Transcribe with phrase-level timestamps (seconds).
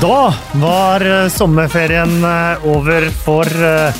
[0.00, 3.98] Da var eh, sommerferien eh, over for eh,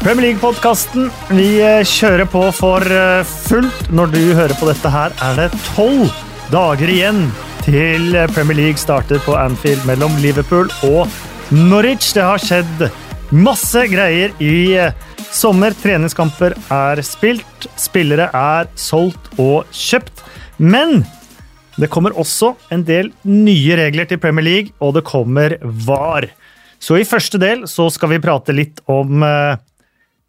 [0.00, 1.10] Premier League-podkasten.
[1.36, 2.86] Vi kjører på for
[3.28, 3.90] fullt.
[3.92, 6.08] Når du hører på dette her, er det tolv
[6.48, 7.26] dager igjen
[7.66, 11.04] til Premier League starter på Anfield mellom Liverpool og
[11.52, 12.14] Norwich.
[12.16, 12.88] Det har skjedd
[13.28, 14.80] masse greier i
[15.36, 15.76] sommer.
[15.84, 20.24] Treningskamper er spilt, spillere er solgt og kjøpt.
[20.56, 21.02] Men
[21.80, 26.26] det kommer også en del nye regler til Premier League, og det kommer VAR.
[26.80, 29.60] Så i første del så skal vi prate litt om eh,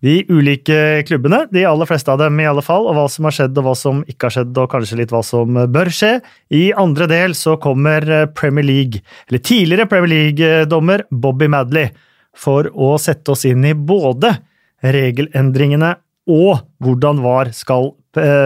[0.01, 3.35] de ulike klubbene, de aller fleste av dem i alle fall, og hva som har
[3.35, 6.13] skjedd og hva som ikke har skjedd, og kanskje litt hva som bør skje.
[6.55, 11.91] I andre del så kommer eh, Premier League, eller tidligere Premier League-dommer Bobby Madley,
[12.31, 14.37] for å sette oss inn i både
[14.81, 15.97] regelendringene
[16.31, 17.91] og hvordan VAR skal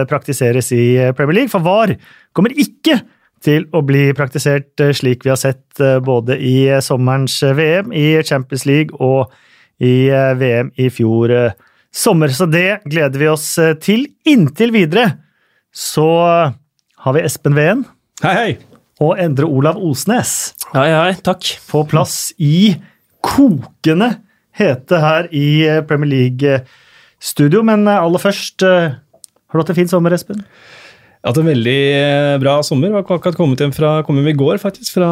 [0.08, 1.52] praktiseres i Premier League.
[1.52, 1.96] For VAR
[2.36, 3.00] kommer ikke
[3.44, 8.16] til å bli praktisert eh, slik vi har sett eh, både i sommerens VM, i
[8.26, 9.32] Champions League og
[9.82, 10.08] i
[10.40, 11.34] VM i fjor
[11.92, 12.32] sommer.
[12.32, 13.50] Så det gleder vi oss
[13.84, 14.06] til.
[14.24, 15.10] Inntil videre
[15.76, 16.08] så
[17.04, 17.82] har vi Espen Veen
[18.24, 18.52] Hei, hei!
[19.04, 21.44] og Endre Olav Osnes Hei, hei, takk.
[21.68, 22.72] på plass i
[23.20, 24.14] kokende
[24.56, 27.60] hete her i Premier League-studio.
[27.68, 28.64] Men aller først,
[29.56, 30.42] har du hatt en fin sommer, Espen?
[31.16, 32.92] Jeg har hatt en veldig eh, bra sommer.
[32.92, 35.08] Jeg har akkurat kommet hjem fra, kom hjem i går, faktisk, fra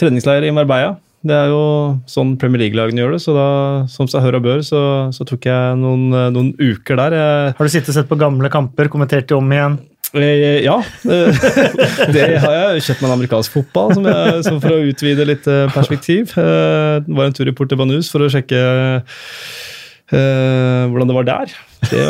[0.00, 0.98] treningsleir i Marbella.
[1.24, 1.60] Det er jo
[2.08, 3.46] sånn Premier League-lagene gjør det, så da,
[3.92, 4.80] som seg hør og bør, så,
[5.12, 7.16] så tok jeg noen, eh, noen uker der.
[7.16, 9.78] Jeg, Har du sittet og sett på gamle kamper, kommentert de om igjen?
[10.16, 10.76] eh, ja,
[12.16, 12.84] det har jeg.
[12.88, 16.32] Kjøpt meg en amerikansk fotball som jeg, som for å utvide litt perspektiv.
[16.34, 18.60] Det var en tur i Porte Banus for å sjekke
[20.10, 21.60] hvordan det var der.
[21.88, 22.04] Det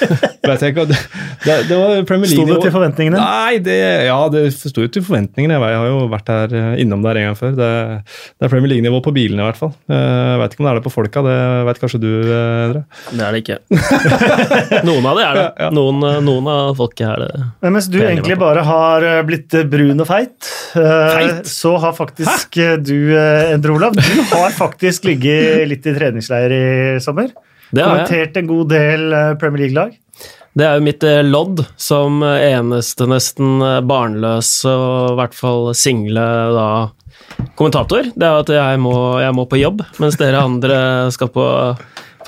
[0.48, 0.84] vet jeg ikke.
[0.88, 0.98] Det,
[1.44, 3.18] det, det var Premier Sto det til forventningene?
[3.20, 3.76] Nei, det,
[4.08, 5.58] ja, det sto jo til forventningene.
[5.58, 7.56] Jeg har jo vært der, eh, innom der en gang før.
[7.58, 7.70] Det,
[8.38, 9.72] det er Premier League-nivå på bilene, i hvert fall.
[9.90, 11.36] Eh, Jeg vet ikke om det er det på folka, det
[11.68, 12.84] vet kanskje du, eh, Endre?
[13.10, 13.58] Det er det ikke.
[14.88, 15.48] noen av det er det.
[15.78, 17.42] Noen, noen av folket er det.
[17.64, 21.50] Men mens du egentlig bare har eh, blitt brun og feit, eh, Feit?
[21.50, 22.70] så har faktisk Hæ?
[22.86, 26.64] du, eh, Endre Olav, du har faktisk ligget litt i treningsleir i
[27.04, 27.30] sommer.
[27.70, 28.06] Det har jeg.
[28.08, 29.96] Kommentert en god del eh, Premier League-lag.
[30.58, 35.70] Det er jo mitt eh, lodd som eneste nesten eh, barnløse og i hvert fall
[35.78, 36.68] single da
[37.58, 38.10] kommentator.
[38.14, 40.78] Det er at jeg må, jeg må på jobb, mens dere andre
[41.14, 41.46] skal på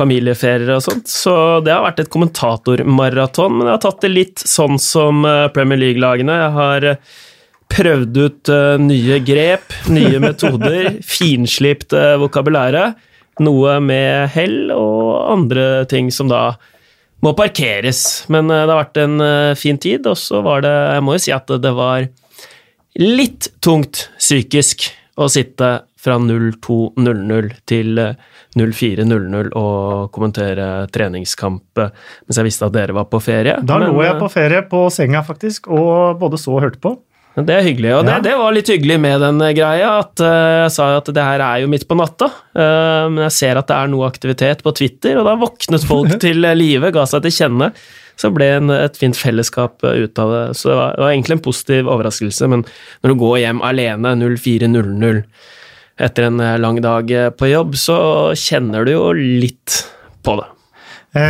[0.00, 1.10] familieferier og sånt.
[1.10, 1.34] Så
[1.64, 5.80] det har vært et kommentatormaraton, men jeg har tatt det litt sånn som eh, Premier
[5.80, 6.38] League-lagene.
[6.44, 7.12] Jeg har eh,
[7.70, 12.90] prøvd ut eh, nye grep, nye metoder, finslipt uh, vokabulære.
[13.40, 16.54] Noe med hell og andre ting som da
[17.24, 18.24] må parkeres.
[18.32, 21.16] Men eh, det har vært en eh, fin tid, og så var det Jeg må
[21.16, 22.08] jo si at det var
[23.00, 24.90] litt tungt psykisk
[25.20, 28.16] å sitte fra 02.00 til eh,
[28.56, 31.92] 04.00 og kommentere treningskamp eh,
[32.26, 33.58] mens jeg visste at dere var på ferie.
[33.62, 36.82] Da Men, lå jeg eh, på ferie på senga, faktisk, og både så og hørte
[36.82, 36.96] på.
[37.38, 38.16] Det er hyggelig, og Ja.
[38.18, 39.90] det, det var litt hyggelig med den eh, greia.
[40.02, 42.26] At eh, jeg sa at det her er jo midt på natta,
[42.58, 46.16] eh, men jeg ser at det er noe aktivitet på Twitter, og da våknet folk
[46.24, 47.70] til live, ga seg til kjenne.
[48.20, 50.42] Så ble en, et fint fellesskap ut av det.
[50.58, 52.66] Så det var, det var egentlig en positiv overraskelse, men
[53.00, 55.22] når du går hjem alene 04.00
[56.00, 57.08] etter en lang dag
[57.38, 57.96] på jobb, så
[58.36, 59.78] kjenner du jo litt
[60.24, 60.46] på det.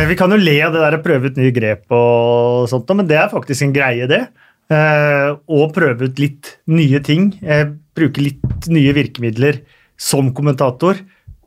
[0.07, 3.07] Vi kan jo le av det der å prøve ut nye grep og sånt, men
[3.09, 4.21] det er faktisk en greie, det.
[4.71, 7.33] Eh, Å prøve ut litt nye ting.
[7.43, 7.65] eh,
[7.95, 9.61] Bruke litt nye virkemidler
[9.99, 11.01] som kommentator.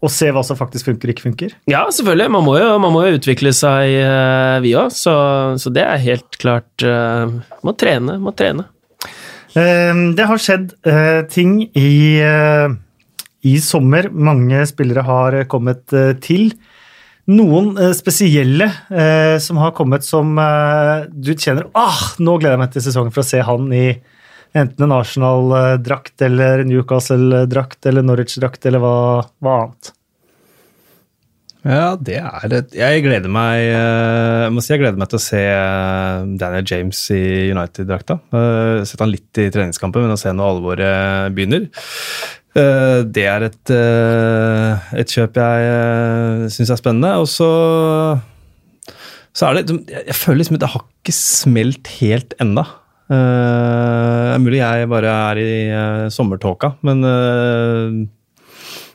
[0.04, 1.52] Og se hva som faktisk funker og ikke funker.
[1.70, 2.26] Ja, selvfølgelig.
[2.34, 4.92] Man må jo, man må jo utvikle seg, eh, vi òg.
[4.92, 5.14] Så,
[5.56, 6.84] så det er helt klart
[7.64, 8.66] Må trene, må trene.
[9.54, 12.20] Det har skjedd eh, ting i,
[13.46, 14.10] i sommer.
[14.12, 15.86] Mange spillere har kommet
[16.20, 16.50] til.
[17.32, 22.62] Noen eh, spesielle eh, som har kommet som eh, du kjenner ah, Nå gleder jeg
[22.64, 23.86] meg til sesongen for å se han i
[24.54, 28.96] enten en Arsenal-drakt eller Newcastle-drakt eller Norwich-drakt eller hva,
[29.42, 29.90] hva annet.
[31.64, 32.60] Ja, det er det.
[32.76, 36.68] Jeg gleder meg eh, jeg må si jeg gleder meg til å se eh, Daniel
[36.68, 37.24] James i
[37.56, 38.20] United-drakta.
[38.84, 41.70] Sett han litt i treningskampen, men å se når alvoret begynner.
[42.54, 47.10] Eh, det er et, eh, et kjøp jeg uh, syns er spennende.
[47.18, 47.50] Og så
[49.34, 52.62] så er det Jeg føler liksom at det har ikke smelt helt ennå.
[53.10, 55.54] Uh, mulig jeg bare er i
[56.14, 57.02] sommertåka, men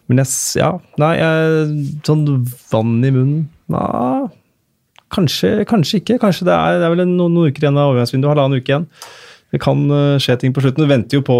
[0.09, 1.65] men jeg, ja, nei, jeg,
[2.07, 2.23] sånn
[2.71, 4.23] vann i munnen Nei,
[5.13, 6.15] kanskje, kanskje ikke.
[6.23, 8.71] Kanskje det er, det er vel en- noen, noen uker igjen av overgangsvinduet, halvannen uke
[8.71, 8.87] igjen.
[9.53, 10.85] Det kan eh, skje ting på slutten.
[10.85, 11.39] Du venter jo på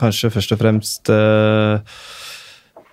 [0.00, 2.00] kanskje først og fremst eh,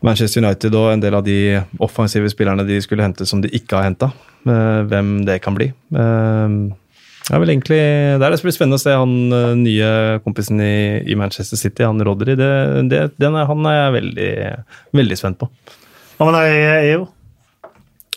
[0.06, 3.76] Manchester United og en del av de offensive spillerne de skulle hente som de ikke
[3.78, 4.14] har henta.
[4.48, 5.72] Eh, hvem det kan bli.
[5.92, 7.82] Det er vel egentlig,
[8.18, 9.12] det er det som blir spennende å se han
[9.60, 9.90] nye
[10.24, 12.34] kompisen i, Manchester City, han Rodry.
[12.40, 12.50] Det,
[13.22, 14.32] den er, han er jeg veldig,
[14.98, 15.52] veldig spent på.
[16.18, 17.06] Hva med deg, EO?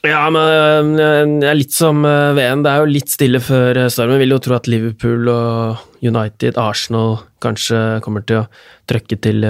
[0.02, 2.64] Ja, men øh, det er litt som øh, VM.
[2.64, 4.18] Det er jo litt stille før øh, stormen.
[4.18, 8.48] Vil jo tro at Liverpool og United, Arsenal kanskje kommer til å
[8.90, 9.46] trøkke til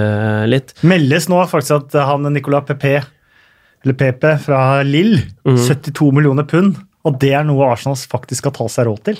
[0.49, 0.75] litt.
[0.85, 2.99] Meldes nå faktisk at han Nicolas Pepe,
[3.83, 6.77] eller Pepe fra Lill, 72 millioner pund.
[7.03, 9.19] Og det er noe Arsenal faktisk skal ta seg råd til.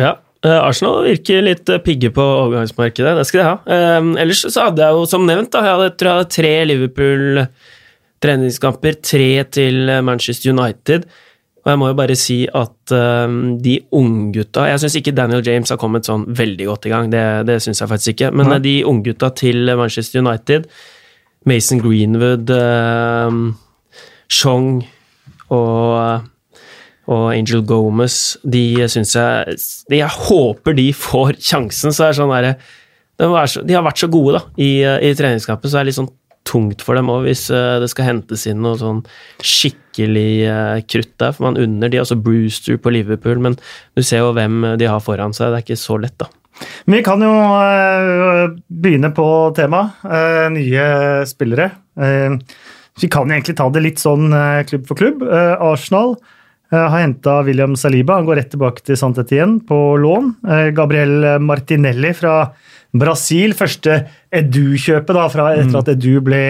[0.00, 0.16] Ja.
[0.48, 3.56] Arsenal virker litt pigge på overgangsmarkedet, det skal de ha.
[3.68, 6.52] Eh, ellers så hadde jeg jo som nevnt, da, jeg hadde, tror jeg hadde tre
[6.70, 7.40] Liverpool
[8.22, 11.08] treningskamper, tre til eh, Manchester United.
[11.64, 15.68] Og jeg må jo bare si at eh, de unggutta Jeg syns ikke Daniel James
[15.68, 18.32] har kommet sånn veldig godt i gang, det, det syns jeg faktisk ikke.
[18.40, 20.68] Men eh, de unggutta til Manchester United,
[21.48, 23.38] Mason Greenwood, eh,
[24.40, 24.82] Chong
[25.54, 26.26] og
[27.08, 29.54] og Angel Gomez, de syns jeg
[29.88, 32.58] de, Jeg håper de får sjansen, så er sånn derre
[33.18, 33.26] de,
[33.64, 36.10] de har vært så gode da, i, i treningskampen, så er det litt sånn
[36.48, 39.02] tungt for dem òg, hvis eh, det skal hentes inn noe sånn
[39.44, 41.36] skikkelig eh, krutt der.
[41.36, 43.58] For man unner de, altså Brewster på Liverpool, men
[43.94, 45.52] du ser jo hvem de har foran seg.
[45.52, 46.30] Det er ikke så lett, da.
[46.90, 47.30] Vi kan jo
[48.66, 50.02] begynne på temaet.
[50.56, 50.88] nye
[51.30, 51.70] spillere.
[52.00, 52.34] Eh,
[52.98, 54.32] vi kan egentlig ta det litt sånn
[54.66, 55.22] klubb for klubb.
[55.22, 56.16] Eh, Arsenal
[56.72, 58.18] eh, har henta William Saliba.
[58.18, 60.32] Han går rett tilbake til Santet igjen på lån.
[60.48, 62.40] Eh, Gabriel Martinelli fra
[62.96, 63.54] Brasil.
[63.56, 64.00] Første
[64.34, 66.42] Edu-kjøpet fra etter at Edu ble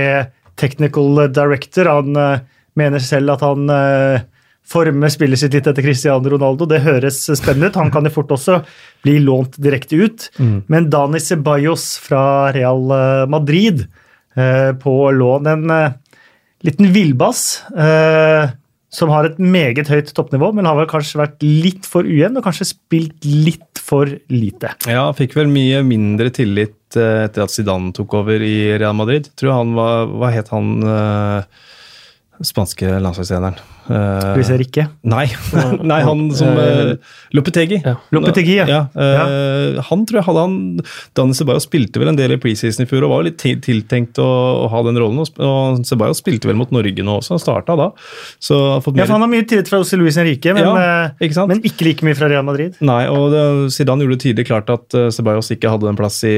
[0.58, 1.90] technical director.
[1.90, 2.42] Han uh,
[2.78, 4.26] mener selv at han uh,
[4.68, 6.66] former spillet sitt litt etter Cristiano Ronaldo.
[6.68, 7.80] Det høres spennende ut.
[7.80, 8.60] Han kan jo fort også
[9.06, 10.28] bli lånt direkte ut.
[10.68, 13.86] Men Dani Ceballos fra Real eh, Madrid
[14.36, 15.72] uh, på lån En
[16.66, 18.50] liten villbass eh,
[18.88, 22.46] som har et meget høyt toppnivå, men har vel kanskje vært litt for ujevn og
[22.46, 24.72] kanskje spilt litt for lite.
[24.88, 29.30] Ja, fikk vel mye mindre tillit eh, etter at Zidane tok over i Real Madrid.
[29.38, 31.64] Tror han var, Hva het han eh,
[32.48, 33.60] spanske landslagstreneren?
[33.88, 34.84] Eh, Luis Rikke.
[35.08, 35.24] Nei,
[35.90, 36.92] nei han som uh,
[37.36, 37.80] Lopetegi.
[37.84, 37.94] Ja.
[38.12, 38.66] Lopetegi, ja.
[38.68, 38.80] ja.
[38.92, 40.56] eh, Han tror jeg hadde han
[41.16, 44.28] Dani Ceballos spilte vel en del i preseason i fjor og var litt tiltenkt å,
[44.64, 45.22] å ha den rollen.
[45.24, 47.88] Og, Ceballos spilte vel mot Norge nå også, han starta da.
[48.44, 51.08] Så har fått Ja, for Han har mye tillit fra José Luis Henrique, men, Ja,
[51.24, 52.76] ikke men ikke like mye fra Real Madrid.
[52.84, 53.44] Nei, og det,
[53.74, 56.36] Zidane gjorde det tydelig klart at uh, Ceballos ikke hadde en plass i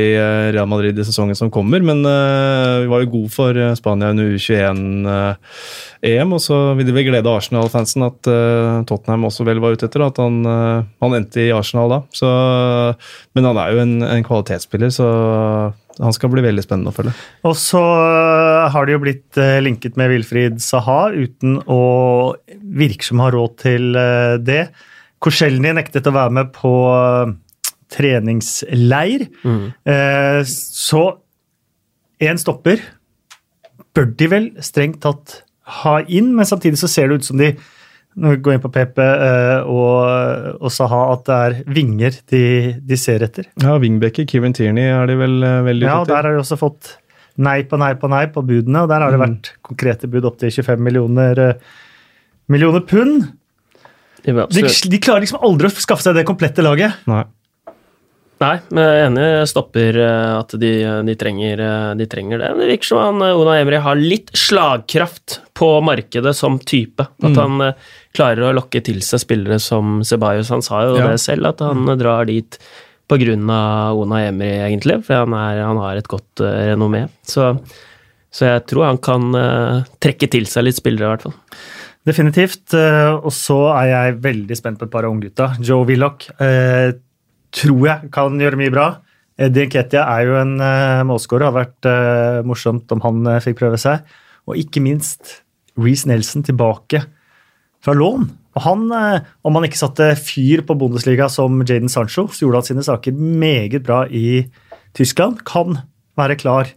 [0.54, 6.34] Real Madrid i sesongen som kommer, men vi var jo god for Spania under U21-EM,
[6.36, 10.04] og så vil de vel glede Arsenal-fansen at uh, Tottenham også vel var ute etter,
[10.06, 11.98] at han, uh, han endte i Arsenal da.
[12.14, 12.30] Så,
[13.34, 15.08] men han er jo en, en kvalitetsspiller, så
[16.00, 17.12] han skal bli veldig spennende å følge.
[17.44, 21.80] Og så øh, har det jo blitt linket med Wilfried Saha, uten å
[22.78, 23.90] virke som har råd til
[24.46, 24.62] det.
[25.20, 26.72] Korselny nektet å være med på
[27.90, 29.26] treningsleir.
[29.84, 31.02] Eh, Så
[32.20, 32.82] en stopper
[33.96, 35.40] bør de vel strengt tatt
[35.82, 37.52] ha inn, men samtidig så ser det ut som de
[38.20, 42.40] når vi går inn på Pepe eh, og, og Saha, at det er vinger de,
[42.82, 43.46] de ser etter.
[43.62, 46.16] Ja, Wingbacker, Kieran Tierney er de vel eh, veldig Ja, ute og etter.
[46.16, 46.90] der har de også fått
[47.40, 49.26] nei på nei på nei på budene, og der har det Mm.
[49.28, 51.54] vært konkrete bud opp til 25 millioner, eh,
[52.50, 53.28] millioner pund.
[54.26, 56.98] De, De, de klarer liksom aldri å skaffe seg det komplette laget.
[57.08, 57.22] Nei.
[58.40, 60.68] Nei, men jeg er enig stopper eh, at de,
[61.04, 62.46] de, trenger, eh, de trenger det.
[62.56, 67.04] Det virker som han eh, Ona Emry har litt slagkraft på markedet som type.
[67.20, 67.36] At Mm.
[67.36, 67.74] han
[68.16, 70.48] klarer å lokke til seg spillere som Ceballos.
[70.54, 71.10] Han sa jo Ja.
[71.10, 72.56] det selv, at han eh, drar dit
[73.12, 75.02] av Ona Emry, egentlig.
[75.04, 77.04] For han, er, han har et godt renommé.
[77.26, 77.50] Så,
[78.32, 81.34] så jeg tror han kan uh, trekke til seg litt spillere, i hvert fall.
[82.06, 82.72] Definitivt.
[82.72, 85.50] Og så er jeg veldig spent på et par av unggutta.
[85.58, 86.94] Joe Willoch eh,
[87.54, 88.88] tror jeg kan gjøre mye bra.
[89.40, 91.48] Eddie Nketia er jo en uh, målskårer.
[91.48, 94.04] Hadde vært uh, morsomt om han uh, fikk prøve seg.
[94.50, 95.40] Og ikke minst
[95.80, 97.04] Reece Nelson tilbake
[97.84, 98.28] fra lån.
[98.58, 102.62] Og han, eh, om han ikke satte fyr på Bundesliga som Jaden Sancho, så gjorde
[102.62, 104.50] han sine saker meget bra i
[104.94, 105.44] Tyskland.
[105.46, 105.78] Kan
[106.18, 106.72] være klar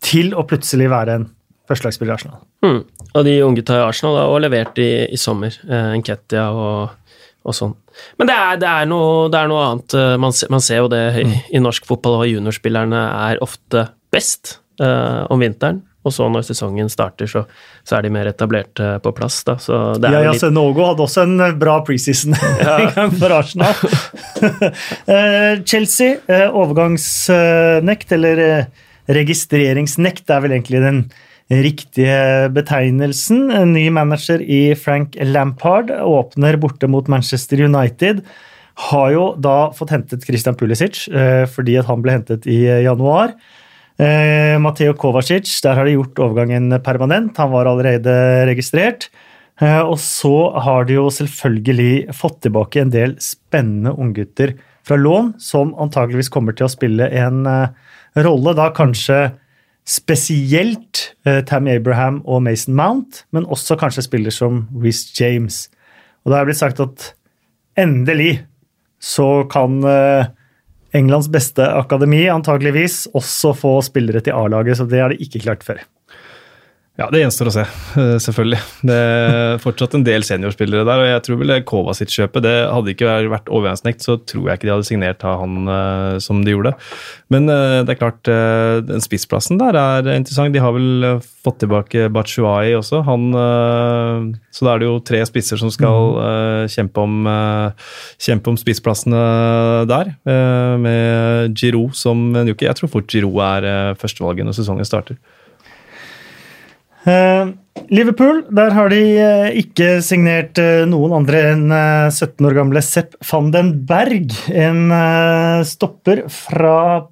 [0.00, 1.26] til å plutselig være en
[1.68, 2.38] førstelagsspiller i Arsenal.
[2.64, 2.80] Mm.
[3.14, 5.58] Og de unggutta i Arsenal har også levert i, i sommer.
[5.68, 6.94] Eh, Nketia og,
[7.46, 7.74] og sånn.
[8.18, 9.94] Men det er, det er, noe, det er noe annet.
[9.94, 11.26] eh, Man, ser- man ser jo det i,
[11.56, 15.82] i norsk fotball, og juniorspillerne er ofte best uh, om vinteren.
[16.08, 17.42] og så når sesongen starter, så,
[17.84, 19.42] så er de mer etablerte på plass.
[19.44, 19.56] Da.
[19.60, 22.32] Så det er Ja, ja, litt Senogo hadde også en eh, bra preseason
[22.96, 23.74] gang for Arsenal.
[25.68, 26.16] Chelsea,
[26.52, 28.42] overgangsnekt, eller
[29.08, 31.02] registreringsnekt, er vel egentlig den
[31.48, 33.48] riktige betegnelsen.
[33.54, 38.20] En ny manager i Frank Lampard åpner borte mot Manchester United.
[38.88, 42.84] Har jo da fått hentet Christian Pulisic, eh, fordi at han ble hentet i eh,
[42.84, 43.32] januar.
[43.98, 47.36] Eh, Mateo Kovacic, der har de gjort overgangen permanent.
[47.40, 48.12] Han var allerede
[48.46, 49.08] registrert.
[49.58, 54.52] Og så har de jo selvfølgelig fått tilbake en del spennende unggutter
[54.86, 57.40] fra lån, som antageligvis kommer til å spille en
[58.14, 58.54] rolle.
[58.54, 59.32] Da kanskje
[59.88, 65.66] spesielt eh, Tammy Abraham og Mason Mount, men også kanskje spiller som Reece James.
[66.24, 67.12] Og det er blitt sagt at
[67.78, 68.42] endelig
[69.00, 70.28] så kan eh,
[70.96, 75.64] Englands beste akademi antageligvis også få spillere til A-laget, så det har de ikke klart
[75.64, 75.80] før.
[76.98, 78.58] Ja, det gjenstår å se, eh, selvfølgelig.
[78.90, 83.12] Det er fortsatt en del seniorspillere der, og jeg tror vel Kovacic-kjøpet det Hadde ikke
[83.30, 86.74] vært overgangsnekt, så tror jeg ikke de hadde signert av han eh, som de gjorde.
[87.30, 88.32] Men eh, det er klart,
[88.88, 90.50] den spissplassen der er interessant.
[90.50, 93.04] De har vel fått tilbake Batshuayi også.
[93.06, 93.30] Han,
[94.50, 97.30] så da er det jo tre spisser som skal eh, kjempe, om,
[98.18, 99.24] kjempe om spissplassene
[99.86, 100.16] der,
[100.82, 102.66] med Giroud som en uke.
[102.66, 105.22] Jeg tror fort Giroud er førstevalget når sesongen starter.
[107.08, 107.50] Eh,
[107.88, 112.82] Liverpool, der har de eh, ikke signert eh, noen andre enn eh, 17 år gamle
[112.84, 114.34] Sepp van den Berg.
[114.52, 114.92] En
[115.64, 117.08] stopper fra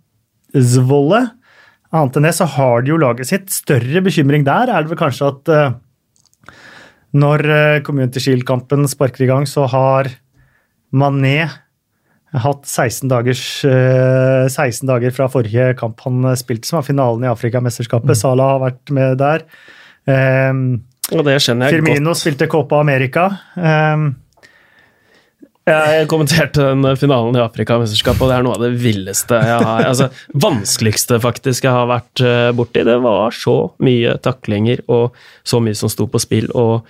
[0.52, 1.22] Zvolle.
[1.96, 3.48] Annet enn det så har de jo laget sitt.
[3.54, 5.52] Større bekymring der er det vel kanskje at
[7.16, 7.46] når
[7.86, 10.10] Community Shield-kampen sparker i gang, så har
[10.92, 11.46] Mané
[12.36, 17.30] hatt 16, dagers, eh, 16 dager fra forrige kamp han spilte, som var finalen i
[17.30, 18.18] Afrikamesterskapet.
[18.18, 19.46] Salah har vært med der.
[20.06, 20.60] Um,
[21.12, 22.20] Og det skjønner jeg Firmino godt.
[22.22, 23.28] spilte Copa America.
[23.56, 24.12] Um,
[25.66, 29.82] Jeg kommenterte den finalen i Afrikamesterskapet, og det er noe av det villeste jeg har
[29.88, 30.06] Altså,
[30.38, 32.84] vanskeligste faktisk jeg har vært eh, borti.
[32.86, 36.86] Det var så mye taklinger og så mye som sto på spill, og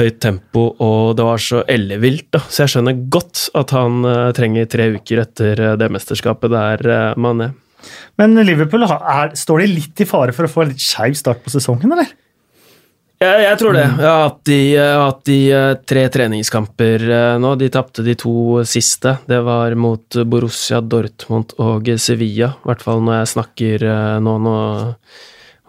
[0.00, 2.30] høyt tempo, og det var så ellevilt.
[2.32, 2.40] da.
[2.48, 6.88] Så jeg skjønner godt at han eh, trenger tre uker etter eh, det mesterskapet der
[7.20, 7.52] man er.
[8.20, 11.42] Men Liverpool er, står de litt i fare for å få en litt skeiv start
[11.44, 12.12] på sesongen, eller?
[13.22, 13.84] Jeg, jeg tror det.
[13.84, 17.54] Jeg har hatt de, hatt de eh, tre treningskamper eh, nå.
[17.60, 19.14] De tapte de to siste.
[19.30, 22.50] Det var mot Borussia Dortmund og Sevilla.
[22.58, 24.34] I hvert fall når jeg snakker eh, nå.
[24.44, 24.56] Nå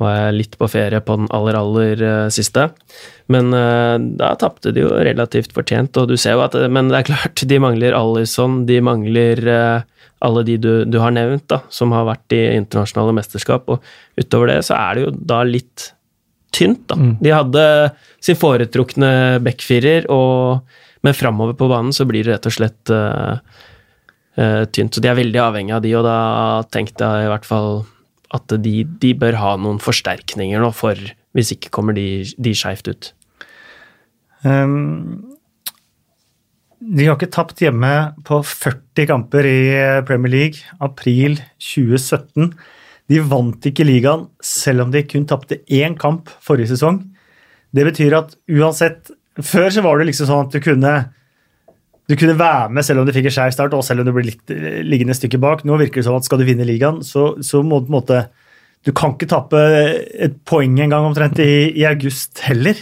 [0.02, 2.68] var jeg litt på ferie på den aller, aller eh, siste.
[3.32, 7.00] Men eh, da tapte de jo relativt fortjent, og du ser jo at Men det
[7.00, 9.86] er klart, de mangler Alison, de mangler eh,
[10.26, 13.84] alle de du, du har nevnt, da, som har vært i internasjonale mesterskap, og
[14.20, 15.92] utover det så er det jo da litt
[16.56, 16.98] tynt, da.
[17.22, 17.64] De hadde
[18.24, 19.12] sin foretrukne
[19.44, 20.64] backfirer, og,
[21.06, 23.36] men framover på banen så blir det rett og slett uh,
[24.40, 24.96] uh, tynt.
[24.96, 26.18] Så de er veldig avhengig av de, og da
[26.72, 27.84] tenkte jeg i hvert fall
[28.34, 30.98] at de, de bør ha noen forsterkninger nå, for
[31.36, 33.10] hvis ikke kommer de, de skeivt ut.
[34.46, 35.36] Um,
[36.80, 37.92] de har ikke tapt hjemme
[38.28, 39.60] på 40 kamper i
[40.08, 40.64] Premier League.
[40.84, 42.52] April 2017.
[43.12, 47.02] De vant ikke ligaen, selv om de kun tapte én kamp forrige sesong.
[47.76, 49.14] Det betyr at uansett
[49.44, 50.92] Før så var det liksom sånn at du kunne
[52.06, 54.14] du kunne være med selv om du fikk en skeiv start, og selv om du
[54.14, 55.64] ble eh, liggende et stykke bak.
[55.66, 58.00] Nå virker det sånn at skal du vinne ligaen, så, så må du på en
[58.00, 58.26] måte
[58.86, 59.62] Du kan ikke tape
[60.28, 62.78] et poeng engang omtrent i, i august heller.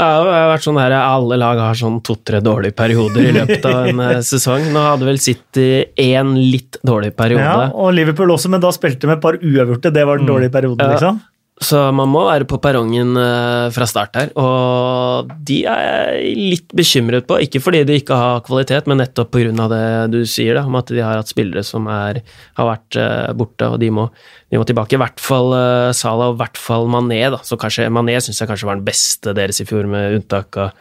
[0.00, 3.66] Ja, det har vært sånn her, Alle lag har sånn to-tre dårlige perioder i løpet
[3.68, 4.70] av en eh, sesong.
[4.72, 5.66] Nå hadde vel City
[6.00, 7.44] én litt dårlig periode.
[7.44, 9.92] Ja, og Liverpool også, men da spilte med et par uavgjorte.
[9.92, 11.12] Det var den dårlige perioden, Ja.
[11.60, 16.72] Så man må være på perrongen eh, fra start her, og de er jeg litt
[16.74, 17.36] bekymret på.
[17.44, 19.68] Ikke fordi de ikke har kvalitet, men nettopp pga.
[19.70, 22.22] det du sier, da, om at de har hatt spillere som er,
[22.58, 24.08] har vært eh, borte, og de må,
[24.50, 24.96] de må tilbake.
[24.96, 27.22] I hvert fall uh, Salah og i hvert fall Mané.
[27.36, 27.42] Da.
[27.46, 30.74] Så kanskje, Mané syns jeg kanskje var den beste deres i fjor, med unntak av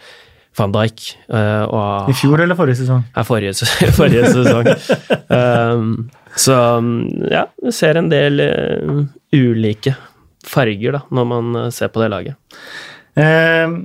[0.57, 1.17] van Dijk.
[1.31, 3.03] eh, og I fjor eller forrige sesong?
[3.15, 3.53] ja, forrige,
[3.99, 4.71] forrige sesong.
[5.37, 5.91] um,
[6.35, 6.93] så um,
[7.31, 9.03] ja, vi ser en del uh,
[9.35, 9.95] ulike
[10.47, 12.59] farger da, når man uh, ser på det laget.
[13.19, 13.77] Eh,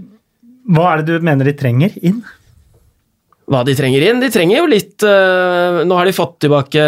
[0.67, 2.21] hva er det du mener de trenger inn?
[3.47, 4.19] Hva de trenger inn?
[4.23, 6.83] De trenger jo litt uh, Nå har de fått tilbake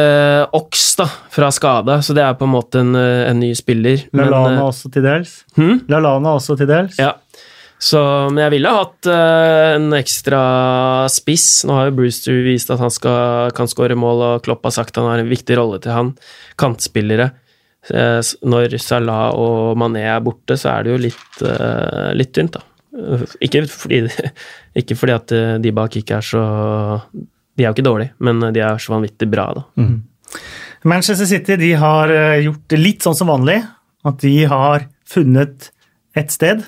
[0.58, 4.08] Ox da, fra skade, så det er på en måte en, uh, en ny spiller.
[4.10, 5.38] men, Lalana også til dels.
[5.58, 5.84] Hmm?
[5.90, 6.98] Lalana også til dels.
[6.98, 7.14] Ja.
[7.78, 8.00] Så,
[8.32, 10.40] men jeg ville hatt uh, en ekstra
[11.14, 11.62] spiss.
[11.68, 14.98] Nå har jo Brewster vist at han skal, kan skåre mål, og Klopp har sagt
[14.98, 16.16] han har en viktig rolle til han.
[16.58, 17.30] Kantspillere.
[17.86, 22.58] Eh, Når Salah og Mané er borte, så er det jo litt, eh, litt tynt,
[22.58, 22.64] da.
[22.98, 24.02] Eh, Ikke fordi,
[24.82, 26.42] ikke fordi at de bak ikke er så
[27.56, 29.64] De er jo ikke dårlige, men de er så vanvittig bra, da.
[30.84, 33.64] Manchester City de har gjort det litt sånn som vanlig.
[34.06, 35.72] At de har funnet
[36.14, 36.62] et sted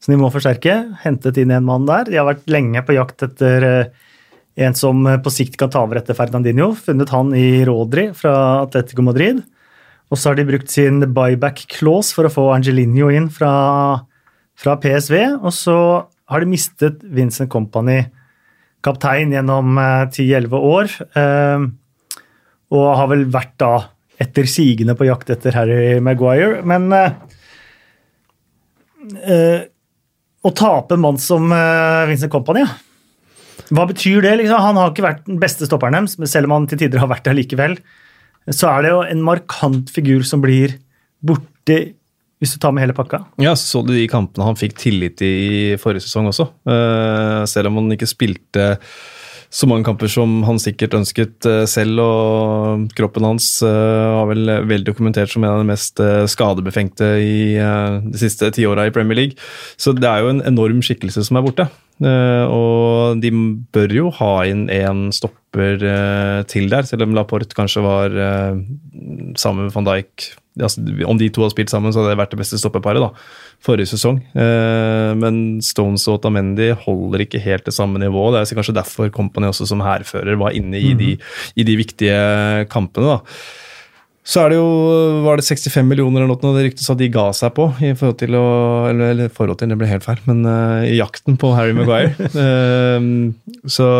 [0.00, 0.78] som de må forsterke.
[1.02, 2.08] Hentet inn en mann der.
[2.08, 3.90] De har vært lenge på jakt etter
[4.56, 6.70] en som på sikt kan ta over etter Fernandinho.
[6.72, 9.42] Funnet han i Rodri fra Atletico Madrid.
[10.12, 13.54] Og så har de brukt sin buyback clause for å få Angelinho inn fra,
[14.58, 15.16] fra PSV.
[15.40, 15.78] Og så
[16.30, 18.02] har de mistet Vincent Company,
[18.84, 20.94] kaptein, gjennom eh, 10-11 år.
[21.20, 21.66] Eh,
[22.74, 23.74] og har vel vært da
[24.20, 26.62] etter sigende på jakt etter Harry Maguire.
[26.66, 27.16] Men eh,
[29.24, 29.60] eh,
[30.44, 33.66] å tape en mann som eh, Vincent Company, ja.
[33.74, 34.36] hva betyr det?
[34.42, 34.62] Liksom?
[34.68, 37.26] Han har ikke vært den beste stopperen deres, selv om han til tider har vært
[37.28, 37.78] det likevel.
[38.52, 40.76] Så er det jo en markant figur som blir
[41.24, 41.94] borte
[42.42, 43.22] hvis du tar med hele pakka.
[43.40, 45.34] Ja, så du de kampene han fikk tillit i
[45.74, 46.50] i forrige sesong også.
[46.68, 48.74] Eh, selv om han ikke spilte
[49.54, 54.50] så mange kamper som han sikkert ønsket eh, selv, og kroppen hans eh, var vel
[54.68, 56.02] vel dokumentert som en av de mest
[56.34, 59.40] skadebefengte i de siste tiåra i Premier League.
[59.80, 61.70] Så det er jo en enorm skikkelse som er borte.
[62.04, 63.30] Og de
[63.72, 65.06] bør jo ha inn en
[65.54, 68.58] stopper eh, til der, selv om Laporte kanskje var eh,
[69.38, 72.34] sammen med van Dijk altså, Om de to hadde spilt sammen, så hadde det vært
[72.34, 73.10] det beste stoppeparet da,
[73.62, 74.20] forrige sesong.
[74.34, 78.34] Eh, men Stones og Otamendi holder ikke helt det samme nivået.
[78.34, 81.14] Det er kanskje derfor Company også som hærfører var inne i, de,
[81.56, 83.16] i de viktige kampene.
[83.16, 83.20] da.
[84.24, 84.68] Så er det jo
[85.20, 87.66] Var det 65 millioner eller noe det ryktes at de ga seg på?
[87.84, 88.46] i forhold til å,
[88.88, 90.46] Eller, eller forhold til, det ble helt feil, men
[90.88, 92.14] i jakten på Harry Maguire.
[93.76, 93.90] Så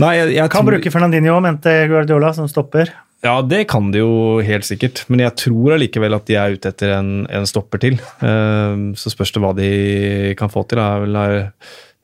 [0.00, 2.90] Nei, jeg, jeg Kan tror- bruke Fernandinho, mente Guardiola, som stopper.
[3.24, 6.68] ja, det kan de jo helt sikkert, men jeg tror allikevel at de er ute
[6.68, 7.94] etter en, en stopper til.
[8.20, 10.78] Eh, Så spørs det hva de kan få til.
[10.78, 11.52] Er vel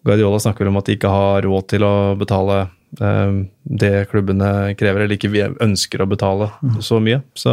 [0.04, 3.34] Guardiola snakker vel om at de ikke har råd til å betale eh,
[3.68, 6.48] det klubbene krever, eller ikke ønsker å betale
[6.80, 7.20] så mye.
[7.36, 7.52] Så,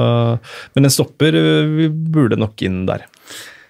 [0.76, 3.04] men en stopper eh, burde nok inn der.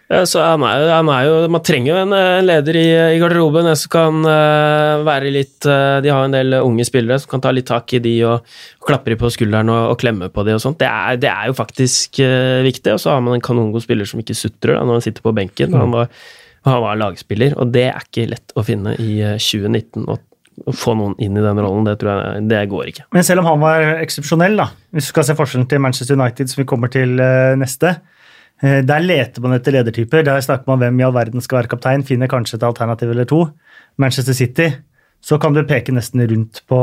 [0.07, 2.85] Så han er, han er jo, Man trenger jo en, en leder i,
[3.17, 7.19] i garderoben en som kan uh, være litt uh, De har en del unge spillere
[7.19, 8.47] som kan ta litt tak i de og,
[8.87, 10.79] klappe de på skulderen og, og klemme på de og sånt.
[10.79, 12.95] Det er, det er jo faktisk uh, viktig.
[12.95, 15.35] Og så har man en kanongod spiller som ikke sutrer da, når han sitter på
[15.35, 15.75] benken.
[15.75, 16.07] Han var,
[16.67, 20.07] han var lagspiller, og det er ikke lett å finne i eh, 2019.
[20.07, 20.17] Å,
[20.73, 23.03] få noen inn i den rollen, det tror jeg det går ikke.
[23.13, 24.57] Men selv om han var eksepsjonell,
[24.89, 28.16] hvis du skal se forskjellen til Manchester United, som vi kommer til eh, neste, eh,
[28.61, 30.23] der leter man etter ledertyper.
[30.25, 33.25] Der snakker man hvem i all verden skal være kaptein, finner kanskje et alternativ eller
[33.29, 33.43] to.
[34.01, 34.69] Manchester City,
[35.21, 36.79] så kan du peke nesten rundt på,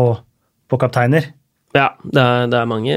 [0.71, 1.31] på kapteiner.
[1.75, 2.95] Ja, det er, det er mange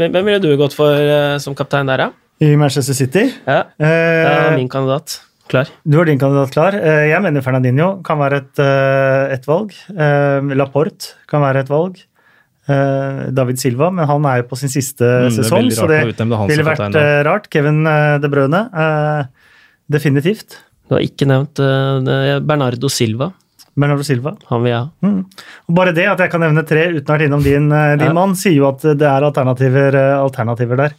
[0.00, 2.10] Hvem, ville du gått for eh, som kaptein der, ja?
[2.42, 3.22] I Manchester City.
[3.46, 5.20] Ja, det Eh, er min kandidat.
[5.46, 5.70] Klar.
[5.86, 6.74] Du har din kandidat klar.
[6.74, 9.70] Eh, Jeg mener Fernandinho kan være et, eh, et valg.
[9.94, 12.02] Eh, Laporte kan være et valg.
[12.68, 16.00] Eh, David Silva, men han er jo på sin siste Mm, sesong, så det
[16.50, 17.44] ville vært eh, rart.
[17.52, 19.26] Kevin eh, De Brøne, eh,
[19.88, 20.56] definitivt.
[20.88, 23.30] Du har ikke nevnt eh, Bernardo Silva.
[23.76, 24.32] Bernardo Silva.
[24.48, 24.88] Han vil jeg ha.
[25.04, 25.20] Mm.
[25.78, 28.08] Bare det at jeg kan nevne tre uten å ha vært innom din, eh, din
[28.08, 28.12] Ja.
[28.18, 30.94] mann, sier jo at det er alternativer, eh, alternativer der.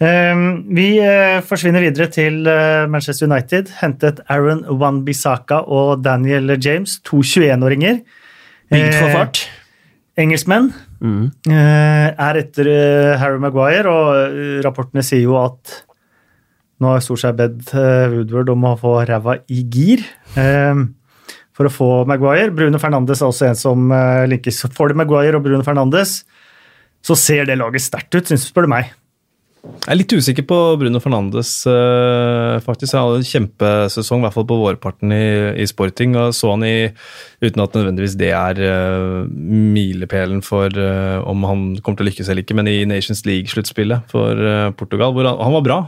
[0.00, 0.34] Eh,
[0.76, 3.68] vi eh, forsvinner videre til eh, Manchester United.
[3.82, 8.00] Hentet Aaron Wan-Bissaka og Daniel James, to 21-åringer.
[8.70, 9.48] Bygd for Eh, fart.
[10.16, 11.26] Engelskmenn Mm.
[11.52, 15.82] eh, er etter eh, Harry Maguire, og eh, rapportene sier jo at
[16.80, 17.70] nå har sett bedt
[18.12, 20.02] Woodward om å få ræva i gir
[21.56, 22.52] for å få Maguire.
[22.52, 23.94] Bruno Fernandes er også en som
[24.28, 24.58] linkes.
[24.76, 26.18] Får det Maguire og Bruno Fernandes,
[27.00, 28.92] så ser det laget sterkt ut, synes spør du meg.
[29.86, 32.96] Jeg er litt usikker på Bruno Fernandes, eh, faktisk.
[32.96, 35.26] Han hadde en kjempesesong, i hvert fall på vårparten i,
[35.62, 36.16] i sporting.
[36.18, 36.90] og så han i,
[37.36, 42.30] Uten at nødvendigvis det er eh, milepælen for eh, om han kommer til å lykkes
[42.32, 44.40] eller ikke, men i Nations League-sluttspillet for
[44.80, 45.78] Portugal, hvor han, han var bra.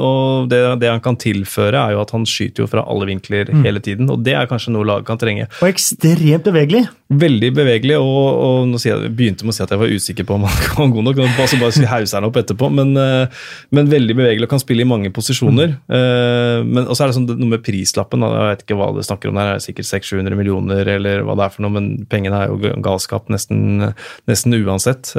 [0.00, 3.52] og det, det han kan tilføre, er jo at han skyter jo fra alle vinkler
[3.62, 4.08] hele tiden.
[4.10, 5.46] Og det er kanskje noe laget kan trenge.
[5.60, 6.86] Og ekstremt bevegelig.
[7.12, 10.38] Veldig bevegelig, og, og nå jeg, begynte med å si at jeg var usikker på
[10.38, 11.20] om han var god nok.
[11.20, 13.44] og så bare hauser han opp etterpå, men, eh,
[13.76, 15.76] men veldig bevegelig og kan spille i mange posisjoner.
[15.84, 16.70] Mm.
[16.70, 18.24] men Og så er det sånn, noe med prislappen.
[18.24, 18.32] Da.
[18.32, 21.36] Jeg vet ikke hva det snakker om der, det er sikkert 600-700 millioner eller hva
[21.36, 23.90] det er for noe, men pengene er jo galskap nesten,
[24.30, 25.12] nesten uansett.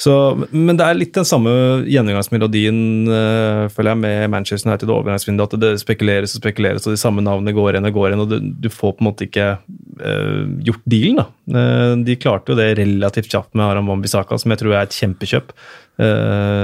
[0.00, 0.12] Så,
[0.48, 1.50] men det er litt den samme
[1.84, 2.78] gjennomgangsmelodien
[3.10, 5.56] uh, føler jeg, med Manchester United og overgangsvinduet.
[5.58, 8.24] At det spekuleres og spekuleres, og de samme navnene går igjen og går igjen.
[8.24, 11.20] og Du, du får på en måte ikke uh, gjort dealen.
[11.20, 11.26] da.
[11.52, 15.00] Uh, de klarte jo det relativt kjapt med Aram Wambisaka, som jeg tror er et
[15.02, 15.54] kjempekjøp.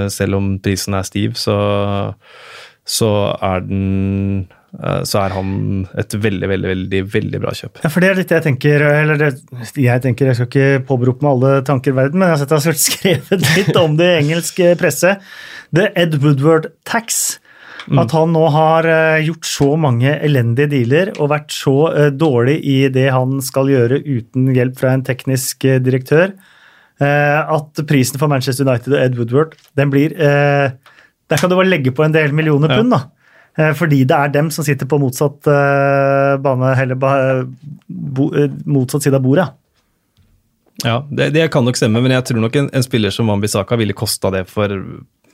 [0.09, 1.57] selv om prisen er stiv, så,
[2.88, 3.11] så
[3.44, 4.46] er den
[4.77, 5.51] så er han
[5.97, 7.81] et veldig, veldig, veldig veldig bra kjøp.
[7.85, 9.31] Ja, for det er litt det jeg tenker, eller det,
[9.81, 12.83] jeg tenker, jeg skal ikke påberope meg alle tanker i verden, men jeg har sett
[12.83, 15.17] skrevet litt om det i engelsk presse.
[15.77, 17.39] The Ed Woodward Tax.
[17.87, 18.01] Mm.
[18.03, 22.57] At han nå har eh, gjort så mange elendige dealer og vært så eh, dårlig
[22.67, 26.35] i det han skal gjøre uten hjelp fra en teknisk direktør,
[26.97, 31.93] at prisen for Manchester United og Ed Woodward den blir Der kan du bare legge
[31.93, 33.03] på en del millioner pund, da.
[33.57, 36.99] Eh, fordi det er dem som sitter på motsatt uh, bane, heller,
[37.88, 39.49] bo, uh, motsatt side av bordet.
[40.85, 43.79] Ja, det, det, kan nok stemme, men jeg tror nok en, en spiller som Wambisaka
[43.81, 44.75] ville kosta det for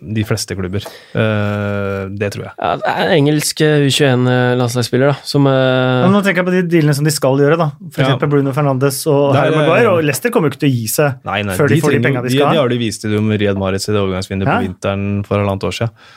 [0.02, 0.86] de fleste klubber.
[1.14, 2.52] Uh, det tror jeg.
[2.58, 6.06] Ja, det er en engelsk U21-landslagsspiller, da, som uh...
[6.10, 7.68] Nå tenker jeg på de dealene som de skal gjøre, da.
[7.94, 8.14] For ja.
[8.22, 9.96] Bruno Fernandes og Harry Maguire.
[9.96, 11.96] Og Leicester kommer jo ikke til å gi seg nei, nei, før de, de får
[11.96, 12.54] de penga de skal ha.
[12.54, 15.70] De, har de vist til med Riyad Maritz i det overgangsvinduet på vinteren for halvannet
[15.70, 16.08] år siden.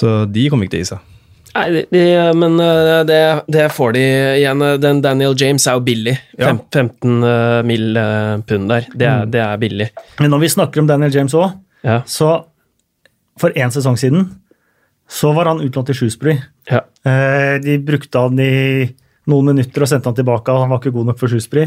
[0.00, 1.09] Så de kommer ikke til å gi seg.
[1.54, 2.02] Nei, de,
[2.38, 4.02] men eh, det, det, får de
[4.38, 4.62] igjen.
[4.82, 6.14] Den Daniel James er jo billig.
[6.38, 6.52] Ja.
[6.54, 7.98] 15 uh, mill.
[8.46, 8.86] pund der.
[8.94, 9.32] Det er, mm.
[9.34, 9.88] det er, billig.
[10.20, 12.00] Men når vi snakker om Daniel James òg, ja.
[12.06, 12.36] så
[13.40, 14.28] for én sesong siden
[15.10, 16.36] så var han utlånt til Shrewsbury.
[16.70, 16.84] Ja.
[17.02, 18.86] Eh, de brukte han i
[19.30, 20.54] noen minutter og sendte han tilbake.
[20.54, 21.66] Han var ikke god nok for Shrewsbury.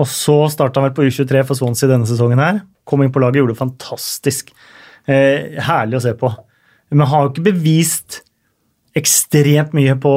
[0.00, 2.64] Og så starta han vel på U23 for Swansea denne sesongen her.
[2.88, 4.50] Kom inn på laget, gjorde det fantastisk.
[5.06, 6.32] herlig å se på.
[6.90, 8.24] Men har jo ikke bevist
[8.98, 10.14] ekstremt mye på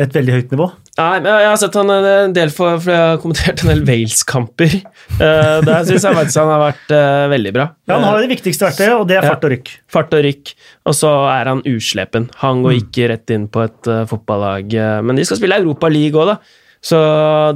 [0.00, 0.66] et veldig høyt nivå.
[0.94, 3.82] Nei, men Jeg har sett han en del for, for jeg har kommentert en del
[3.86, 4.76] Wales-kamper.
[5.18, 7.66] Uh, der syns jeg faktisk han har vært uh, veldig bra.
[7.86, 9.72] Ja, Han har det viktigste verktøyet, og det er fart og rykk.
[9.90, 10.52] Fart og rykk,
[10.86, 12.28] og så er han uslepen.
[12.42, 12.82] Han går mm.
[12.84, 14.76] ikke rett inn på et uh, fotballag.
[15.06, 16.62] men de skal spille Europa League òg, da.
[16.84, 16.98] Så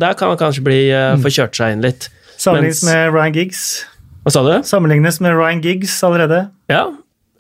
[0.01, 2.11] der kan han kanskje bli, uh, få kjørt seg inn litt.
[2.39, 3.63] Sammenlignes Mens, med Ryan Giggs.
[4.23, 4.55] Hva sa du?
[4.67, 6.49] Sammenlignes med Ryan Giggs allerede.
[6.71, 6.89] Ja,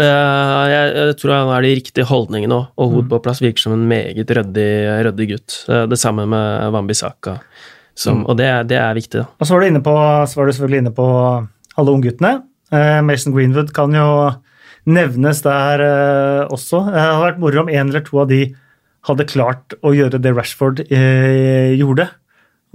[0.05, 3.13] jeg, jeg, tror han er de riktige holdningene òg, og hodet mm.
[3.13, 4.69] på plass virker som en meget ryddig,
[5.09, 5.57] ryddig gutt.
[5.67, 8.23] Uh, det samme med Wambisaka, mm.
[8.25, 9.25] og det, det, er viktig.
[9.25, 9.27] Da.
[9.39, 9.97] Og så var, du inne på,
[10.31, 11.09] så var du selvfølgelig inne på
[11.79, 12.33] alle ungguttene.
[12.71, 14.09] Uh, Mason Greenwood kan jo
[14.89, 15.83] nevnes der
[16.49, 16.85] også.
[16.93, 18.47] Det hadde vært moro om en eller to av de
[19.09, 22.09] hadde klart å gjøre det Rashford gjorde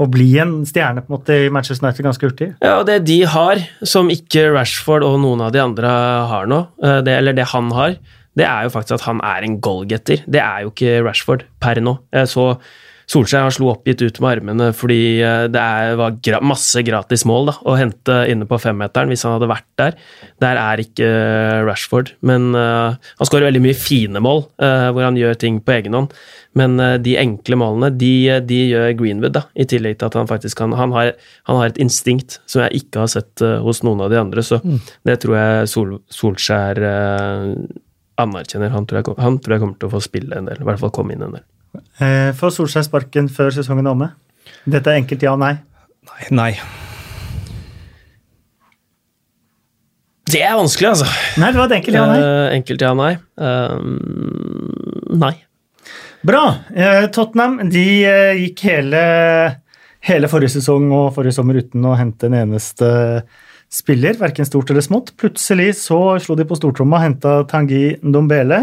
[0.02, 2.50] å bli en stjerne på en måte i Manchester United ganske hurtig.
[2.64, 5.92] Ja, og det de har, som ikke Rashford og noen av de andre
[6.32, 7.98] har nå, eh, det, eller det han har,
[8.34, 10.24] det er jo faktisk at han er en goalgetter.
[10.26, 12.00] Det er jo ikke Rashford per nå.
[12.16, 12.48] Jeg så
[13.14, 17.52] Solskjær slo oppgitt ut med armene fordi eh, det er, var gra masse gratis mål
[17.52, 19.98] da, å hente inne på femmeteren hvis han hadde vært der.
[20.42, 25.06] Der er ikke uh, Rashford, men uh, han skårer veldig mye fine mål uh, hvor
[25.06, 26.16] han gjør ting på egen hånd.
[26.58, 28.12] Men de enkle målene, de,
[28.46, 31.16] de, gjør Greenwood, da, i tillegg til at han faktisk kan han har,
[31.50, 34.60] han har et instinkt som jeg ikke har sett hos noen av de andre, så
[34.62, 34.78] mm.
[35.10, 36.78] det tror jeg Sol, Solskjær
[38.22, 38.70] anerkjenner.
[38.76, 40.84] Han tror, jeg, han tror jeg kommer til å få spille en del, i hvert
[40.84, 41.48] fall komme inn en del.
[41.74, 44.10] Eh, får Solskjær sparken før sesongen er omme?
[44.70, 45.56] Dette er enkelt ja og nei.
[46.10, 46.28] Nei.
[46.36, 46.52] nei.
[50.34, 51.08] Det er vanskelig, altså.
[51.42, 52.20] Nei, det var et enkelt ja og nei.
[52.22, 53.14] Uh, enkelt ja og nei.
[53.40, 55.34] Uh, nei.
[56.24, 56.44] Bra.
[57.12, 57.84] Tottenham de
[58.40, 59.02] gikk hele,
[60.08, 62.88] hele, forrige sesong og forrige sommer uten å hente en eneste
[63.74, 65.12] spiller, verken stort eller smått.
[65.20, 68.62] Plutselig så slo de på stortromma og henta Tangi Ndombele.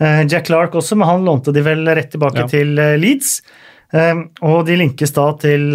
[0.00, 2.48] Eh, Jack Clark også, men han lånte de vel rett tilbake ja.
[2.50, 3.36] til eh, Leeds.
[3.94, 4.14] Eh,
[4.46, 5.74] og de linkes da til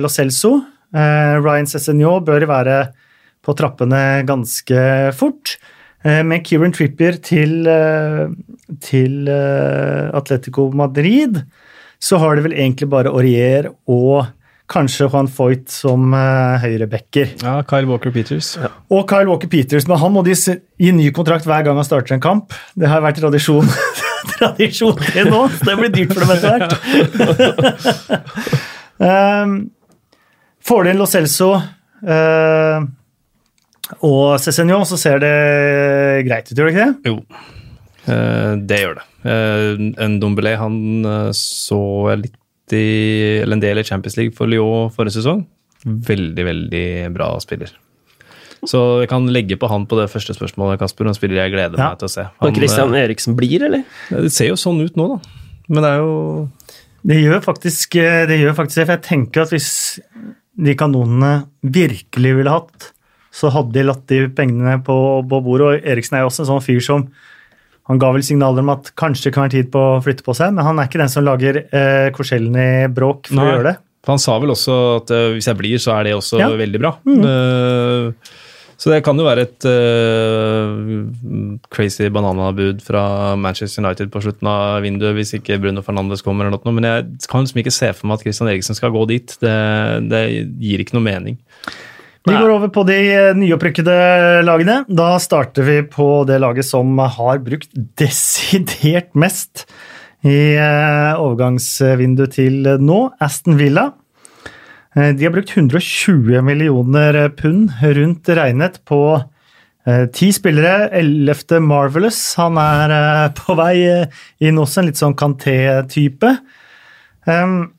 [0.00, 0.56] Lo Celso.
[0.94, 2.74] Ryan Cessenio bør være
[3.42, 4.82] på trappene ganske
[5.18, 5.56] fort.
[6.04, 7.66] Med Kieran Trippier til,
[8.84, 11.40] til Atletico Madrid
[11.98, 14.28] så har de vel egentlig bare Aurier og
[14.64, 17.34] Kanskje Juan Foyt som uh, høyrebacker.
[17.42, 18.54] Ja, Kyle Walker-Peters.
[18.56, 18.70] Ja.
[18.96, 22.22] Og Kyle Walker-Peters, men han må de gi ny kontrakt hver gang han starter en
[22.24, 22.54] kamp.
[22.72, 23.68] Det har vært tradisjon,
[24.38, 26.72] tradisjon til nå, så det blir dyrt for dem etter hvert.
[29.44, 29.56] um,
[30.64, 32.78] får de inn Lo Celso uh,
[34.00, 35.34] og Cézinho, så ser det
[36.24, 37.12] greit ut, gjør det ikke det?
[37.12, 37.20] Jo,
[38.08, 39.04] uh, det gjør det.
[39.28, 40.80] Uh, Dombelé, han
[41.36, 41.82] så
[42.16, 42.40] litt
[42.72, 45.44] i, eller en del i Champions League for Lyon forrige sesong.
[45.84, 47.74] Veldig, veldig bra spiller.
[48.64, 51.10] Så jeg kan legge på han på det første spørsmålet, Kasper.
[51.10, 51.90] En spiller jeg gleder ja.
[51.92, 52.24] meg til å se.
[52.30, 53.84] Han, og Christian eh, Eriksen blir, eller?
[54.08, 55.42] Det ser jo sånn ut nå, da.
[55.68, 56.14] Men det er jo
[57.04, 59.70] Det gjør faktisk eh, det, gjør faktisk det for jeg tenker at hvis
[60.64, 62.90] de kanonene virkelig ville hatt
[63.34, 64.96] så hadde de latt de pengene på,
[65.26, 65.66] på bordet.
[65.66, 67.08] Og Eriksen er jo også en sånn fyr som
[67.90, 70.34] han ga vel signaler om at kanskje det kan være tid på å flytte på
[70.36, 73.44] seg, men han er ikke den som lager eh, Korselny bråk for Nei.
[73.44, 73.76] å gjøre det.
[74.04, 76.48] For han sa vel også at uh, hvis jeg blir, så er det også Ja.
[76.60, 76.90] veldig bra.
[77.08, 77.22] Mm.
[77.24, 78.32] Uh,
[78.76, 84.82] så det kan jo være et uh, crazy bananabud fra Manchester United på slutten av
[84.84, 88.10] vinduet hvis ikke Bruno Fernandes kommer eller noe, men jeg kan liksom ikke se for
[88.10, 89.36] meg at Christian Eriksen skal gå dit.
[89.40, 89.56] Det,
[90.10, 90.24] det
[90.60, 91.38] gir ikke noe mening.
[92.24, 93.94] Vi går over på de eh, nyopprykkede
[94.46, 94.78] lagene.
[94.88, 97.68] Da starter vi på det laget som har brukt
[98.00, 99.66] desidert mest
[100.24, 103.90] i eh, overgangsvinduet til nå, Aston Villa.
[104.96, 109.00] Eh, De har brukt 120 millioner pund rundt regnet på
[109.84, 110.88] eh, ti spillere.
[110.96, 112.22] Ellevte Marvelous.
[112.40, 116.32] Han er eh, på vei eh, inn også, en litt sånn Kanté-type.
[117.28, 117.74] Um,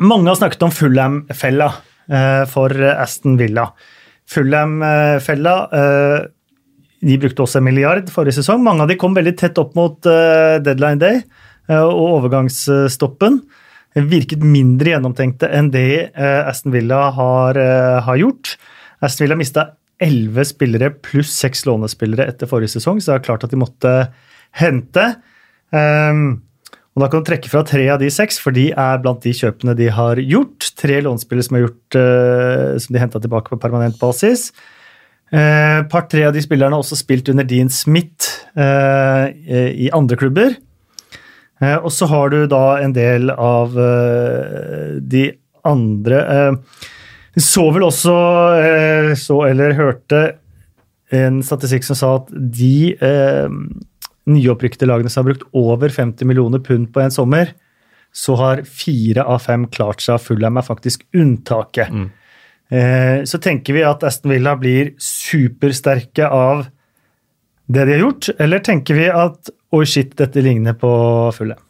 [0.00, 1.80] mange har snakket om Fulham-fella eh,
[2.50, 3.70] for Aston Villa.
[4.32, 6.18] Fulham-fella eh,
[7.02, 8.62] De brukte også en milliard forrige sesong.
[8.64, 13.40] Mange av de kom veldig tett opp mot eh, deadline day eh, og overgangsstoppen.
[14.08, 18.54] Virket mindre gjennomtenkte enn det eh, Aston Villa har, eh, har gjort.
[19.02, 19.66] Aston Villa mista
[20.02, 23.92] elleve spillere pluss seks lånespillere etter forrige sesong, så det er klart at de måtte
[24.58, 25.04] hente.
[25.70, 26.42] Um,
[26.92, 29.32] og Da kan du trekke fra tre av de seks, for de er blant de
[29.32, 30.68] kjøpene de har gjort.
[30.76, 34.50] Tre lånspillere som, gjort, uh, som de henta tilbake på permanent basis.
[35.32, 38.28] Uh, par-tre av de spillerne har også spilt under Dean Smith
[38.60, 40.58] uh, i andre klubber.
[41.62, 43.72] Uh, og så har du da en del av
[45.00, 45.30] de
[45.64, 46.54] andre eh,
[47.38, 48.14] Så vel også
[49.18, 50.22] Så eller hørte
[51.12, 52.96] en statistikk som sa at de
[54.30, 57.54] nyopprykkede lagene som har brukt over 50 millioner pund på en sommer,
[58.12, 60.20] så har fire av fem klart seg.
[60.20, 61.90] Fulham er faktisk unntaket.
[62.72, 66.66] Eh, så tenker vi at Aston Villa blir supersterke av
[67.72, 70.92] det de har gjort, eller tenker vi at oi, shit, dette ligner på
[71.36, 71.62] Fulham?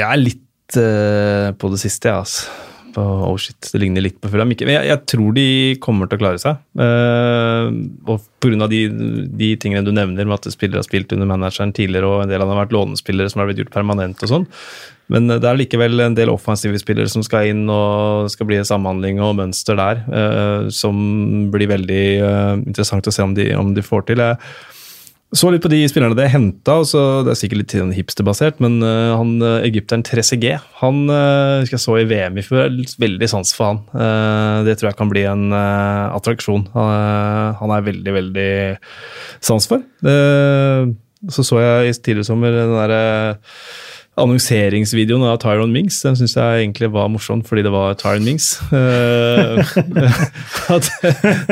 [0.00, 2.69] Jeg er litt eh, på det siste, jeg, altså.
[2.94, 4.50] På, oh shit, det ligner litt på Fulham.
[4.50, 5.46] Men jeg, jeg tror de
[5.82, 6.60] kommer til å klare seg.
[6.78, 7.70] Uh,
[8.10, 8.70] og pga.
[8.70, 8.80] De,
[9.40, 12.42] de tingene du nevner, med at spillere har spilt under manageren tidligere, og en del
[12.42, 14.48] av dem har vært lånespillere som har blitt gjort permanent og sånn.
[15.10, 18.50] Men eh, det er likevel en del offensive spillere som skal inn, og det skal
[18.50, 23.34] bli en samhandling og mønster der, eh, som blir veldig eh, interessant å se om
[23.36, 24.24] de, om de får til.
[24.24, 24.38] Jeg
[25.30, 29.36] så litt på de spillerne det henta, det er sikkert litt hipsterbasert, men uh, han
[29.38, 33.78] Egypteren egypteren Trezeguet, han uh, jeg så i VM i fjor, veldig sans for han.
[33.94, 36.66] Uh, det tror jeg kan bli en attraksjon.
[36.74, 38.50] Han er veldig, veldig
[39.44, 39.84] sans for.
[41.30, 43.00] Så så jeg i tidligere sommer den derre
[44.18, 46.00] annonseringsvideoen av Tyron Mings.
[46.02, 48.48] Den syns jeg egentlig var morsom fordi det var Tyron Mings.
[50.74, 50.88] At,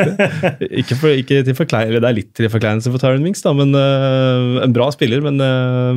[0.81, 3.73] ikke, for, ikke til forkleinelse, det er litt til forkleinelse for Tyron Mings, da, men
[3.77, 5.95] uh, en bra spiller, men uh,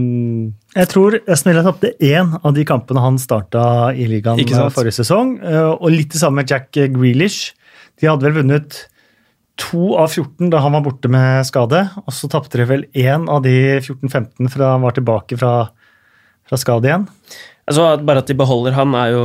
[0.77, 3.65] Jeg tror Aston Villa tapte én av de kampene han starta
[3.97, 4.39] i ligaen
[4.71, 5.39] forrige sesong.
[5.41, 7.51] eh, Og litt det samme med Jack Grealish.
[7.99, 8.85] De hadde vel vunnet
[9.59, 11.83] to av 14 da han var borte med skade.
[12.05, 15.53] Og så tapte de vel én av de 14-15 fra han var tilbake fra,
[16.51, 17.07] fra skade igjen.
[17.69, 19.19] Altså, bare at de beholder han, er jo,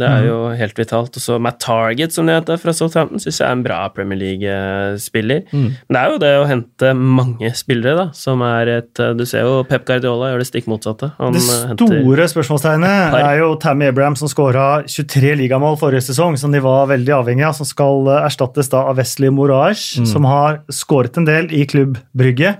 [0.00, 0.14] det Mm.
[0.16, 1.14] er jo helt vitalt.
[1.14, 4.18] Og så Matt Target, som det heter, fra Southampton, syns jeg er en bra Premier
[4.18, 5.44] League-spiller.
[5.52, 5.68] Mm.
[5.86, 9.44] Men det er jo det å hente mange spillere, da, som er et Du ser
[9.46, 11.12] jo Pep Guardiola gjør det stikk motsatte.
[11.20, 16.36] Han Det eh, store spørsmålstegnet er jo Tammy Abraham, som skåra 23 ligamål forrige sesong,
[16.40, 20.24] som de var veldig avhengig av, som skal eh, erstattes da av Wesley Moraes, som
[20.26, 22.56] har skåret en del i Klubb Brygge.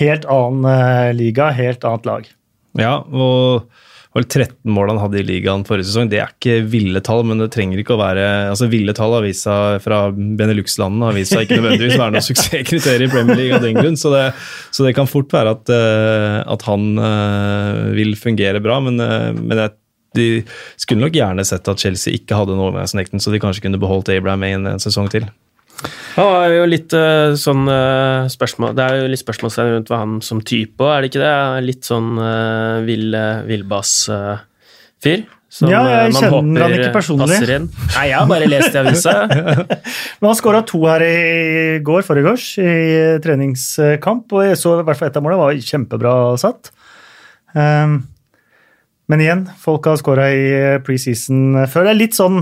[0.00, 2.26] Helt annen eh, liga, helt annet lag.
[2.80, 3.68] Ja, og
[4.14, 6.08] vel 13 mål han hadde i ligaen forrige sesong.
[6.10, 9.56] Det er ikke ville tall, men det trenger ikke å være altså Ville tall avisa
[9.82, 13.98] fra Benelux-landene har vist ikke nødvendigvis være noe suksesskriterium i Premier League av den grunn,
[13.98, 14.26] så det,
[14.70, 19.32] så det kan fort være at, eh, at han eh, vil fungere bra, men, eh,
[19.34, 19.74] men jeg,
[20.14, 20.28] de
[20.78, 24.14] skulle nok gjerne sett at Chelsea ikke hadde en overgangsnekten, så de kanskje kunne beholdt
[24.14, 25.26] Abraham i en sesong til.
[26.14, 30.02] Han er jo litt eh, sånn eh, spørsmål Det er jo litt spørsmålstegn rundt hva
[30.04, 31.32] han som type òg, er det ikke det?
[31.66, 33.16] Litt sånn uh, vill,
[33.48, 35.24] villbass-fyr.
[35.50, 37.28] som, Ja, jeg man kjenner han håper ikke personlig.
[37.34, 37.68] passer inn.
[37.96, 39.16] Nei, jeg har bare lest i avisa.
[40.22, 41.18] Men han skåra to her i
[41.84, 42.72] går, forgårs, i
[43.26, 44.32] treningskamp.
[44.34, 46.72] Og jeg så i hvert fall ett av målene var kjempebra satt.
[47.54, 48.02] Um,
[49.10, 50.44] men igjen, folk har skåra i
[50.84, 51.84] preseason før.
[51.84, 52.38] Det er litt sånn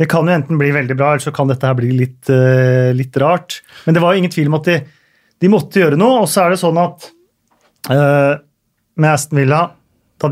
[0.00, 2.88] Det kan jo enten bli veldig bra, eller så kan dette her bli litt, uh,
[2.96, 3.60] litt rart.
[3.84, 4.78] Men det var jo ingen tvil om at de,
[5.44, 6.22] de måtte gjøre noe.
[6.24, 7.10] Og så er det sånn at
[7.92, 8.38] uh,
[9.00, 9.66] med Aston Villa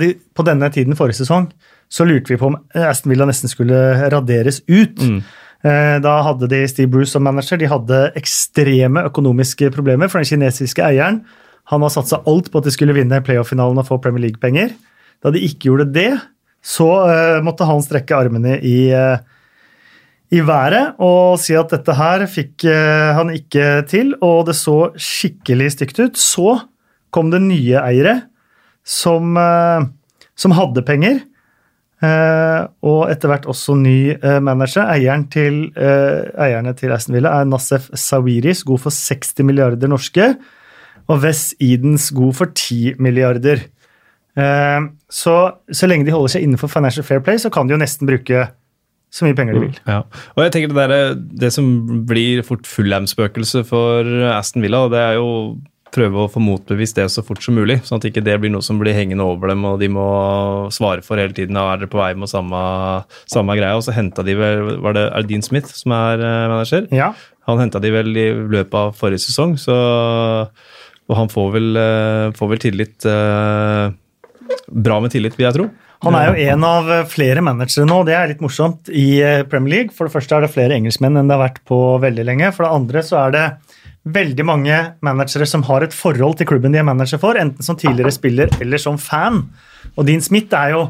[0.01, 1.47] de, På denne tiden forrige sesong
[1.89, 5.01] så lurte vi på om Aston Villa nesten skulle raderes ut.
[5.65, 7.57] Eh, Da hadde de Steve Bruce som manager.
[7.57, 11.23] De hadde ekstreme økonomiske problemer, for den kinesiske eieren
[11.73, 14.71] han har satsa alt på at de skulle vinne playoff-finalen og få Premier League-penger.
[15.25, 16.11] Da de ikke gjorde det,
[16.65, 16.87] så
[17.45, 19.19] måtte han strekke armene i, eh,
[20.29, 24.91] i været og si at dette her fikk eh, han ikke til, og det så
[24.93, 26.21] skikkelig stygt ut.
[26.21, 26.59] Så
[27.15, 28.19] kom det nye eiere
[28.85, 29.89] som, eh,
[30.37, 31.23] som hadde penger.
[32.05, 34.85] Eh, og etter hvert også ny manager.
[34.93, 40.35] Eieren til, eierne til Aston Villa er Nassef Sawiris, god for 60 milliarder norske.
[41.09, 43.65] Og Wes Edens god for 10 milliarder.
[45.11, 45.35] Så,
[45.73, 48.45] så lenge de holder seg innenfor Financial Fair Play, så kan de jo nesten bruke
[49.11, 49.81] så mye penger de vil.
[49.89, 50.03] Ja.
[50.37, 51.69] Og jeg tenker Det, der, det som
[52.09, 55.29] blir fort Fulham-spøkelse for Aston Villa, det er jo
[55.95, 58.65] prøve å få motbevist det så fort som mulig, sånn at ikke det blir noe
[58.65, 60.07] som blir hengende over dem, og de må
[60.75, 61.57] svare for hele tiden.
[61.57, 62.61] og Er dere på vei med samme,
[63.31, 63.77] samme greia?
[63.79, 66.89] Og så henta de vel var det, Er det Dean Smith som er eh, manager?
[66.95, 67.13] Ja,
[67.49, 69.79] Han henta de vel i løpet av forrige sesong, så
[71.09, 73.93] Og han får vel, eh, får vel tillit eh,
[74.69, 75.71] Bra med tillit, vil jeg tro.
[76.07, 79.75] Han er jo en av flere managere nå, det er litt morsomt, i eh, Premier
[79.75, 79.95] League.
[79.97, 82.53] For det første er det flere engelskmenn enn det har vært på veldig lenge.
[82.55, 83.47] For det andre så er det
[84.09, 87.77] veldig mange managere som har et forhold til klubben de er manager for, enten som
[87.77, 89.43] tidligere spiller eller som fan.
[89.97, 90.87] Og Dean Smith er jo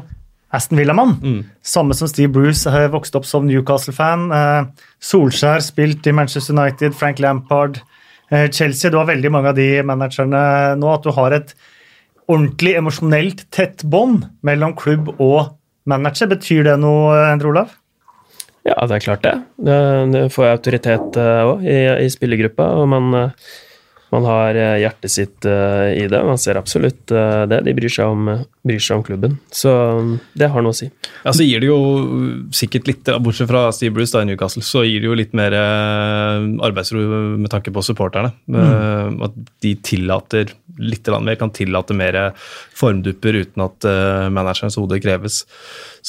[0.55, 1.17] Aston Villa-mann.
[1.61, 4.29] Samme som Steve Bruce har vokst opp som Newcastle-fan.
[4.33, 7.81] Eh, Solskjær spilt i Manchester United, Frank Lampard,
[8.31, 8.89] eh, Chelsea.
[8.89, 10.41] Du har veldig mange av de managerne
[10.79, 10.93] nå.
[10.93, 11.53] At du har et
[12.29, 15.55] ordentlig emosjonelt tett bånd mellom klubb og
[15.89, 16.29] manager.
[16.35, 17.73] Betyr det noe, Endre Olav?
[18.67, 19.35] Ja, det er klart det.
[19.65, 19.79] Det,
[20.13, 23.51] får får autoritet òg i, i spillergruppa, og man, eh,
[24.13, 26.19] man har eh, hjertet sitt eh, i det.
[26.25, 27.61] Man ser absolutt eh, det.
[27.67, 29.35] De bryr seg, om, bryr seg om klubben.
[29.53, 30.89] Så mm, det har noe å si.
[31.23, 31.79] Ja, så gir det jo
[32.55, 35.53] sikkert litt, Bortsett fra Steve Bruce da i Newcastle, så gir det jo litt mer
[35.53, 37.03] arbeidsro
[37.37, 38.33] med tanke på supporterne.
[38.49, 39.19] Mm.
[39.29, 42.19] At de tillater litt mer, kan tillate mer
[42.77, 43.87] formdupper uten at
[44.33, 45.43] managerens hode kreves.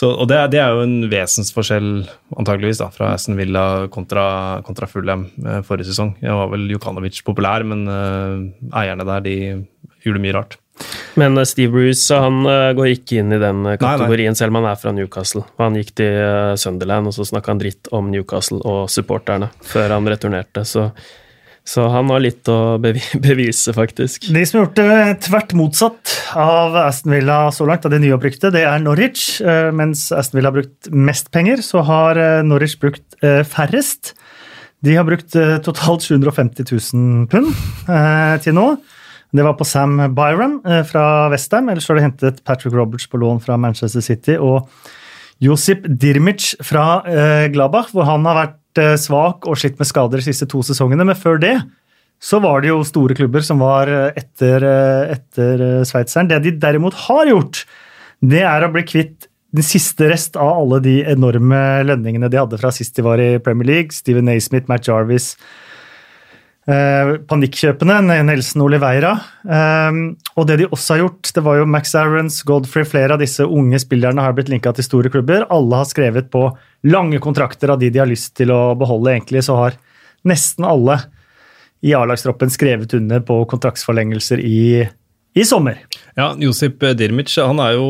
[0.01, 1.89] Så, og det, det er jo en vesensforskjell
[2.41, 4.25] antageligvis da, fra Aston Villa kontra,
[4.65, 6.15] kontra Fulham eh, forrige sesong.
[6.23, 8.47] Jeg var vel Jukanovic populær, men uh,
[8.81, 9.37] eierne der de
[10.01, 10.57] gjorde mye rart.
[11.21, 12.41] Men eh, Steve Bruce han
[12.79, 14.41] går ikke inn i den kategorien, Nei, nei.
[14.41, 15.45] selv om han er fra Newcastle.
[15.61, 20.09] Han gikk til Sunderland, og så snakka han dritt om Newcastle og supporterne før han
[20.09, 20.65] returnerte.
[20.65, 20.89] Så,
[21.71, 22.79] så han har litt å
[23.27, 24.27] bevise, faktisk.
[24.35, 28.51] De som har gjort det tvert motsatt av Aston Villa så langt, av de nyopprykte,
[28.55, 29.39] det er Norwich.
[29.39, 34.15] Eh, Mens Aston Villa har brukt mest penger, så har eh, Norwich brukt eh, færrest.
[34.83, 37.51] De har brukt totalt 750 000 pund
[38.41, 38.63] til nå.
[39.29, 40.55] Det var på Sam Byram
[40.89, 44.71] fra Westham, ellers har de hentet Patrick Roberts på lån fra Manchester City og
[45.45, 47.05] Josip Dirmic fra
[47.53, 51.07] Gladbach, hvor han har vært svak og slitt med skader de siste to sesongene.
[51.09, 51.57] Men før det
[52.21, 56.29] så var det jo store klubber som var eh, etter, eh, etter eh, sveitseren.
[56.29, 57.65] Det de derimot har gjort,
[58.21, 62.61] det er å bli kvitt den siste rest av alle de enorme lønningene de hadde
[62.61, 63.97] fra sist de var i Premier League.
[63.97, 65.33] Steven Naismith, Matt Jarvis,
[66.69, 69.13] eh, panikkjøpene, Nelson Oliveira.
[69.45, 70.01] Eh,
[70.35, 73.47] og det de også har gjort, det var jo Max Aarons, Godfrey, flere av disse
[73.47, 75.47] unge spillerne har blitt linka til store klubber.
[75.53, 76.49] Alle har skrevet på
[76.91, 79.15] lange kontrakter av de de har lyst til å beholde.
[79.15, 79.81] Egentlig så har
[80.29, 81.01] nesten alle
[81.81, 84.85] i A-lagstroppen skrevet under på kontraktsforlengelser i,
[85.33, 85.81] i sommer.
[86.19, 87.87] Ja, Josip Dirmic han er jo,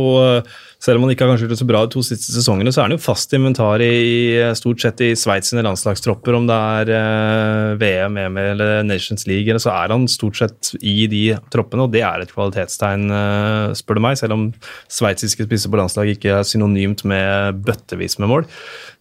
[0.81, 2.89] selv om han ikke har gjort det så bra de to siste sesongene, så er
[2.89, 7.73] han jo fast inventar i stort sett i Sveits sine landslagstropper, om det er eh,
[7.81, 12.05] VM, EM eller Nations League, så er han stort sett i de troppene, og det
[12.07, 14.49] er et kvalitetstegn, eh, spør du meg, selv om
[14.93, 18.49] sveitsiske spisser på landslag ikke er synonymt med bøttevis med mål.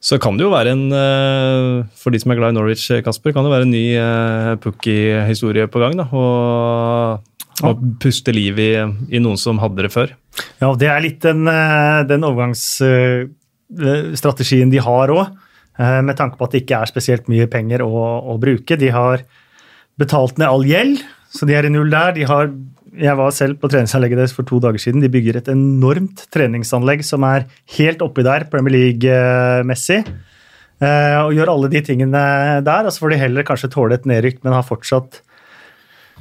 [0.03, 3.35] Så kan det jo være en, eh, for de som er glad i Norwich, Kasper,
[3.35, 7.28] kan det være en ny eh, Pukki-historie på gang, da, og
[7.65, 8.75] og puste liv i,
[9.11, 10.07] i noen som hadde det før.
[10.61, 15.25] Ja, det er litt den, eh, den overgangsstrategien de har òg,
[15.79, 17.87] med tanke på at det ikke er spesielt mye penger å,
[18.33, 18.75] å bruke.
[18.79, 19.17] De har
[19.99, 20.99] betalt ned all gjeld,
[21.31, 22.11] så de er i null der.
[22.17, 22.49] De har,
[22.99, 25.01] jeg var selv på treningsanlegget deres for to dager siden.
[25.03, 27.41] De bygger et enormt treningsanlegg som er
[27.77, 30.01] helt oppi der, Premier League-messig.
[30.83, 32.21] eh, Og gjør alle de tingene
[32.67, 32.81] der.
[32.83, 35.11] Og så får de heller kanskje tåle et nedrykk, men har fortsatt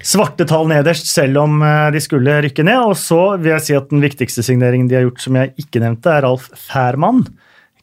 [0.04, 2.80] svarte tall nederst, selv om eh, de skulle rykke ned.
[2.90, 5.82] Og så vil jeg si at den viktigste signeringen de har gjort, som jeg ikke
[5.84, 7.24] nevnte, er Ralf Færmann.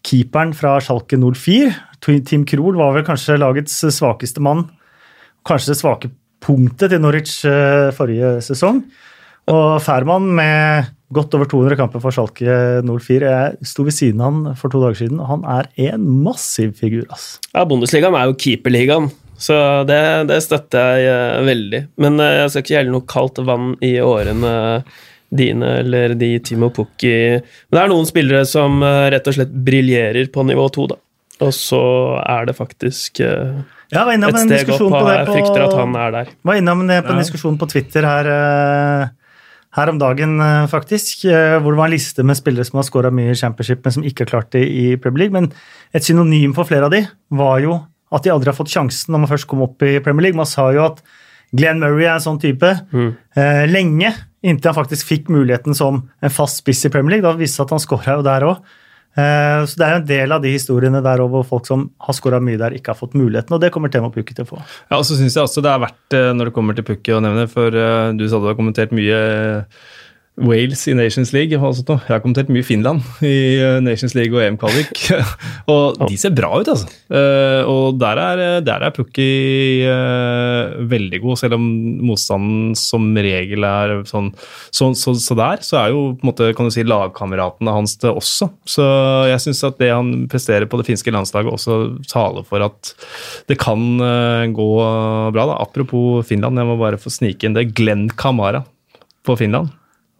[0.05, 1.73] Keeperen fra Schalke 04.
[2.05, 4.67] Tim Krohl var vel kanskje lagets svakeste mann.
[5.45, 6.11] Kanskje det svake
[6.45, 8.83] punktet til Norwich eh, forrige sesong.
[9.49, 13.29] Og Færmann med godt over 200 kamper for Schalke 04.
[13.29, 16.73] Jeg sto ved siden av han for to dager siden, og han er en massiv
[16.77, 17.05] figur.
[17.13, 17.39] ass.
[17.53, 21.81] Ja, Bundesligaen er jo keeperligaen, så det, det støtter jeg eh, veldig.
[22.01, 24.83] Men eh, jeg skal ikke gjelde noe kaldt vann i årene
[25.35, 27.11] dine eller de Timo Pukki
[27.41, 30.99] Men det er noen spillere som eh, rett og slett briljerer på nivå to, da.
[31.43, 31.81] Og så
[32.23, 33.19] er det faktisk
[33.91, 36.29] ja, var innom et en steg opp, og jeg frykter at han er der.
[36.47, 37.23] var innom det på en Ja.
[37.25, 39.07] diskusjon på Twitter her, eh,
[39.75, 41.25] her om dagen, eh, faktisk.
[41.25, 43.91] eh, Hvor det var en liste med spillere som har skåra mye i championship, men
[43.91, 45.33] som ikke har klart det i Premier League.
[45.35, 45.51] Men
[45.93, 47.85] et synonym for flere av de var jo
[48.15, 50.39] at de aldri har fått sjansen når man først kom opp i Premier League.
[50.39, 51.03] Man sa jo at
[51.55, 54.11] Glenn Murray er en sånn type eh, lenge,
[54.45, 57.27] inntil han faktisk fikk muligheten som en fast spiss i Premier League.
[57.27, 58.73] Da viste det at han skåra jo der òg.
[59.15, 62.17] Eh, så det er jo en del av de historiene der hvor folk som har
[62.17, 64.63] skåra mye der, ikke har fått muligheten, og det kommer Temo Pukki til å få.
[64.89, 67.15] Ja, og så synes jeg også det er verdt, eh, når det kommer til Pukki,
[67.15, 69.21] å nevne, for du sa du har kommentert mye
[70.35, 71.55] Wales i Nations League.
[71.55, 71.59] Jeg
[72.09, 75.05] har kommentert mye Finland i eh, Nations League og EM-kvalik.
[75.71, 76.89] og de ser bra ut, altså.
[77.07, 79.27] Eh, og der er, der er Pukki
[79.87, 81.63] eh, veldig god, selv om
[82.09, 84.33] motstanden som regel er sånn.
[84.75, 87.95] Så, så, så der så er jo på en måte, kan du si, lagkameratene hans
[88.03, 88.49] det også.
[88.67, 88.89] Så
[89.31, 91.79] jeg syns at det han presterer på det finske landslaget, også
[92.11, 92.91] taler for at
[93.47, 94.69] det kan eh, gå
[95.31, 95.47] bra.
[95.47, 95.57] da.
[95.63, 97.69] Apropos Finland, jeg må bare få snike inn det.
[97.77, 98.65] Glenn Kamara
[99.23, 99.71] på Finland.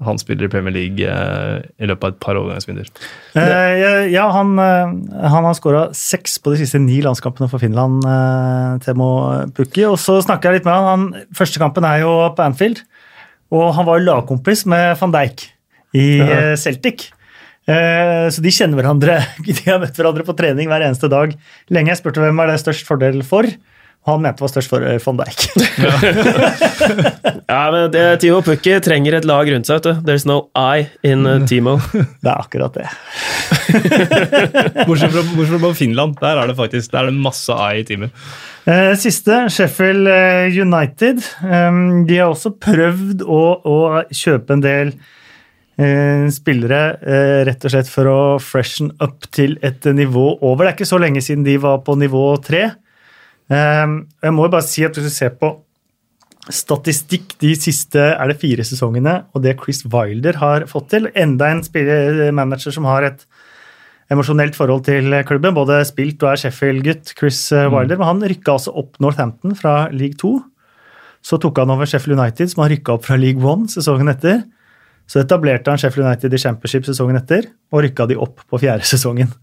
[0.04, 2.90] Han spiller i Premier League eh, i løpet av et par overgangsvinduer.
[3.40, 4.92] Eh, ja, han, eh,
[5.32, 9.08] han har skåra seks på de siste ni landskampene for Finland, eh, Temo
[9.56, 9.86] Pukki.
[9.88, 10.90] Og så snakker jeg litt med han.
[11.14, 11.28] han.
[11.40, 12.84] Første kampen er jo på Anfield,
[13.56, 15.46] og han var jo lagkompis med van Dijk
[15.96, 16.42] i ja.
[16.60, 17.08] Celtic.
[17.66, 19.16] Eh, Så de kjenner hverandre.
[19.48, 21.32] De har møtt hverandre på trening hver eneste dag
[21.72, 21.94] lenge.
[21.94, 23.48] Jeg spurte hvem er det størst fordel for.
[24.06, 25.46] Han mente var størst for eh, van Dijk.
[27.46, 29.76] Ja, men det, Timo Pukki trenger et lag rundt seg.
[29.80, 29.94] vet du.
[30.06, 31.78] There's no I in uh, Timo.
[32.24, 32.86] Det er akkurat det.
[34.88, 36.18] Bortsett fra, bortsett fra Finland.
[36.22, 38.12] Der er det faktisk der er det masse I i teamet.
[38.66, 40.08] Eh, Siste, Sheffield
[40.58, 41.18] United.
[41.46, 43.78] Um, De har også prøvd å, å
[44.10, 44.88] kjøpe en del
[45.78, 46.82] eh, spillere
[47.46, 50.66] rett og slett for å freshen up til et nivå over.
[50.66, 52.64] Det er ikke så lenge siden de var på nivå tre.
[53.52, 55.52] Um, Jeg må jo bare si at hvis du ser på
[56.50, 61.50] statistikk de siste er det fire sesongene, og det Chris Wilder har fått til Enda
[61.50, 63.24] en spiller, manager som har et
[64.14, 65.56] emosjonelt forhold til klubben.
[65.58, 67.98] Både spilt og er Sheffield-gutt, Chris eh, Wilder.
[67.98, 70.36] Men han rykka altså opp Northampton fra League 2.
[71.26, 74.44] Så tok han over Sheffield United, som har rykka opp fra League 1 sesongen etter.
[75.10, 78.86] Så etablerte han Sheffield United i Championship sesongen etter, og rykka de opp på fjerde
[78.94, 79.34] sesongen.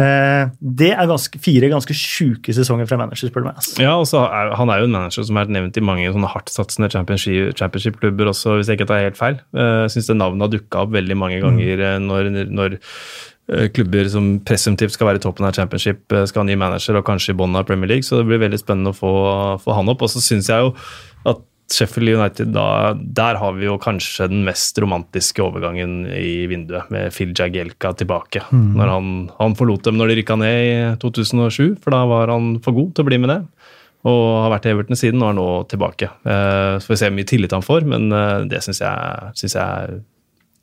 [0.00, 3.56] Eh, Det er ganske, fire ganske sjuke sesonger fra manager, spør du meg.
[3.82, 7.52] Ja, er, Han er jo en manager som er nevnt i mange sånne hardtsatsende championship-
[7.58, 9.40] championship-klubber også, hvis jeg ikke tar helt feil.
[9.54, 12.08] Eh, Jeg syns det navnet har dukka opp veldig mange ganger mm.
[12.08, 12.78] når, når
[13.74, 17.34] klubber som presumptivt skal være i toppen av championship, skal ha ny manager, og kanskje
[17.34, 19.10] i bunnen av Premier League, så det blir veldig spennende å få,
[19.60, 20.04] få han opp.
[20.06, 20.70] Og så syns jeg jo
[21.28, 21.42] at
[21.72, 27.14] Sheffield United, da, der har vi jo kanskje den mest romantiske overgangen i vinduet, med
[27.14, 28.44] Phil Jagielka tilbake.
[28.76, 32.56] Når han, han forlot dem når de rykka ned i 2007, for da var han
[32.64, 33.40] for god til å bli med det.
[34.10, 36.08] Og har vært i Everton siden og er nå tilbake.
[36.26, 39.34] Eh, så får vi se hvor mye tillit han får, men eh, det syns jeg,
[39.38, 40.00] synes jeg er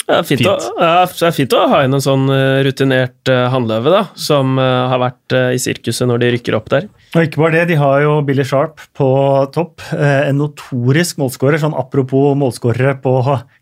[0.09, 3.43] Ja, fint, Å, ja, det er fint å ha inn en sånn eh, rutinert uh,
[3.53, 6.87] hannløve, da, som uh, har vært uh, i sirkuset når de rykker opp der.
[7.13, 9.09] Og ikke bare det, de har jo Billy Sharp på
[9.53, 9.81] topp.
[9.93, 11.57] eh, En notorisk målskårer.
[11.61, 13.13] Sånn apropos målskårere på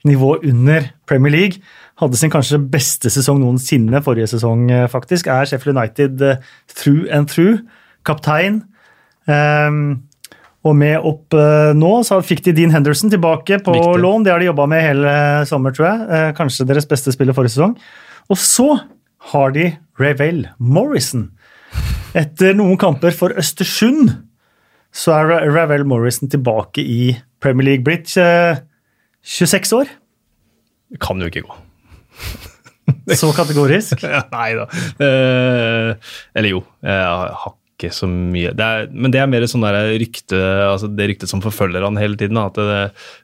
[0.08, 1.62] nivå under Premier League.
[2.00, 5.28] Hadde sin kanskje beste sesong noensinne forrige sesong, eh, faktisk.
[5.32, 7.62] Er Sheffield United eh, through and through.
[8.08, 8.64] Kaptein.
[9.28, 10.07] Ehm,
[10.68, 14.02] og med opp eh, nå så fikk de Dean Henderson tilbake på Viktig.
[14.04, 14.26] lån.
[14.26, 15.14] Det har de jobba med hele
[15.50, 16.06] sommer, tror jeg.
[16.18, 17.76] Eh, Kanskje deres beste spiller forrige sesong.
[18.32, 18.68] Og så
[19.32, 19.70] har de
[20.02, 21.30] Ravel Morrison.
[22.18, 24.16] Etter noen kamper for Østersund
[24.98, 27.12] så er Ravel Morrison tilbake i
[27.44, 27.86] Premier League.
[27.86, 28.60] Blitt eh,
[29.28, 29.92] 26 år.
[30.94, 31.58] Det kan jo ikke gå.
[33.20, 34.02] Så kategorisk.
[34.38, 34.66] Nei da.
[35.04, 35.90] Eh,
[36.40, 37.04] eller jo, jeg
[37.44, 41.12] har ikke så mye det er, Men det er mer sånn der rykte altså det
[41.12, 42.40] ryktet som forfølger han hele tiden.
[42.42, 42.80] At det,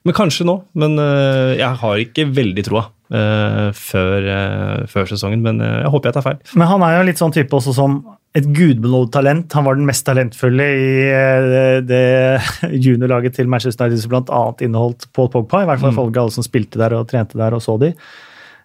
[0.05, 0.59] men kanskje nå.
[0.77, 5.43] Men eh, jeg har ikke veldig troa Uh, før, uh, før sesongen.
[5.45, 6.39] Men uh, jeg håper jeg tar feil.
[6.57, 7.99] Men han er jo litt sånn type også som
[8.33, 9.53] et gudbenådd talent.
[9.53, 12.07] Han var den mest talentfulle i det
[12.87, 14.41] juniorlaget til Manchester United som bl.a.
[14.65, 17.61] inneholdt Paul Pogpa, I hvert fall ifølge alle som spilte der og trente der og
[17.61, 17.91] så de.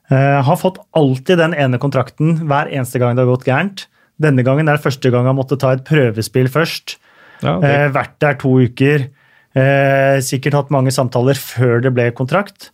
[0.08, 3.84] Har fått alltid den ene kontrakten hver eneste gang det har gått gærent.
[4.18, 6.96] Denne gangen er det første gang han måtte ta et prøvespill først.
[7.42, 9.08] Ja, det, Eh, vært der to uker.
[9.54, 12.70] Eh, sikkert hatt mange samtaler før det ble kontrakt.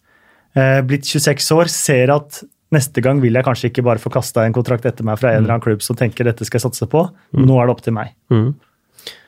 [0.56, 2.42] eh, blitt 26 år, ser at
[2.72, 5.42] neste gang vil jeg kanskje ikke bare få kasta en kontrakt etter meg fra en
[5.42, 7.04] eller annen klubb som tenker dette skal jeg satse på.
[7.34, 8.12] Nå er det opp til meg.
[8.30, 8.54] Mm.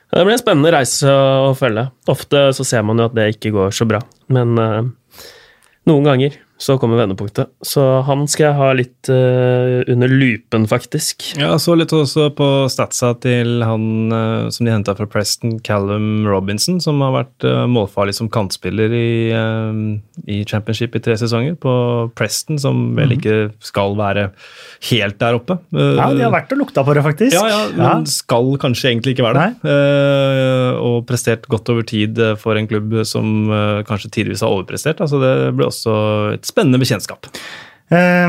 [0.07, 1.89] Det blir en spennende reise å følge.
[2.07, 3.99] Ofte så ser man jo at det ikke går så bra,
[4.31, 4.87] men eh,
[5.87, 7.51] noen ganger så kommer vendepunktet.
[7.61, 11.27] Så han skal jeg ha litt uh, under lupen, faktisk.
[11.37, 16.25] Ja, så litt også på statsa til han uh, som de henta fra Preston, Callum
[16.25, 19.09] Robinson, som har vært uh, målfarlig som kantspiller i,
[20.25, 21.59] i championship i tre sesonger.
[21.61, 21.75] På
[22.17, 24.31] Preston, som vel ikke skal være
[24.89, 25.59] helt der oppe.
[25.77, 27.37] Ja, De har vært og lukta på det, faktisk.
[27.37, 29.71] Ja, ja, men skal kanskje egentlig ikke være det.
[29.73, 33.51] Eh, og prestert godt over tid for en klubb som
[33.87, 35.01] kanskje tidvis har overprestert.
[35.03, 35.97] Altså det blir også
[36.33, 37.29] et spennende bekjentskap.
[37.87, 38.27] Eh,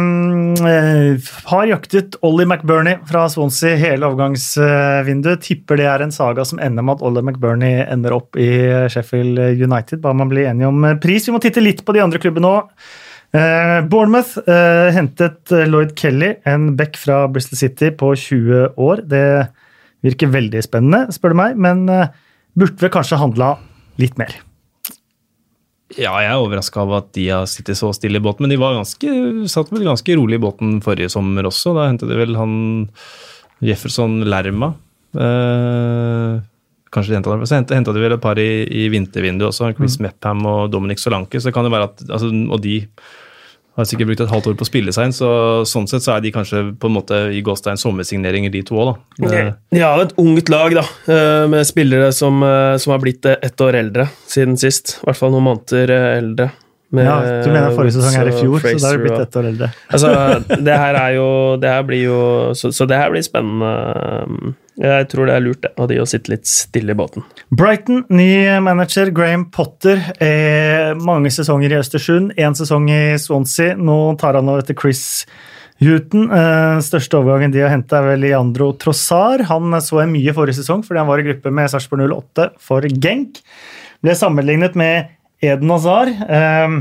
[1.51, 5.43] har jaktet Ollie McBurney fra Swansea hele overgangsvinduet.
[5.43, 8.49] Tipper det er en saga som ender med at Ollie McBurney ender opp i
[8.93, 10.03] Sheffield United.
[10.05, 11.27] Bare man blir enige om eh, pris.
[11.27, 12.73] Vi må titte litt på de andre klubbene òg.
[13.29, 19.03] Uh, Bournemouth uh, hentet Lloyd Kelly, en back fra Bristol City på 20 år.
[19.05, 19.27] Det
[20.07, 22.09] virker veldig spennende, spør du meg, men uh,
[22.57, 23.59] burde vel kanskje handla
[24.01, 24.33] litt mer.
[25.97, 28.61] Ja, jeg er overraska over at de har sittet så stille i båten, men de
[28.61, 29.13] var ganske,
[29.49, 31.73] satt vel ganske rolig i båten forrige sommer også.
[31.77, 32.53] Da hentet de vel han
[33.65, 34.75] Jefferson Lerma.
[35.17, 36.35] Eh,
[36.93, 37.47] kanskje de hentet dem.
[37.49, 41.41] Så henta de vel et par i, i vintervinduet også, Chris Mepham og Dominic Solanke.
[41.41, 42.83] Så det kan jo være at, altså, Og de
[43.79, 45.31] har sikkert brukt et halvt år på å spille seg inn, så
[45.69, 48.91] sånn sett så er de kanskje på en måte i gåstein sommersigneringer, de to òg,
[48.91, 49.29] da.
[49.31, 53.25] Eh, De har et ungt lag, da, eh, med spillere som, eh, som har blitt
[53.27, 54.99] ett år eldre siden sist.
[55.03, 56.51] I hvert fall noen måneder eldre.
[56.91, 59.25] Med Ja, du mener forrige sesong er i fjor, Fraser, så da er det blitt
[59.27, 59.67] ett år eldre.
[59.93, 60.13] Altså,
[60.65, 61.27] det her er jo
[61.61, 62.21] Det her blir jo
[62.57, 64.55] Så, så det her blir spennende.
[64.79, 67.25] Jeg tror det er lurt av de å sitte litt stille i båten.
[67.51, 68.31] Brighton, ny
[68.63, 69.99] manager Graham Potter.
[70.23, 73.75] Eh, mange sesonger i Østersund, én sesong i Swansea.
[73.75, 75.27] Nå tar han over etter Chris
[75.83, 76.31] Huton.
[76.31, 79.43] Eh, største overgangen de har henta, er vel Leandro Trossar.
[79.51, 82.87] Han så jeg mye forrige sesong fordi han var i gruppe med Sarpsborg 08 for
[82.87, 83.43] Genk.
[83.99, 86.11] Ble sammenlignet med Eden Hazar.
[86.11, 86.79] Eh,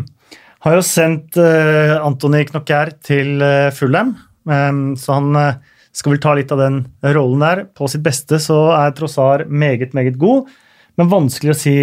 [0.66, 4.16] har jo sendt eh, Antony Knocker til eh, Fulham,
[4.50, 5.60] eh, så han eh,
[5.98, 6.82] skal vel ta litt av den
[7.16, 7.64] rollen der.
[7.78, 10.50] På sitt beste så er Trossar meget, meget god,
[10.98, 11.78] men vanskelig å si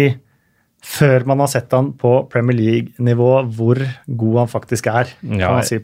[0.85, 5.09] før man har sett han på Premier League-nivå, hvor god han faktisk er.
[5.23, 5.79] kan Ja, jeg si.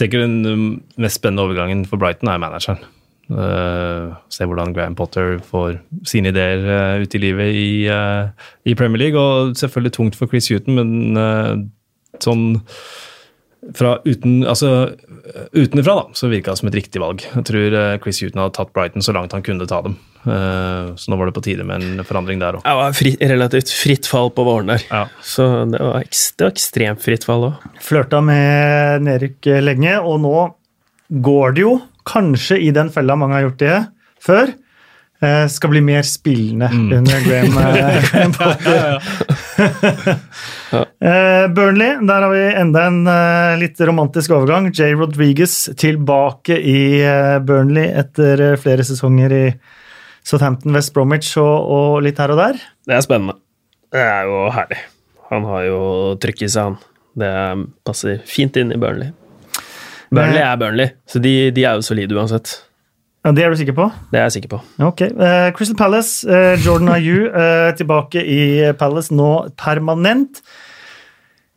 [0.00, 2.82] Tenker den mest spennende overgangen for Brighton er manageren.
[3.30, 8.28] Eh, se hvordan Graham Potter får sine ideer uh, ut i livet i, uh,
[8.68, 9.20] i Premier League.
[9.20, 11.70] Og selvfølgelig tungt for Chris Huton, men
[12.22, 12.46] sånn
[13.74, 14.90] fra uten, altså,
[15.56, 17.24] utenfra da, så virka det som et riktig valg.
[17.24, 19.96] Jeg tror Chris Huton hadde tatt Brighton så langt han kunne ta dem.
[20.24, 22.64] Eh, så nå var det på tide med en forandring der òg.
[22.64, 24.84] Det var fri, relativt fritt fall på våren der.
[24.88, 25.04] Ja.
[25.24, 27.66] Så det var, det var ekstremt fritt fall òg.
[27.84, 30.36] Flørta med nedrykk lenge, og nå
[31.24, 31.74] går det jo,
[32.08, 33.78] kanskje i den fella mange har gjort det
[34.24, 34.52] før,
[35.24, 37.54] eh, skal bli mer spillende under Graham,
[38.10, 39.00] Graham Potter.
[40.74, 44.72] Eh, Burnley, der har vi enda en eh, litt romantisk overgang.
[44.74, 49.44] Jay Rodriguez tilbake i eh, Burnley etter flere sesonger i
[50.26, 52.58] Southampton, West Bromwich og, og litt her og der.
[52.88, 53.36] Det er spennende.
[53.94, 54.80] Det er jo herlig.
[55.30, 55.80] Han har jo
[56.24, 56.80] trykk i seg, han.
[57.14, 57.34] Det
[57.86, 59.14] passer fint inn i Burnley.
[60.10, 62.56] Burnley er Burnley, så de, de er jo solide uansett.
[63.24, 63.86] Ja, det er du sikker på?
[64.12, 64.60] Det er jeg sikker på.
[64.84, 65.06] Ok.
[65.16, 68.42] Uh, Crystal Palace, uh, Jordan Ayew uh, tilbake i
[68.76, 70.42] Palace nå permanent.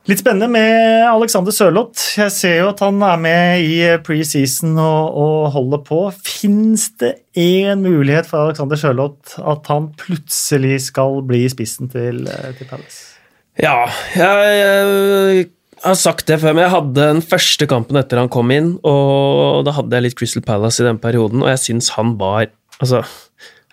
[0.07, 1.99] Litt spennende med Alexander Sørloth.
[2.15, 5.99] Jeg ser jo at han er med i preseason og, og holder på.
[6.23, 12.23] Fins det en mulighet for Alexander Sørloth at han plutselig skal bli spissen til,
[12.55, 13.17] til Palace?
[13.59, 15.47] Ja, jeg, jeg
[15.83, 19.63] har sagt det før, men jeg hadde den første kampen etter han kom inn, og
[19.67, 22.99] da hadde jeg litt Crystal Palace i den perioden, og jeg syns han var Altså,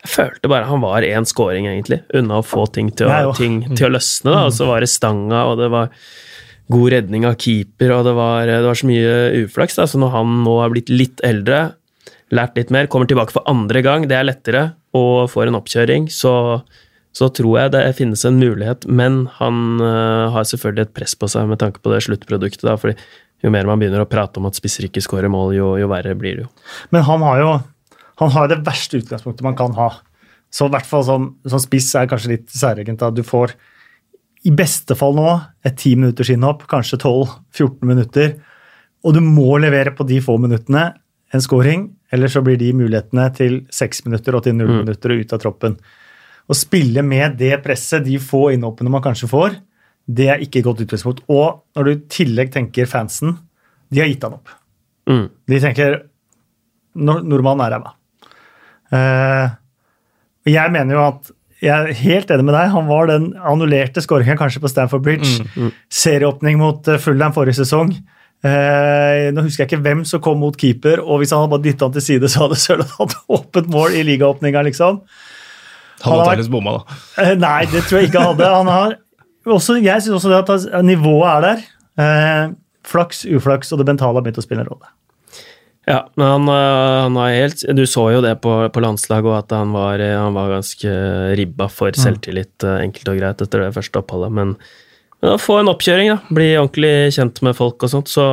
[0.01, 3.35] jeg følte bare han var én scoring, egentlig, unna å få ting til å, Jeg
[3.37, 4.33] ting til å løsne.
[4.33, 5.91] da, Og så var det stanga, og det var
[6.73, 9.77] god redning av keeper, og det var, det var så mye uflaks.
[9.77, 11.75] da, Så når han nå har blitt litt eldre,
[12.33, 14.65] lært litt mer, kommer tilbake for andre gang, det er lettere,
[14.97, 16.63] og får en oppkjøring, så
[17.15, 21.29] så tror jeg det finnes en mulighet, men han øh, har selvfølgelig et press på
[21.31, 22.67] seg med tanke på det sluttproduktet.
[22.67, 22.99] da, fordi
[23.45, 26.15] Jo mer man begynner å prate om at spisser ikke skårer mål, jo, jo verre
[26.19, 26.51] blir det jo.
[26.95, 27.53] Men han har jo
[28.21, 29.91] han har det verste utgangspunktet man kan ha.
[30.55, 33.03] Så i hvert fall som, som spiss er kanskje litt særegent.
[33.03, 33.57] at Du får
[34.47, 35.29] i beste fall nå
[35.67, 38.37] et ti minutters innhopp, kanskje 12-14 minutter.
[39.05, 40.93] Og du må levere på de få minuttene
[41.35, 45.25] en scoring, eller så blir de mulighetene til seks minutter og til null minutter og
[45.25, 45.79] ut av troppen.
[46.45, 49.61] Å spille med det presset, de få innhoppene man kanskje får,
[50.05, 51.23] Det er ikke et godt utgangspunkt.
[51.33, 53.39] Og når du i tillegg tenker fansen,
[53.89, 54.51] de har gitt han opp.
[55.09, 55.31] Mm.
[55.49, 56.03] De tenker
[56.95, 57.95] nordmannen er ræva.
[58.93, 59.47] Uh,
[60.45, 61.33] jeg mener jo at
[61.65, 62.73] jeg er helt enig med deg.
[62.75, 65.49] Han var den annullerte skåringen kanskje på Stamford Bridge.
[65.89, 67.95] Serieåpning mot eh, Fulham forrige sesong.
[68.45, 71.65] Eh, nå husker jeg ikke hvem som kom mot keeper, og hvis han hadde bare
[71.65, 75.01] dytta han til side, så hadde Sørlandet hatt åpent mål i ligaåpninga, liksom.
[76.05, 76.99] Han hadde antakeligvis bomma, da.
[77.23, 78.51] Eh, nei, det tror jeg ikke han hadde.
[78.55, 78.99] Han har
[79.55, 81.65] også, jeg syns også det at nivået er der.
[82.05, 82.53] Eh,
[82.85, 84.93] flaks, uflaks og det mentale har begynt å spille en rolle.
[85.85, 89.43] Ja, men han, øh, han har helt Du så jo det på, på landslaget, òg,
[89.43, 90.93] at han var, øh, han var ganske
[91.37, 94.33] ribba for selvtillit, øh, enkelt og greit, etter det første oppholdet.
[94.33, 94.55] Men,
[95.21, 98.27] men å få en oppkjøring, da, bli ordentlig kjent med folk og sånt, så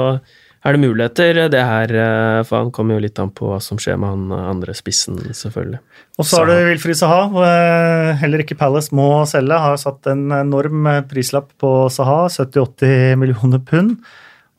[0.63, 1.91] er det muligheter, det her.
[1.91, 4.73] øh, For han kommer jo litt an på hva som skjer med han øh, andre
[4.77, 5.79] spissen, selvfølgelig.
[6.19, 7.21] Og så har du Wilfrid Saha.
[7.45, 9.57] eh, Heller ikke Palace må selge.
[9.57, 12.27] Har satt en enorm eh, prislapp på Saha.
[12.29, 13.97] 70-80 millioner pund.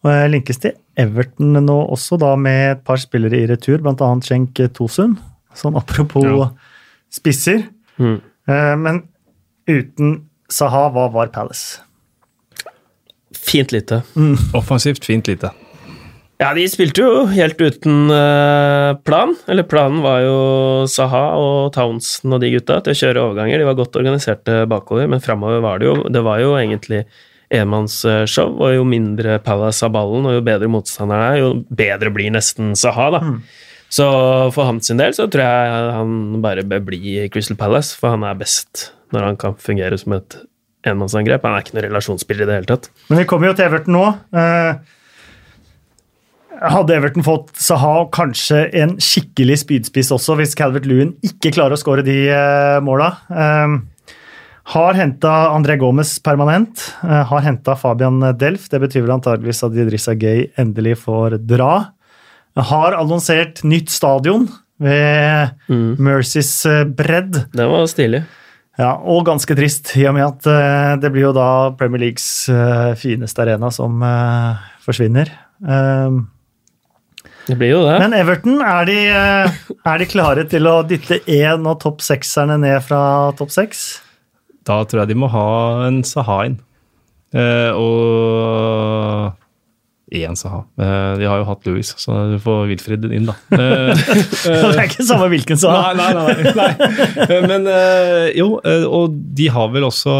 [0.02, 4.08] Og eh, linkes til Everton nå også, da med et par spillere i retur, bl.a.
[4.26, 5.14] Cenk Tosun.
[5.54, 6.50] Sånn apropos Ja.
[7.12, 7.62] spisser.
[8.00, 8.18] Mm.
[8.48, 9.02] Eh, Men
[9.70, 11.78] uten Saha, hva var Palace?
[13.32, 14.02] Fint lite.
[14.54, 15.50] Offensivt fint lite.
[16.42, 19.36] Ja, de spilte jo helt uten øh, plan.
[19.46, 20.38] Eller planen var jo
[20.90, 23.60] Saha og Townsend og de gutta til å kjøre overganger.
[23.62, 27.04] De var godt organiserte bakover, men framover var det jo Det var jo egentlig
[27.52, 32.32] enmannsshow, og jo mindre Palace av ballen, og jo bedre motstanderen er, jo bedre blir
[32.32, 33.20] nesten Saha, da.
[33.92, 34.06] Så
[34.56, 38.24] for hans del så tror jeg han bare bør bli i Crystal Palace, for han
[38.24, 40.38] er best når han kan fungere som et
[40.88, 41.44] enmannsangrep.
[41.44, 42.88] Han er ikke noen relasjonsspiller i det hele tatt.
[43.12, 44.06] Men vi kommer jo til Everton nå.
[44.32, 44.96] Eh,
[46.62, 51.74] Hadde Everton fått Saha og kanskje en skikkelig spydspiss også, hvis Calvert Lewin ikke klarer
[51.74, 53.08] å skåre de eh, måla.
[53.26, 54.12] Eh,
[54.72, 56.84] har henta André Gomez permanent.
[57.02, 58.68] eh, har henta Fabian Delf.
[58.70, 61.72] Det betyr vel antageligvis at Idrissa Gay endelig får dra.
[62.70, 64.46] Har annonsert nytt stadion
[64.82, 65.56] ved
[65.98, 67.40] Mercys eh, bredd.
[67.50, 68.22] Det var stilig.
[68.78, 72.46] Ja, og ganske trist, i og med at det blir jo da Premier Leagues
[72.96, 73.98] fineste arena som
[74.80, 75.28] forsvinner.
[75.60, 76.22] Um,
[77.48, 77.96] Det blir jo det.
[77.98, 79.60] men Everton, er de, eh,
[79.92, 84.00] er de klare til å dytte én av topp sekserne ned fra topp seks?
[84.68, 85.46] Da tror jeg de må ha
[85.88, 86.60] en Saha inn.
[87.34, 89.32] Eh, og
[90.12, 90.60] én Saha.
[90.78, 93.34] Eh, de har jo hatt Louis, så du får Wilfred inn, da.
[93.58, 93.92] Eh,
[94.46, 95.92] Det er ikke samme hvilken Saha.
[95.98, 96.54] Nei, nei, nei.
[96.54, 96.72] nei.
[97.26, 100.14] Eh, Men eh, jo, og de har vel også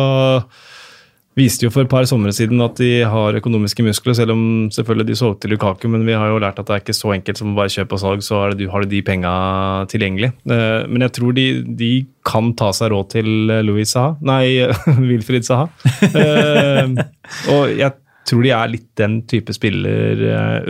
[1.32, 4.42] Viste jo for et par somre siden at de har økonomiske muskler, selv om
[4.74, 7.40] selvfølgelig de solgte Lukaku, men vi har jo lært at det er ikke så enkelt
[7.40, 9.32] som bare kjøp og salg, så det, har du de penga
[9.88, 10.28] tilgjengelig.
[10.44, 11.90] Eh, Men jeg tror de, de
[12.28, 14.44] kan ta seg råd til eh, Louis Saha, nei,
[15.08, 15.70] Wilfried Saha.
[16.12, 16.92] Eh,
[17.48, 17.94] Og jeg
[18.28, 20.20] tror de er litt den type spiller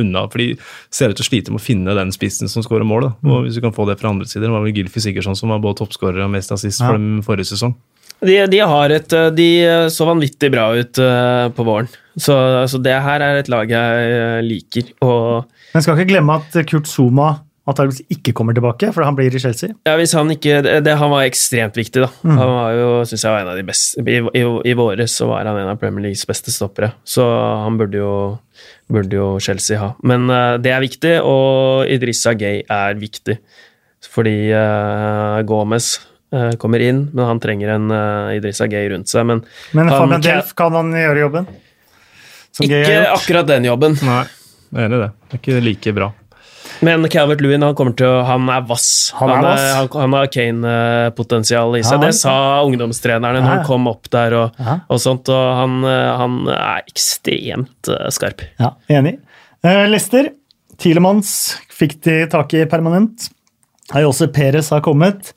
[0.01, 0.53] unna, for de
[0.95, 3.09] ser ut til å slite med å finne den spissen som skårer mål.
[3.11, 3.13] Da.
[3.35, 5.51] Og hvis du kan få det fra andre sider, det var vel Gylfi Sigurdsson som
[5.53, 7.75] var både toppskårer og mest assist for dem forrige sesong.
[8.23, 9.49] De, de, har et, eh, de
[9.91, 11.91] så vanvittig bra ut eh, på våren.
[12.15, 14.93] Så altså, det her er et lag jeg eh, liker.
[15.03, 17.33] Og Men skal ikke glemme at Kurt Zuma
[17.69, 19.71] antakeligvis ikke kommer tilbake, for han blir i Chelsea.
[19.87, 22.09] ja, hvis han ikke det, Han var ekstremt viktig, da.
[22.27, 25.29] Han var jo, synes jeg var en av de beste I, i, i våres så
[25.31, 27.27] var han en av Premier Leagues beste stoppere, så
[27.63, 28.15] han burde jo,
[28.91, 29.93] burde jo Chelsea ha.
[30.03, 33.39] Men uh, det er viktig, og Idrissa Gay er viktig.
[34.13, 36.09] Fordi uh, Gomez eh,
[36.59, 39.27] kommer inn, men han trenger en uh, Idrissa Gay rundt seg.
[39.29, 41.47] Men Men Han- Fabian Delf, kan han gjøre jobben?
[42.53, 43.95] Som ikke akkurat den jobben.
[44.05, 44.23] Nei,
[44.73, 45.13] jeg er enig i det.
[45.31, 46.11] Det er ikke like bra.
[46.83, 48.89] Men Calvert Lewin han kommer til å, han er vass.
[49.15, 49.67] Han er vass.
[49.77, 51.93] han, han har Kane-potensial i seg.
[51.93, 52.35] Ja, han- det sa
[52.67, 53.57] ungdomstrenerne når Ja, ja.
[53.57, 54.81] han kom opp der og, Ja.
[54.91, 55.29] og sånt.
[55.29, 58.43] Og han, eh, han er ekstremt eh, skarp.
[58.59, 59.19] Ja, enig.
[59.65, 60.31] Uh, Lester,
[60.77, 63.29] Tilemanns fikk de tak i permanent.
[63.95, 65.33] Ayose Perez har kommet.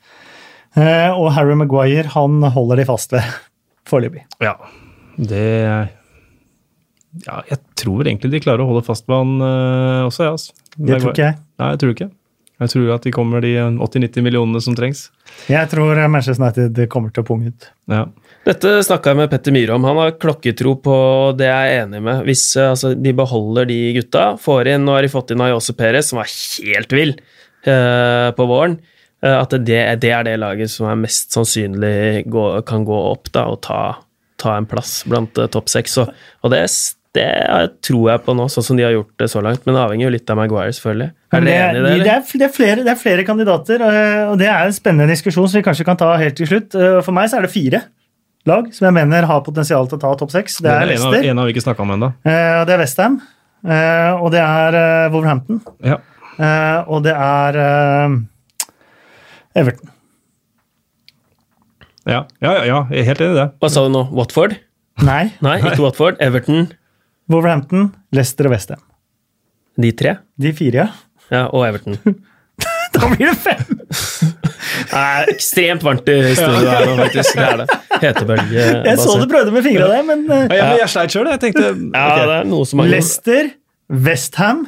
[0.75, 3.23] Eh, og Harry Maguire han holder de fast ved
[3.89, 4.25] foreløpig.
[4.43, 4.57] Ja,
[5.15, 5.45] det
[7.25, 10.35] Ja, jeg tror egentlig de klarer å holde fast ved han øh, også, ja.
[10.35, 10.55] altså.
[10.75, 11.39] Det tror ikke jeg.
[11.61, 12.11] Nei, jeg tror ikke.
[12.55, 15.09] Jeg tror at de kommer de 80-90 millionene som trengs.
[15.51, 17.67] Jeg tror Manchester United kommer til å punge ut.
[17.91, 18.05] Ja.
[18.47, 19.87] Dette snakka jeg med Petter Myhre om.
[19.89, 20.97] Han har klokketro på
[21.39, 22.21] det jeg er enig med.
[22.27, 25.75] Hvis eh, altså, de beholder de gutta, får inn Nå har de fått inn Ayose
[25.75, 28.77] Perez, som var helt vill eh, på våren.
[29.25, 33.31] Eh, at det, det er det laget som er mest sannsynlig gå, kan gå opp
[33.35, 33.79] da, og ta,
[34.41, 35.97] ta en plass blant uh, topp seks.
[36.03, 36.13] Og,
[36.45, 36.61] og det,
[37.15, 37.27] det
[37.85, 39.61] tror jeg på nå, sånn som de har gjort det så langt.
[39.65, 41.09] Men det avhenger jo litt av Maguire, selvfølgelig.
[41.35, 41.91] Er dere enig i det?
[42.05, 43.81] det, er, det, er flere, det er flere kandidater,
[44.31, 46.75] og det er en spennende diskusjon som vi kanskje kan ta helt til slutt.
[46.75, 47.81] Eh, For meg så er det fire.
[48.45, 50.59] lag som jeg mener har potensial til å ta topp seks.
[50.61, 52.11] Det er en, av, Leicester, en har vi ikke snakka om ennå.
[52.29, 53.15] eh, det er Westham,
[53.65, 54.77] eh, og det er
[55.15, 55.97] Wolverhampton, Ja.
[56.37, 57.57] eh, og det er
[59.55, 59.91] Everton.
[62.05, 62.25] Ja.
[62.43, 63.47] Ja, ja, ja, jeg er helt enig i det.
[63.63, 64.03] Hva sa du nå?
[64.15, 64.57] Watford?
[65.05, 66.19] Nei, Nei, ikke Watford.
[66.23, 66.67] Everton.
[67.31, 68.83] Wolverhampton, Leicester og Westham.
[69.81, 70.17] De tre.
[70.39, 70.87] De fire, ja.
[71.33, 71.97] Ja, og Everton.
[72.95, 73.79] Da blir det fem!
[74.87, 77.35] Det er ekstremt varmt i studio her nå, faktisk.
[77.35, 77.65] Det er det.
[78.05, 78.67] Hetebølge.
[78.87, 81.41] Jeg så du prøvde med fingra der, men ja, Ja, men jeg sleit sjøl, jeg
[81.43, 82.21] tenkte Ja, ok.
[82.21, 83.49] det er noe som er Leicester,
[84.07, 84.61] Westham,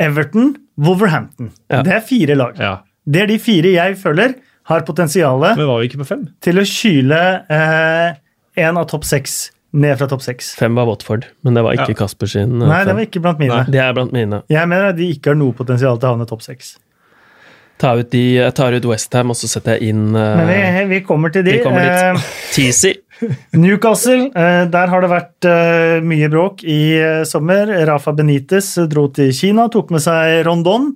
[0.00, 1.50] Everton, Wolverhampton.
[1.68, 1.82] Ja.
[1.84, 2.56] Det er fire lag.
[2.64, 2.72] Ja.
[3.06, 4.34] Det er de fire jeg føler
[4.66, 6.24] har potensialet Men var vi ikke på fem?
[6.42, 7.20] til å kyle
[7.54, 8.16] eh,
[8.66, 9.36] en av topp seks
[9.76, 10.54] ned fra topp seks.
[10.56, 11.98] Fem var Watford, men det var ikke Ja.
[11.98, 12.58] Kasper sin.
[12.62, 13.58] Nei, det var ikke blant mine.
[13.68, 14.40] Det er blant mine.
[14.48, 16.76] Jeg mener at de ikke har noe potensial til å havne topp seks.
[17.76, 20.86] Ta ut de, jeg tar ut Westham, og så setter jeg inn uh, Men vi,
[20.94, 21.58] vi kommer til de.
[21.58, 21.92] vi kommer dit.
[21.92, 22.96] Eh, Teaser.
[23.62, 27.68] Newcastle, eh, der har det vært eh, mye bråk i eh, sommer.
[27.88, 30.94] Rafa Benitez dro til Kina, tok med seg Rondon.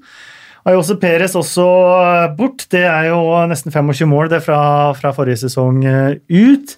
[0.71, 1.65] Ayose Perez også
[1.99, 2.65] eh, bort.
[2.71, 4.61] Det er jo nesten 25 mål det fra,
[4.99, 6.77] fra forrige sesong eh, ut.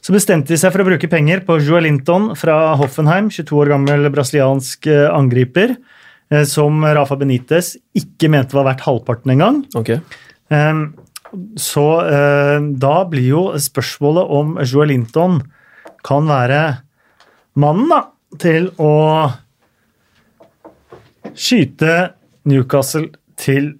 [0.00, 4.08] Så bestemte de seg for å bruke penger på Joelinton fra Hoffenheim, 22 år gammel
[4.14, 5.76] brasiliansk eh, angriper,
[6.50, 9.60] som Rafa Benitez ikke mente var verdt halvparten engang.
[9.78, 9.92] Ok.
[10.50, 10.88] Ehm,
[11.62, 11.84] Så
[12.82, 15.36] da blir jo spørsmålet om Joelinton
[16.02, 16.80] kan være
[17.62, 18.00] mannen da,
[18.42, 18.90] til å
[21.38, 21.94] skyte
[22.50, 23.10] Newcastle
[23.40, 23.74] til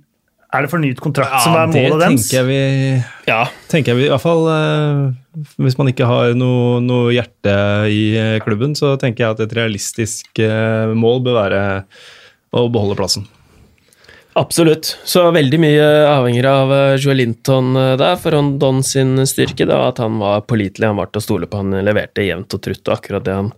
[0.55, 2.29] Er det fornyet kontrakt som er målet deres?
[2.29, 3.41] tenker jeg vi Ja.
[3.69, 5.01] tenker jeg vi, i hvert fall eh,
[5.61, 7.57] Hvis man ikke har noe, noe hjerte
[7.93, 11.63] i eh, klubben, så tenker jeg at et realistisk eh, mål bør være
[12.57, 13.27] å beholde plassen.
[14.37, 14.95] Absolutt.
[15.09, 18.17] Så veldig mye avhenger av Joel Linton der.
[18.21, 21.49] For Don sin styrke det var at han var pålitelig, han var til å stole
[21.49, 21.61] på.
[21.63, 23.49] Han leverte jevnt og trutt og akkurat det han,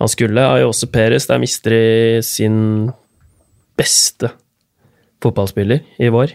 [0.00, 0.44] han skulle.
[0.54, 2.58] Ayose Perez der mister de sin
[3.78, 4.32] beste
[5.24, 6.32] fotballspiller i vår.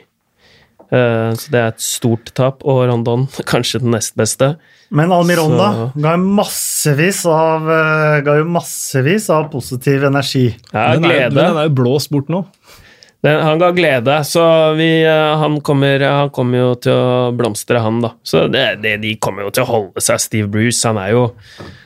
[0.94, 4.56] Eh, Så det er et stort tap, og Rondon kanskje den nest beste.
[4.94, 10.56] Men Almironda Så- ga jo massevis av, eh, ga jo massevis av positiv energi.
[10.74, 11.36] Ja, den er, glede.
[11.40, 12.44] den er jo blåst bort nå.
[13.24, 17.80] Den, han ga glede, så vi, eh, han, kommer, han kommer jo til å blomstre,
[17.80, 18.10] han, da.
[18.22, 20.20] Så det, det, de kommer jo til å holde seg.
[20.20, 21.30] Steve Bruce, han er jo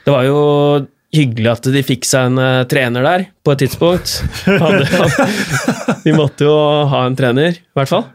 [0.03, 0.87] Det var jo
[1.17, 4.17] hyggelig at de fikk seg en uh, trener der, på et tidspunkt.
[6.05, 6.55] De måtte jo
[6.91, 8.07] ha en trener, i hvert fall.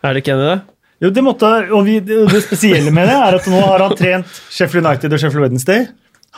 [0.00, 0.60] Er det ikke enig i det?
[1.00, 4.40] Jo, det, måtte, og vi, det spesielle med det er at nå har han trent
[4.52, 5.86] Sheffield United og Sheffield Wednesday.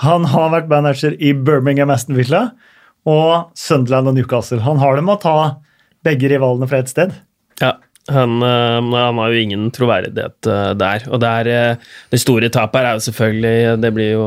[0.04, 2.44] Han har vært manager i Birmingham Aston Villa
[3.08, 4.62] og Sunderland og Newcastle.
[4.62, 5.36] Han har dem å ta
[6.06, 7.16] begge rivalene fra ett sted.
[7.60, 7.74] Ja.
[8.10, 11.04] Han, eh, han har jo ingen troverdighet eh, der.
[11.12, 14.24] Og det, er, eh, det store tapet her er jo selvfølgelig Det blir jo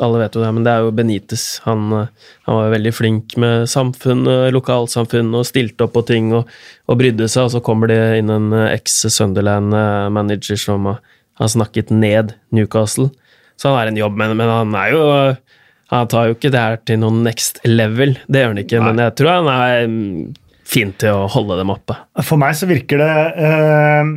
[0.00, 1.44] Alle vet jo det, men det er jo Benitez.
[1.66, 6.48] Han, han var jo veldig flink med samfunn, lokalsamfunn, og stilte opp på ting og,
[6.88, 11.00] og brydde seg, og så kommer det inn en eks-Sunderland-manager som har-
[11.52, 13.10] snakket ned Newcastle.
[13.60, 15.02] Så han er en jobb, men, men han er jo
[15.92, 18.96] Han tar jo ikke det her til noen next level, det gjør han ikke, men
[19.02, 19.82] jeg tror han er
[20.72, 21.98] mm, fin til å holde dem oppe.
[22.24, 23.14] For meg så virker det
[23.44, 24.12] eh,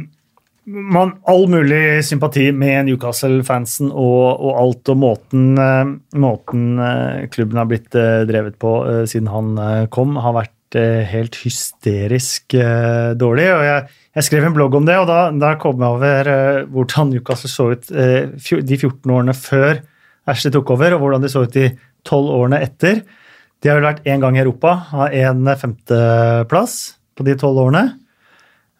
[0.66, 7.62] man, All mulig sympati med Newcastle-fansen og, og alt og måten, eh, måten eh, klubben
[7.62, 8.76] har blitt eh, drevet på
[9.10, 9.56] siden han
[9.94, 12.52] kom, har vært helt hysterisk
[13.16, 13.46] dårlig.
[13.54, 13.84] og jeg,
[14.18, 16.30] jeg skrev en blogg om det, og da, da kom jeg over
[16.74, 19.80] hvordan Newcastle så ut de 14 årene før
[20.28, 21.70] Ashley tok over, og hvordan de så ut de
[22.10, 23.06] 12 årene etter.
[23.66, 26.76] De har vel vært én gang i Europa, har en femteplass
[27.18, 27.96] på de tolv årene.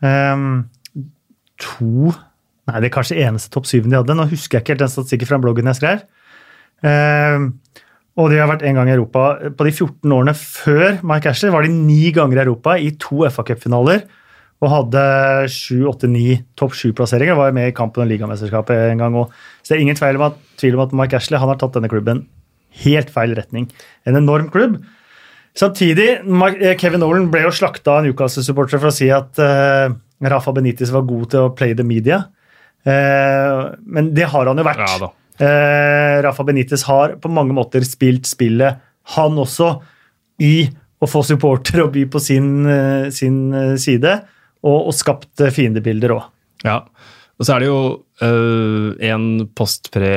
[0.06, 0.68] Um,
[1.58, 2.12] to
[2.66, 4.14] Nei, det er kanskje eneste topp syven de hadde.
[4.18, 6.06] Nå husker jeg ikke helt den statistikken fra bloggen jeg skrev.
[6.82, 7.52] Um,
[8.18, 9.26] og de har vært én gang i Europa.
[9.58, 13.22] På de 14 årene før Mike Ashley var de ni ganger i Europa i to
[13.30, 14.06] FA Cup-finaler
[14.64, 15.04] og hadde
[15.52, 17.38] sju, åtte, ni topp sju-plasseringer.
[17.38, 19.18] Var med i kampen om ligamesterskapet en gang.
[19.22, 19.34] òg.
[19.62, 21.92] så det er ingen tvil om, at, tvil om at Mike Ashley har tatt denne
[21.92, 22.26] klubben
[22.84, 23.70] helt feil retning.
[24.06, 24.80] En enorm klubb.
[25.56, 29.88] Samtidig, eh, Kevin Nolan ble jo slakta av Newcastle-supportere for å si at uh,
[30.28, 32.26] Rafa Benitez var god til å play the media.
[32.86, 34.84] Uh, men det har han jo vært.
[34.84, 35.12] Ja.
[35.36, 38.84] Eh, Rafa Benitez har på mange måter spilt spillet,
[39.16, 39.74] han også,
[40.44, 40.68] i
[41.00, 42.48] å få supportere å by på sin,
[43.12, 43.40] sin
[43.80, 44.14] side,
[44.64, 46.24] og, og skapt fiendebilder òg.
[46.64, 46.80] Ja.
[47.36, 47.82] Og så er det jo
[49.12, 49.28] en
[49.60, 50.16] post-pre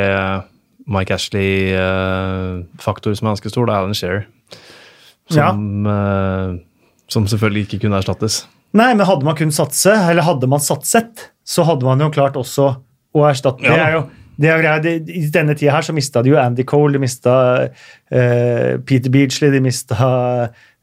[0.88, 3.66] Mike Ashley-faktor som er ganske stor.
[3.68, 4.22] Det er Alan Shearer.
[5.28, 6.58] Som, øh,
[7.12, 8.34] som selvfølgelig ikke kunne erstattes.
[8.76, 12.36] Nei, men hadde man kun satse, eller hadde man satset, så hadde man jo klart
[12.36, 12.70] også
[13.16, 14.02] å erstatte Ja Det er jo
[14.38, 14.78] det er greia,
[15.10, 17.32] I denne tida her så mista de jo Andy Cole, de mista
[17.66, 19.96] uh, Peter Beachley, de mista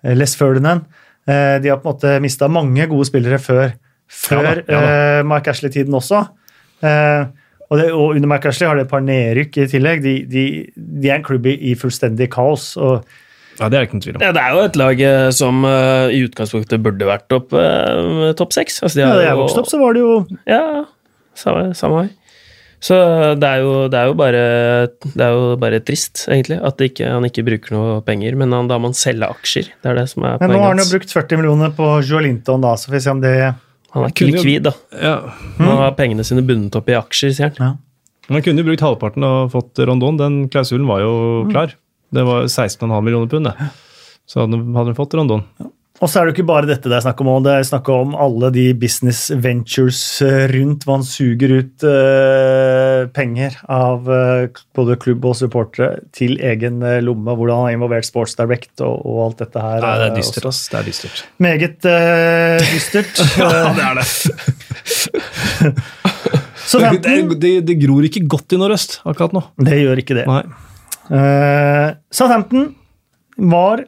[0.03, 0.83] eh, Les Ferdinand.
[1.23, 3.71] Uh, de har på en måte mista mange gode spillere før,
[4.11, 4.89] før Ja da, ja da.
[4.91, 6.25] eh, Mark Ashley-tiden også.
[6.83, 7.31] Eh,
[7.69, 10.03] og, det, og under McAshley har det et par nedrykk i tillegg.
[10.05, 10.43] De, de,
[10.75, 12.73] de er en klubb i, i fullstendig kaos.
[12.77, 12.99] og
[13.59, 14.25] Ja, Det er ikke noen tvil om.
[14.25, 18.29] Ja, det er jo et lag eh, som uh, i utgangspunktet burde vært opp uh,
[18.37, 18.83] topp seks.
[18.85, 20.13] Altså, ja, Da jeg vokste opp, så var det jo
[20.45, 20.85] Ja,
[21.39, 22.13] samme, samme her.
[22.85, 22.95] Så
[23.39, 24.41] det er, jo, det, er jo bare,
[25.01, 28.35] det er jo bare trist, egentlig, at ikke, han ikke bruker noe penger.
[28.37, 29.71] Men han, da må han selge aksjer.
[29.81, 32.61] Det er det som er Men nå har han jo brukt 40 millioner på Joelinton,
[32.61, 33.37] da, så får vi se om det
[33.95, 34.73] Han er ikke likvid, da.
[34.99, 35.15] Ja.
[35.61, 37.59] Han har pengene sine bundet opp i aksjer, sier han.
[37.71, 37.73] ja.
[38.25, 40.15] Man kunne jo brukt halvparten og fått Rondon.
[40.17, 41.11] Den klausulen var jo
[41.51, 41.75] klar.
[42.09, 43.67] Det var 16,5 millioner pund, det.
[44.25, 45.43] Så hadde han fått Rondon.
[46.03, 47.87] Og så er det jo ikke bare dette det er snakk om, det er snakk
[47.93, 54.59] om alle de business ventures eh, rundt, hvor han suger ut uh, penger av uh,
[54.75, 59.21] både klubb og supportere til egen lomme, hvordan han har involvert Sports Direct og, og
[59.29, 59.79] alt dette her.
[59.85, 60.61] Nei, det er dystert, ass.
[60.71, 61.23] Det er dystert.
[61.47, 63.23] Meget uh, dystert.
[63.39, 64.07] ja, det er det.
[66.69, 69.47] så Det, det, det gror ikke godt i nordøst akkurat nå.
[69.63, 70.27] det gjør ikke det.
[70.27, 70.43] Nei.
[71.07, 72.73] Uh, Southampton
[73.37, 73.87] var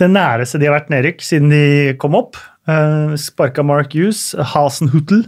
[0.00, 1.64] det næreste de har vært nedrykk siden de
[2.00, 2.40] kom opp.
[2.68, 4.30] Uh, Sparka Mark Hughes.
[4.54, 5.24] Hasenhuttel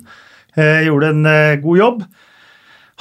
[0.59, 2.05] uh, gjorde en uh, god jobb.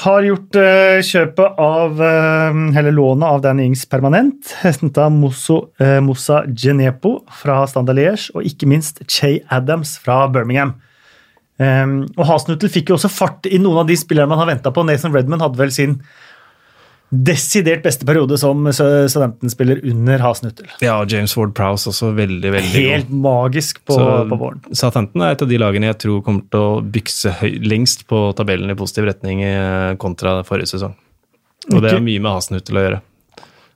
[0.02, 4.54] Har gjort eh, kjøpet av eh, Eller lånet av Dan Ings permanent.
[4.64, 10.78] Henta Moussa Genepo fra Standard Liège, og ikke minst Che Adams fra Birmingham.
[11.62, 14.72] Um, og Hasenhuttel fikk jo også fart i noen av de spillerne man har venta
[14.74, 14.82] på.
[14.88, 16.00] Nathan Redman hadde vel sin
[17.12, 20.70] desidert beste periode som Southampton-spiller under Hasenhuttel.
[20.84, 24.64] Ja, James Ward Prowse også veldig, veldig Helt magisk på, Så på våren.
[24.72, 28.24] Southampton er et av de lagene jeg tror kommer til å bykse høy, lengst på
[28.38, 30.96] tabellen i positiv retning eh, kontra forrige sesong.
[31.70, 33.02] Og det har mye med Hasenhuttel å gjøre.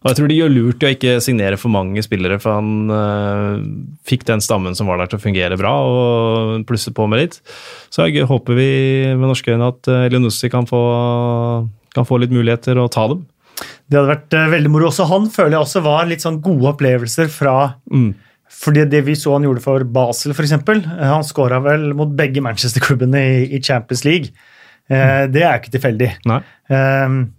[0.06, 2.92] Og jeg tror de gjør lurt i å ikke signere for mange spillere, for han
[2.94, 3.64] øh,
[4.06, 7.40] fikk den stammen som var der til å fungere bra, og plusse på med litt.
[7.90, 8.68] Så jeg håper vi
[9.18, 10.82] med norske øyne at uh, Elionussi kan få,
[11.96, 13.24] kan få litt muligheter og ta dem.
[13.88, 14.90] Det hadde vært eh, veldig moro.
[14.92, 18.14] Også han føler jeg også var litt sånn gode opplevelser fra Mm.
[18.52, 20.52] fordi det vi så han gjorde for Basel, f.eks.
[20.52, 24.36] Han skåra vel mot begge Manchester-klubbene i, Champions League.
[24.86, 25.32] Mm.
[25.34, 26.12] det er ikke tilfeldig.
[26.30, 26.44] Nei.
[26.70, 27.34] Um,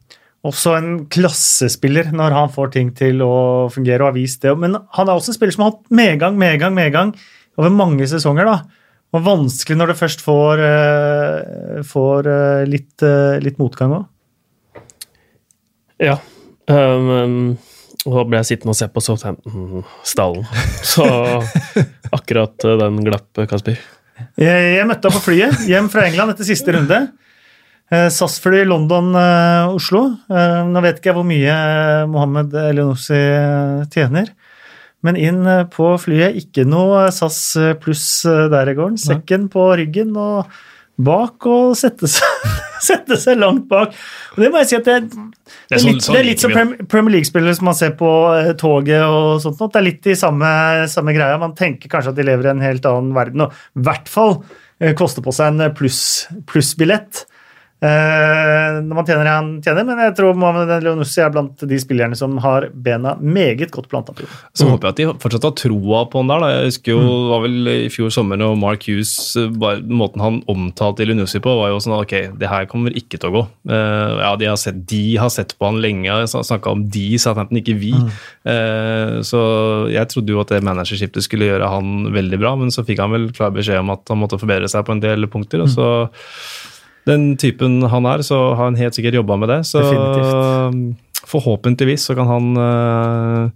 [0.46, 4.54] også en klassespiller når han får ting til å fungere og har vist det.
[4.58, 7.14] Men han er også en spiller som har hatt medgang, medgang, medgang
[7.56, 8.46] over mange sesonger.
[8.46, 8.58] da.
[9.14, 14.06] Og vanskelig når det først får, uh, får uh, litt, uh, litt motgang òg.
[16.02, 16.18] Ja.
[16.66, 17.56] Um,
[18.06, 20.46] og da ble jeg sittende og se på Southampton-stallen.
[20.86, 21.06] Så
[22.16, 23.78] akkurat eh, den glapp, Kasper.
[24.40, 27.00] Jeg, jeg møtte ham på flyet hjem fra England etter siste runde.
[27.90, 30.02] Eh, SAS-fly London-Oslo.
[30.30, 31.56] Eh, nå vet ikke jeg hvor mye
[32.10, 34.30] Mohammed Elionossi eh, tjener.
[35.06, 37.40] Men inn eh, på flyet, ikke noe SAS
[37.82, 38.98] pluss eh, der i gården.
[39.02, 40.50] Sekken på ryggen og
[40.96, 42.46] bak og sette seg,
[42.88, 43.94] sette seg langt bak.
[44.36, 46.42] Og det må jeg si at det, det er sånn- litt, sånn det er litt
[46.44, 46.54] som
[46.90, 49.60] Premier League-spillere som man ser på eh, toget og sånt.
[49.72, 50.50] Det er litt i samme,
[50.92, 51.38] samme greia.
[51.40, 53.46] Man tenker kanskje at de lever i en helt annen verden.
[53.46, 54.38] Og i hvert fall
[54.80, 57.24] eh, koster på seg en pluss- plussbillett.
[57.24, 57.35] Eh,
[57.84, 62.38] når man tjener han tjener, men jeg tror Mohammed Leonussi er blant de spillerne som
[62.40, 64.24] har bena meget godt planta på.
[64.56, 66.40] Så håper jeg at de fortsatt har troa på han der.
[66.40, 66.48] Da.
[66.54, 67.10] Jeg husker jo, Mm.
[67.12, 71.40] det var vel i fjor sommer når Mark Hughes eh, bare, Måten han omtalte Leonussi
[71.44, 73.42] på, var jo sånn ok, det her kommer ikke til å gå.
[73.68, 77.60] Uh, ja, de har, sett, de har sett på han lenge, snakka om de, Southampton,
[77.60, 77.92] ikke vi.
[77.92, 78.08] Mm.
[78.46, 79.40] Uh, så
[79.92, 83.12] jeg trodde jo at det managerskiftet skulle gjøre han veldig bra, men så fikk han
[83.14, 85.60] vel klar beskjed om at han måtte forbedre seg på en del punkter.
[85.60, 85.66] Mm.
[85.66, 85.90] og så
[87.06, 89.60] den typen han er, så har han helt sikkert jobba med det.
[89.68, 89.82] Så
[91.26, 93.48] forhåpentligvis så kan han uh,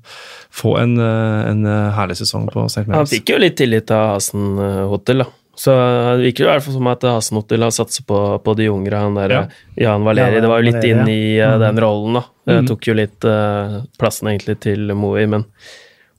[0.50, 2.82] få en, eh, en eh, herlig sesong på St.
[2.90, 4.56] Han fikk jo litt tillit av Hasen
[4.90, 5.28] Hotel, da.
[5.60, 8.66] Så det virker i hvert fall som at Hasen Hotel har satset på, på de
[8.72, 9.02] yngre.
[9.04, 9.42] Han der, Ja.
[9.76, 10.34] Jan Valeri.
[10.38, 11.60] Ja, det var jo litt inn i Mm.
[11.60, 12.24] den rollen, da.
[12.46, 12.66] Det Mm.
[12.72, 15.44] tok jo litt uh, plassen egentlig til Moey, men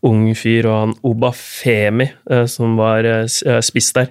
[0.04, 3.04] ung fyr, og han Obafemi, uh, som var
[3.62, 4.08] spiss der,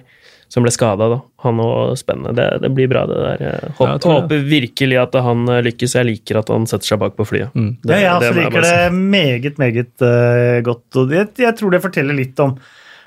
[0.51, 1.17] som ble skada, da.
[1.45, 2.33] Han òg spennende.
[2.35, 3.69] Det, det blir bra, det der.
[3.77, 4.09] Håp, Ja, det.
[4.11, 5.95] håper virkelig at han eh, lykkes.
[5.95, 7.55] Jeg liker at han setter seg bak på flyet.
[7.55, 7.69] Mm.
[7.87, 10.87] Ja, jeg også altså liker det meget, meget uh, godt.
[10.99, 12.57] Og jeg, jeg tror det forteller litt om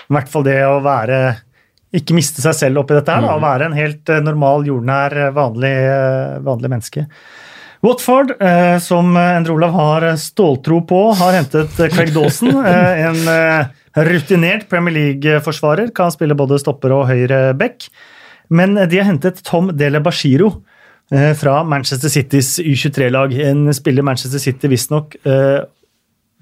[0.05, 1.19] i hvert fall det å være
[1.97, 5.15] Ikke miste seg selv oppi dette her, da, å være en helt eh, normal, jordnær,
[5.37, 5.75] vanlig,
[6.49, 7.05] vanlig menneske.
[7.85, 12.55] Watford, eh, som Endre Olav har ståltro på, har hentet eh, Craig Dawson.
[12.65, 13.67] Eh, en eh,
[14.09, 15.91] rutinert Premier League-forsvarer.
[15.95, 17.91] Kan spille både stopper og høyre back.
[18.49, 20.57] Men de har hentet Tom Dele Bashiro,
[21.37, 23.35] fra Manchester Citys U23-lag.
[23.45, 25.15] En spiller Manchester City visstnok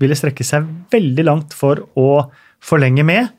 [0.01, 2.07] ville strekke seg veldig langt for å
[2.63, 3.33] forlenge med,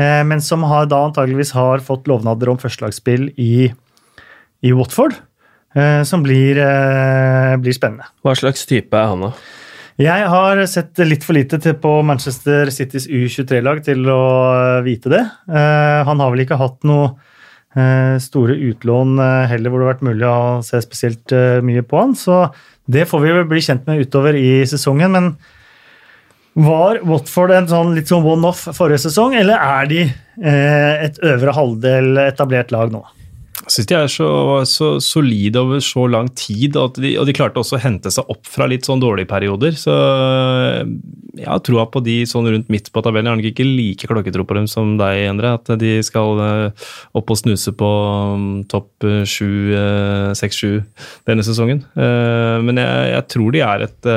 [0.00, 3.68] men som har, da antageligvis har fått lovnader om førstelagsspill i,
[4.64, 5.20] i Watford.
[5.74, 8.04] Eh, som blir, eh, blir spennende.
[8.22, 9.32] Hva slags type er han, da?
[10.02, 15.22] Jeg har sett litt for lite til på Manchester Citys U23-lag til å vite det.
[15.48, 17.14] Eh, han har vel ikke hatt noe
[17.76, 21.84] eh, store utlån eh, heller hvor det har vært mulig å se spesielt eh, mye
[21.84, 22.46] på han, så
[22.90, 25.12] det får vi vel bli kjent med utover i sesongen.
[25.14, 25.32] Men
[26.68, 31.56] var Watford en sånn litt sånn one-off forrige sesong, eller er de eh, et øvre
[31.56, 33.04] halvdel etablert lag nå?
[33.88, 34.28] De er så,
[34.68, 38.48] så solide over så lang tid, de, og de, klarte også å hente seg opp
[38.48, 39.76] fra litt sånn dårlige perioder.
[39.78, 39.94] Så
[41.32, 43.30] jeg har troa på de sånn rundt midt på tabellen.
[43.30, 45.54] Jeg har nok ikke like klokketro på dem som deg, Endre.
[45.56, 47.88] At de skal eh, opp og snuse på
[48.36, 50.82] um, topp eh, sju, eh, seks, sju
[51.28, 51.80] denne sesongen.
[51.96, 54.08] Men jeg, jeg, tror de er et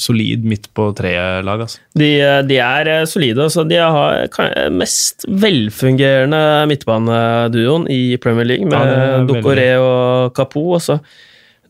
[0.00, 1.64] solid midt på treet-lag.
[1.66, 1.80] Altså.
[1.98, 2.10] De,
[2.48, 3.44] de, er solide.
[3.44, 3.64] Altså.
[3.68, 10.66] De har mest velfungerende midtbaneduoen i Premier League, med ja, Docoré og Capo.
[10.78, 11.00] Også.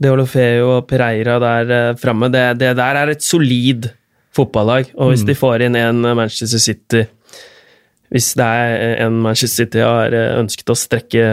[0.01, 2.31] Deolofeo og Pereira der uh, framme.
[2.33, 3.91] Det, det, der er et solid
[4.37, 4.93] fotballag.
[4.97, 5.31] Og hvis mm.
[5.31, 7.07] de får inn en Manchester City
[8.11, 11.25] Hvis det er en Manchester City har ønsket å strekke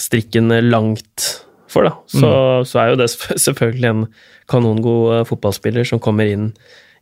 [0.00, 1.30] strikken langt
[1.76, 2.66] for, da, så, mm.
[2.68, 4.02] så er jo det selvfølgelig en
[4.50, 6.50] kanongod eh, fotballspiller som kommer inn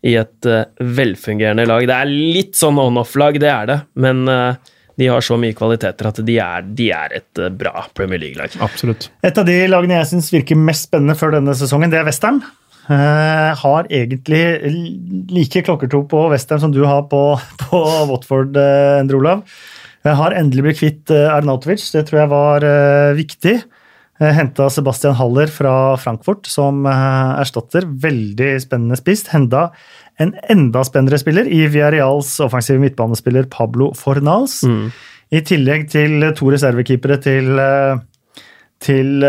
[0.05, 1.87] i et uh, velfungerende lag.
[1.89, 4.57] Det er litt sånn on-off-lag, det er det, men uh,
[5.01, 8.55] de har så mye kvaliteter at de er, de er et uh, bra Premier League-lag.
[8.63, 9.09] Absolutt.
[9.27, 12.43] Et av de lagene jeg syns virker mest spennende før denne sesongen, det er Western.
[12.85, 14.43] Uh, har egentlig
[15.33, 17.23] like klokkertro på Westham som du har på,
[17.63, 17.81] på
[18.11, 19.41] Watford, uh, Endre Olav.
[20.05, 23.55] Uh, har endelig blitt kvitt uh, Arnautovic, det tror jeg var uh, viktig.
[24.21, 27.89] Uh, Henta Sebastian Haller fra Frankfurt som erstatter.
[27.89, 29.33] Veldig spennende spist.
[29.33, 29.71] Henda
[30.23, 34.61] en enda spennere spiller i Villarreals offensive midtbanespiller Pablo Fornals.
[34.63, 34.93] Mm.
[35.35, 37.59] I tillegg til to reservekeepere til,
[38.85, 39.27] til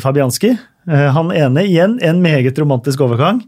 [0.00, 0.54] Fabianski.
[0.86, 3.42] Eh, han ene igjen en meget romantisk overgang.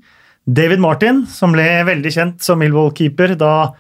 [0.49, 3.73] David Martin, som ble veldig kjent som Millwall-keeper da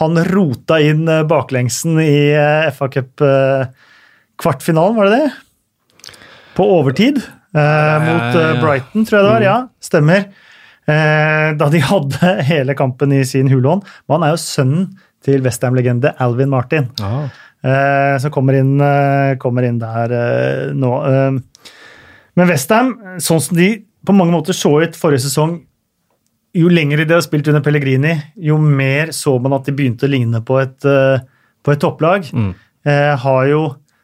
[0.00, 5.30] han rota inn eh, baklengsen i eh, FA Cup-kvartfinalen, var det det?
[6.56, 8.32] På overtid eh, mot
[8.62, 9.42] Brighton, tror jeg det var.
[9.44, 10.20] Ja, stemmer.
[10.88, 13.86] Eh, da de hadde hele kampen i sin hulehånd.
[14.06, 14.90] Men han er jo sønnen
[15.22, 17.28] til Westham-legende Alvin Martin, ah.
[17.62, 18.74] eh, som kommer inn,
[19.38, 20.16] kommer inn der
[20.74, 20.90] nå.
[22.34, 23.68] Men Westham, sånn som de
[24.06, 25.60] på mange måter så ut forrige sesong
[26.58, 30.12] Jo lenger de har spilt under Pellegrini, jo mer så man at de begynte å
[30.12, 31.22] ligne på et, eh,
[31.64, 32.26] på et topplag.
[32.28, 32.50] Mm.
[32.84, 33.62] Eh, har jo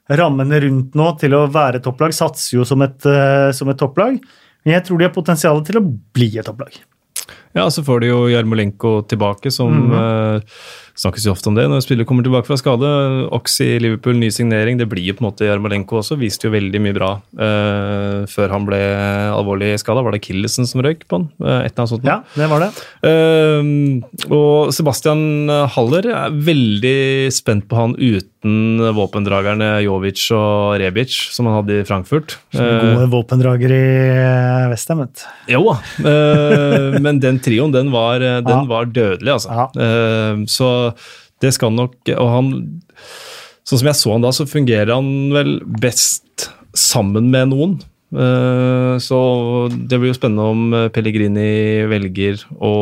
[0.08, 4.16] rammene rundt nå til å være topplag, satser jo som et, eh, som et topplag.
[4.64, 6.80] Men jeg tror de har potensial til å bli et topplag.
[7.58, 11.66] Ja, så får de jo Jarmolenko tilbake, som mm -hmm snakkes jo ofte om det
[11.70, 12.88] når spillere kommer tilbake fra skade.
[13.34, 14.80] Oxy i Liverpool, ny signering.
[14.80, 16.18] Det blir jo på en måte Jarmolenko også.
[16.18, 18.80] Viste jo veldig mye bra uh, før han ble
[19.30, 20.02] alvorlig skada.
[20.04, 21.28] Var det Killesen som røyk på han?
[21.38, 22.08] Uh, et eller annet sånt.
[22.08, 22.70] Ja, det var det.
[23.06, 26.98] Uh, og Sebastian Haller er veldig
[27.34, 32.38] spent på han uten våpendragerne Jovic og Rebic, som han hadde i Frankfurt.
[32.54, 33.84] Som gode våpendrager i
[34.70, 35.04] Westham.
[35.50, 35.74] Jo da,
[37.02, 38.64] men den trioen, den var, den ja.
[38.68, 39.50] var dødelig, altså.
[39.58, 40.44] Ja.
[40.50, 40.68] så
[41.42, 42.48] det skal nok Og han
[43.68, 46.46] Sånn som jeg så han da, så fungerer han vel best
[46.78, 47.74] sammen med noen.
[48.08, 49.18] Eh, så
[49.68, 52.72] det blir jo spennende om Pellegrini velger å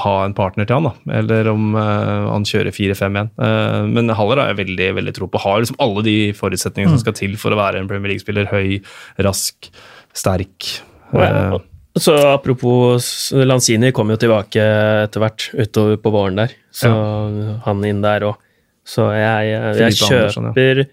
[0.00, 1.18] ha en partner til han, da.
[1.18, 3.30] Eller om uh, han kjører 4-5-1.
[3.36, 5.40] Uh, eh, men Haller har jeg veldig veldig tro på.
[5.44, 6.96] Har liksom alle de forutsetningene mm.
[6.96, 8.50] som skal til for å være en Premier League-spiller.
[8.52, 8.80] Høy,
[9.24, 9.70] rask,
[10.16, 10.68] sterk.
[11.12, 11.56] Uh,
[12.02, 14.62] så Apropos Lanzini kom jo tilbake
[15.06, 16.52] etter hvert utover på våren der.
[16.74, 17.56] Så ja.
[17.64, 18.42] han inn der òg.
[18.86, 20.86] Så jeg, jeg, jeg kjøper Andersson, ja.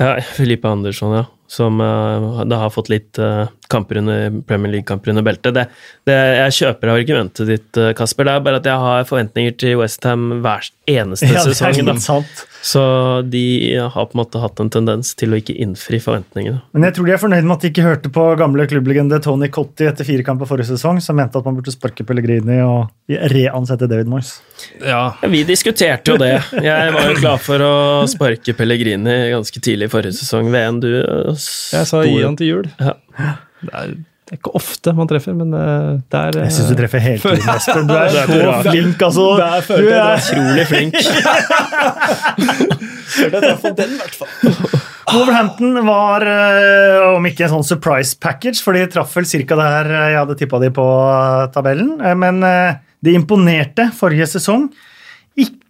[0.00, 0.12] ja.
[0.38, 5.22] Filippe Andersson, ja som uh, da har fått litt uh, kamper under, Premier League-kamper under
[5.22, 5.54] beltet.
[5.54, 5.66] Det,
[6.08, 8.28] det, jeg kjøper argumentet ditt, uh, Kasper.
[8.28, 12.24] Det er bare at jeg har forventninger til Westham hver eneste ja, sesong.
[12.64, 12.82] Så
[13.28, 13.44] de
[13.76, 16.62] har på en måte hatt en tendens til å ikke innfri forventningene.
[16.72, 19.50] Men jeg tror de er fornøyd med at de ikke hørte på gamle klubblegende Tony
[19.52, 22.88] Cotti etter fire kamper forrige sesong, som mente at man burde sparke Pellegrini og
[23.34, 24.38] reansette David Moyes.
[24.80, 25.12] Ja.
[25.20, 25.28] ja.
[25.28, 26.32] Vi diskuterte jo det.
[26.64, 27.74] Jeg var jo klar for å
[28.08, 30.90] sparke Pellegrini ganske tidlig i forrige sesong VN, du
[31.36, 32.66] jeg sa gi han til jul.
[32.80, 32.94] Ja.
[33.64, 36.78] Det, er, det, er, ikke ofte man treffer, men eh, det er Jeg syns du
[36.78, 37.86] treffer hele tiden, Espen.
[37.88, 38.24] Du er så
[38.70, 39.28] flink, altså.
[39.40, 40.98] Der du er utrolig flink.
[43.14, 44.32] Følte jeg traff den, i hvert fall.
[45.14, 49.58] Wolverhampton var, eh, om ikke en sånn surprise package, for de traff vel ca.
[49.60, 51.94] der eh, jeg hadde tippa de på eh, tabellen.
[52.00, 54.70] Eh, Men eh, de imponerte forrige sesong.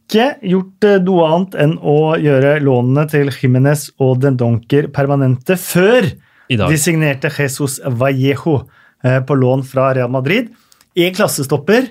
[0.05, 5.57] Ikke gjort eh, noe annet enn å gjøre lånene til Jimenez og Den Donker permanente
[5.61, 6.07] før
[6.51, 8.61] de signerte Jesus Vallejo
[9.05, 10.53] eh, på lån fra Real Madrid.
[10.95, 11.89] En klassestopper,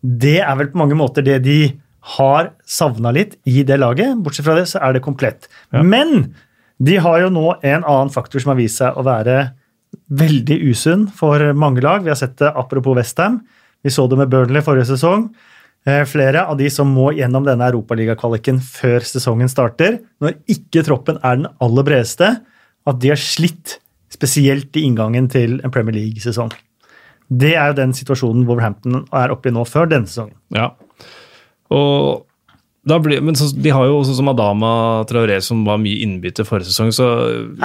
[0.00, 1.58] det er vel på mange måter det de
[2.16, 4.16] har savna litt i det laget.
[4.22, 5.50] Bortsett fra det så er det komplett.
[5.74, 6.30] Men
[6.78, 9.50] de har jo nå en annen faktor som har vist seg å være
[10.08, 12.06] veldig usunn for mange lag.
[12.06, 13.42] Vi har sett det apropos Westham.
[13.82, 15.28] Vi så det med Burnley forrige sesong.
[15.88, 21.20] Eh, Flere av de som må gjennom denne europaligakvaliken før sesongen starter, når ikke troppen
[21.22, 22.32] er den aller bredeste,
[22.88, 23.78] at de har slitt,
[24.12, 26.50] spesielt i inngangen til en Premier League-sesong.
[27.28, 30.36] Det er jo den situasjonen Wolverhampton er oppe i nå før denne sesongen.
[30.56, 30.72] Ja.
[31.68, 32.24] Og
[33.04, 36.70] blir, men så, de har jo også som Adama Traoré, som var mye innbytte forrige
[36.70, 37.08] sesong, så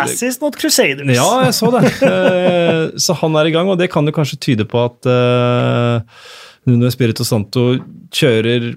[0.04, 1.08] Assis not Crusaders.
[1.16, 1.86] Ja, jeg så det.
[2.04, 6.04] Eh, så han er i gang, og det kan jo kanskje tyde på at uh,
[6.70, 7.74] Nuno Espirito Santo
[8.14, 8.74] kjører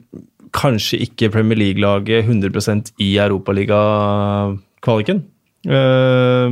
[0.56, 5.18] kanskje ikke Premier League-laget 100% i Europaliga-kvaliken.
[5.66, 6.46] Uh,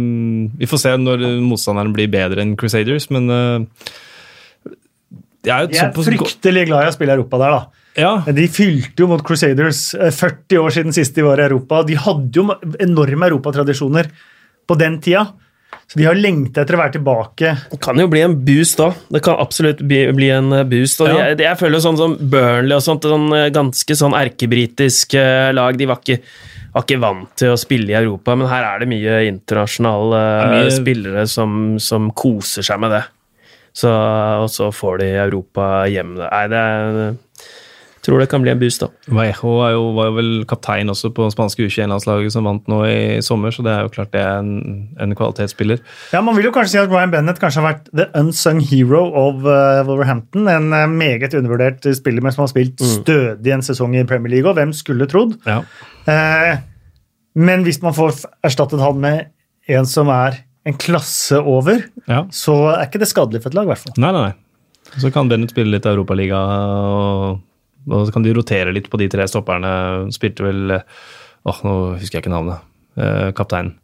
[0.58, 3.60] vi får se når motstanderen blir bedre enn Crusaders, men uh,
[5.44, 7.62] jeg, er jo er fryktelig glad i å spille Europa der, da.
[7.94, 11.84] Ja, De fylte jo mot Crusaders eh, 40 år siden sist de var i Europa.
[11.86, 12.48] De hadde jo
[12.82, 14.08] enorme europatradisjoner
[14.66, 15.28] på den tida.
[15.86, 17.50] Så de har lengta etter å være tilbake.
[17.70, 18.88] Det kan jo bli en boost da.
[19.14, 21.00] Det kan absolutt bli, bli en eh, boost.
[21.04, 21.28] Og Ja.
[21.30, 25.14] jeg, jeg føler sånn som Burnley og sånt, sånn eh, ganske sånn erkebritisk
[25.54, 26.18] lag, de var ikke,
[26.74, 30.54] var ikke vant til å spille i Europa, men her er det mye internasjonale er
[30.56, 33.04] mye- spillere som, som koser seg med det.
[33.74, 36.16] Så, og så får de Europa hjem.
[36.20, 37.16] Nei, det er,
[38.04, 38.90] tror det kan bli en boost, da.
[39.08, 42.98] Vallejo er jo, var jo vel kaptein også på spanske U21-landslaget som vant nå i
[43.24, 44.52] sommer, så det er jo klart det er en,
[45.00, 45.80] en kvalitetsspiller.
[46.12, 49.02] Ja, Man vil jo kanskje si at Ryan Bennett kanskje har vært the unsung hero
[49.08, 50.48] of uh, Wolverhampton.
[50.52, 54.50] En uh, meget undervurdert spiller, men som har spilt stødig en sesong i Premier League.
[54.50, 55.38] Og hvem skulle trodd?
[55.48, 55.62] Ja.
[56.04, 56.60] Uh,
[57.34, 59.32] men hvis man får erstattet han med
[59.74, 62.24] en som er en klasse over, ja.
[62.32, 63.96] så er ikke det skadelig for et lag, i hvert fall.
[64.00, 65.00] Nei, nei, nei.
[65.00, 67.42] Så kan Bennett spille litt Europaliga, og,
[67.90, 69.72] og så kan de rotere litt på de tre stopperne.
[70.14, 70.76] Spilte vel
[71.44, 72.62] Åh, nå husker jeg ikke navnet.
[72.96, 73.74] Eh, kapteinen.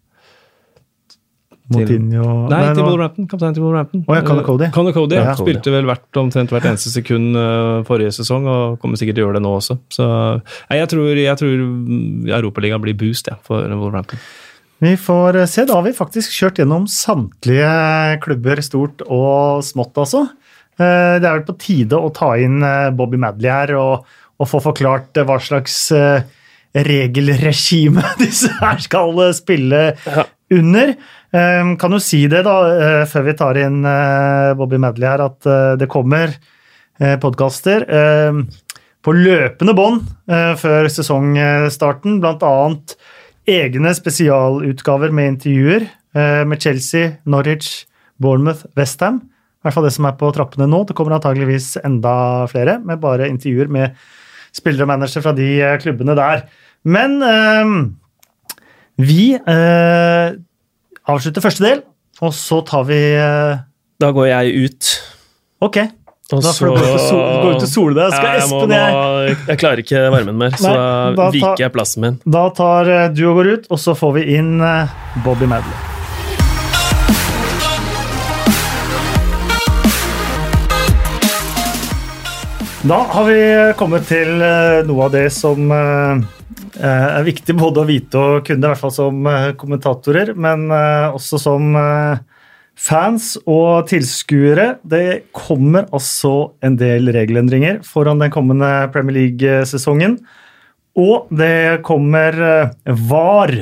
[1.70, 3.26] Motinho Nei, til nå- Wolverhampton.
[3.30, 4.02] Kaptein til Wolverhampton.
[4.08, 4.70] Oh, ja, Connor Cody.
[4.74, 5.24] Connor Cody, ja.
[5.28, 5.34] Ja.
[5.38, 9.28] Spilte vel hvert, omtrent hvert eneste sekund eh, forrige sesong, og kommer sikkert til å
[9.28, 9.76] gjøre det nå også.
[9.94, 11.62] Så nei, jeg tror, jeg tror
[12.40, 14.18] Europaligaen blir boost ja, for Wolverhampton.
[14.80, 15.66] Vi får se.
[15.68, 17.70] Da har vi faktisk kjørt gjennom samtlige
[18.24, 20.24] klubber, stort og smått, altså.
[20.80, 24.06] Eh, Det er vel på tide å ta inn eh, Bobby Madley her og,
[24.40, 25.90] og få forklart eh, hva slags
[26.70, 30.24] regelregime disse her skal spille Ja.
[30.54, 30.94] under.
[31.30, 33.84] Kan jo si det, da, før vi tar inn
[34.58, 35.46] Bobby Madley her, at
[35.78, 36.32] det kommer
[37.22, 37.84] podkaster
[39.02, 40.08] på løpende bånd
[40.58, 42.96] før sesongstarten, blant annet
[43.50, 45.86] egne spesialutgaver med intervjuer
[46.50, 47.84] med Chelsea, Norwich,
[48.18, 49.22] Bournemouth, Westham.
[49.60, 50.78] I hvert fall det som er på trappene nå.
[50.88, 53.96] Det kommer antageligvis enda flere, med bare intervjuer med
[54.56, 56.46] spillere og managere fra de eh, klubbene der.
[56.88, 57.74] Men eh,
[59.04, 60.32] vi eh,
[61.12, 61.82] avslutter første del,
[62.24, 63.60] og så tar vi eh,
[64.00, 64.90] Da går jeg ut.
[65.68, 65.78] Ok.
[66.30, 68.12] Og Da får du gå sol- gå ut og sole deg.
[68.14, 71.74] Skal jeg, Espen jeg nå, jeg klarer ikke varmen mer, så Nei, da viker jeg
[71.74, 72.20] plassen min.
[72.38, 74.52] Da tar du og går ut, og så får vi inn
[75.26, 75.89] Bobby Madley.
[82.80, 83.40] Da har vi
[83.76, 86.22] kommet til eh, noe av det som eh,
[86.80, 89.28] eh, er viktig både å vite og kunne, i hvert fall som
[89.60, 91.76] kommentatorer, men også som
[92.80, 94.78] fans og tilskuere.
[94.80, 100.16] Det kommer altså en del regelendringer foran den kommende Premier League-sesongen.
[100.96, 102.32] Og det kommer
[103.12, 103.56] VAR,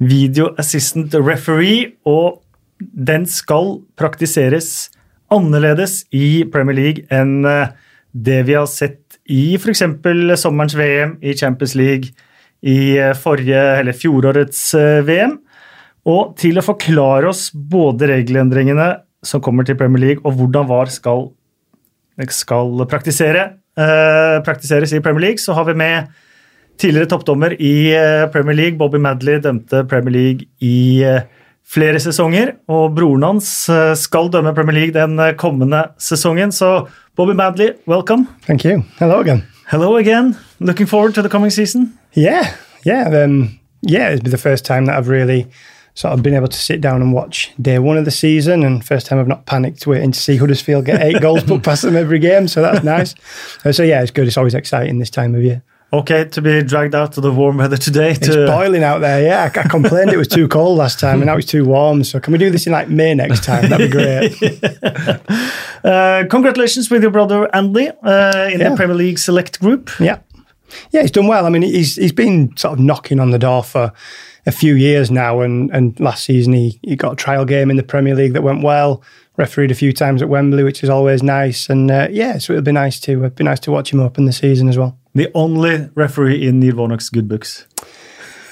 [0.00, 2.40] Video Assistant Referee, og
[2.80, 4.88] den skal praktiseres
[5.28, 7.42] annerledes i Premier League enn
[8.14, 9.82] det vi har sett i f.eks.
[10.38, 12.12] sommerens VM, i Champions League,
[12.64, 15.38] i eh, forrige, eller fjorårets eh, VM.
[16.08, 18.90] Og til å forklare oss både regelendringene
[19.24, 21.30] som kommer til Premier League, og hvordan VAR skal,
[22.28, 23.46] skal praktisere,
[23.80, 26.12] eh, praktiseres i Premier League, så har vi med
[26.80, 28.78] tidligere toppdommer i eh, Premier League.
[28.78, 31.02] Bobby Madley dømte Premier League i
[31.64, 33.46] flere sesonger, og broren hans
[33.96, 36.52] skal dømme Premier League den kommende sesongen.
[36.52, 36.82] Så
[37.16, 38.26] Bobby Madley, welcome.
[38.42, 38.84] Thank you.
[38.98, 39.46] Hello again.
[39.68, 40.36] Hello again.
[40.58, 41.96] Looking forward to the coming season.
[42.12, 45.46] Yeah, yeah, then yeah, it'd be the first time that I've really
[45.94, 48.84] sort I've been able to sit down and watch day one of the season, and
[48.84, 51.94] first time I've not panicked waiting to see Huddersfield get eight goals put past them
[51.94, 52.48] every game.
[52.48, 53.14] So that's nice.
[53.64, 54.26] Uh, so yeah, it's good.
[54.26, 55.62] It's always exciting this time of year.
[55.94, 58.10] Okay, to be dragged out to the warm weather today.
[58.10, 59.22] It's boiling out there.
[59.22, 62.02] Yeah, I, I complained it was too cold last time, and now it's too warm.
[62.02, 63.68] So can we do this in like May next time?
[63.70, 64.34] That'd be great.
[65.84, 68.70] uh, congratulations with your brother Andy uh, in Yeah.
[68.70, 69.88] the Premier League Select Group.
[70.00, 70.18] Yeah,
[70.90, 71.46] yeah, he's done well.
[71.46, 73.92] I mean, he's he's been sort of knocking on the door for
[74.46, 77.76] a few years now, and and last season he he got a trial game in
[77.76, 79.02] the Premier League that went well.
[79.36, 82.62] Refereed a few times at Wembley, which is always nice, and uh, yeah, so it'll
[82.64, 84.98] be nice to it'd be nice to watch him open the season as well.
[85.14, 87.66] The only referee in Neil Warnock's good books.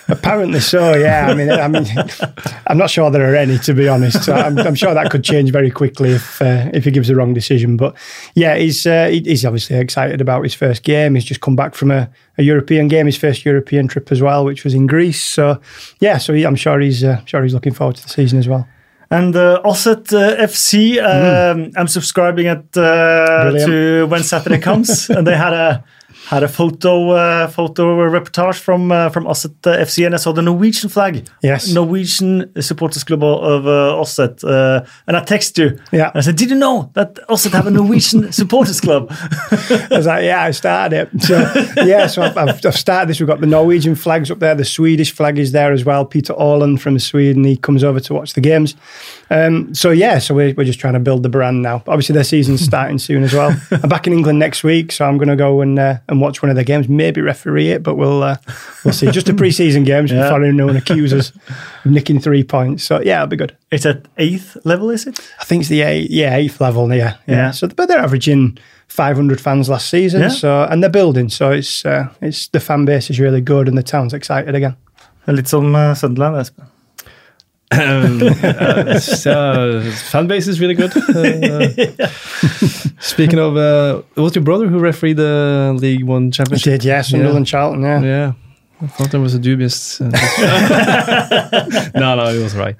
[0.09, 1.29] Apparently so, yeah.
[1.29, 1.87] I mean, I mean,
[2.67, 4.25] I'm not sure there are any to be honest.
[4.25, 7.17] So I'm, I'm sure that could change very quickly if uh, if he gives the
[7.17, 7.77] wrong decision.
[7.77, 7.97] But
[8.35, 11.15] yeah, he's uh, he's obviously excited about his first game.
[11.15, 14.45] He's just come back from a, a European game, his first European trip as well,
[14.45, 15.23] which was in Greece.
[15.23, 15.61] So
[16.01, 18.49] yeah, so he, I'm sure he's uh, sure he's looking forward to the season as
[18.49, 18.67] well.
[19.11, 25.27] And uh, Osset uh, FC, um, I'm subscribing at uh, to when Saturday comes, and
[25.27, 25.85] they had a
[26.29, 30.33] had a photo uh, photo reportage from uh, from Osset uh, FC, and I saw
[30.33, 31.29] the Norwegian flag.
[31.43, 31.73] Yes.
[31.73, 35.79] Norwegian supporters club of uh, Osset, uh, and I text you.
[35.91, 36.11] Yeah.
[36.15, 40.25] I said, "Did you know that Osset have a Norwegian supporters club?" I was like,
[40.25, 41.23] yeah, I started it.
[41.23, 43.21] So yeah, so I've, I've, I've started this.
[43.21, 44.55] We've got the Norwegian flags up there.
[44.55, 46.05] The Swedish flag is there as well.
[46.05, 48.75] Peter Orland from Sweden, he comes over to watch the games.
[49.31, 51.83] Um, so yeah, so we're, we're just trying to build the brand now.
[51.87, 53.59] Obviously, their season's starting soon as well.
[53.71, 56.41] I'm back in England next week, so I'm going to go and uh, and watch
[56.43, 56.89] one of their games.
[56.89, 58.37] Maybe referee it, but we'll uh,
[58.85, 59.11] we'll see.
[59.11, 60.23] Just the pre-season games Yeah.
[60.23, 61.33] before anyone accuses us
[61.85, 62.85] of nicking three points.
[62.85, 63.57] So yeah, it'll be good.
[63.73, 65.19] it's at eighth level, is it?
[65.41, 66.89] I think it's the eight, yeah eighth level.
[66.95, 67.35] Yeah, yeah.
[67.37, 67.51] Yeah.
[67.51, 70.21] So, but they're averaging 500 fans last season.
[70.21, 70.29] Yeah.
[70.29, 71.29] So, and they're building.
[71.31, 74.77] So it's uh, it's the fan base is really good, and the town's excited again.
[75.27, 76.37] Litt som uh, Sunderland.
[76.37, 76.67] Espen.
[77.73, 80.93] Um, uh, so, fan base is really good.
[80.97, 82.09] Uh,
[83.01, 86.73] Speaking of, uh, it was your brother who refereed the League One Championship?
[86.81, 87.03] did, yeah.
[87.03, 88.01] Sunderland, Charlton, yeah.
[88.01, 88.33] Yeah.
[88.81, 90.01] I thought there was a dubious.
[90.01, 90.11] uh,
[91.95, 92.77] no, no, it was right.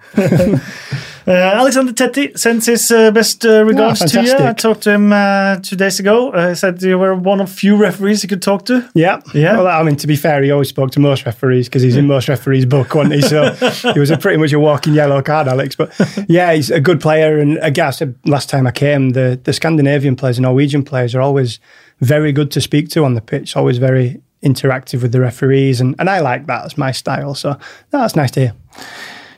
[1.27, 4.49] Uh, Alexander Tetti sends his uh, best uh, regards Yeah, to you.
[4.49, 6.31] I talked to him uh, two days ago.
[6.31, 8.89] Uh, he said you were one of few referees he could talk to.
[8.95, 9.57] Yeah, Yeah.
[9.57, 12.07] Well, I mean, to be fair, he always spoke to most referees because he's in
[12.07, 13.23] most referees' book, wasn't he?
[13.23, 13.53] So
[13.93, 15.77] he was a pretty much a walking yellow card, Alex.
[15.77, 15.93] But
[16.29, 17.39] yeah, he's a good player.
[17.39, 21.15] And again, I said last time I came, the the Scandinavian players, the Norwegian players,
[21.15, 21.61] are always
[22.01, 23.57] very good to speak to on the pitch.
[23.57, 26.65] Always very interactive with the referees, and, and I like that.
[26.65, 27.35] It's my style.
[27.35, 27.57] So
[27.91, 28.55] that's nice to hear.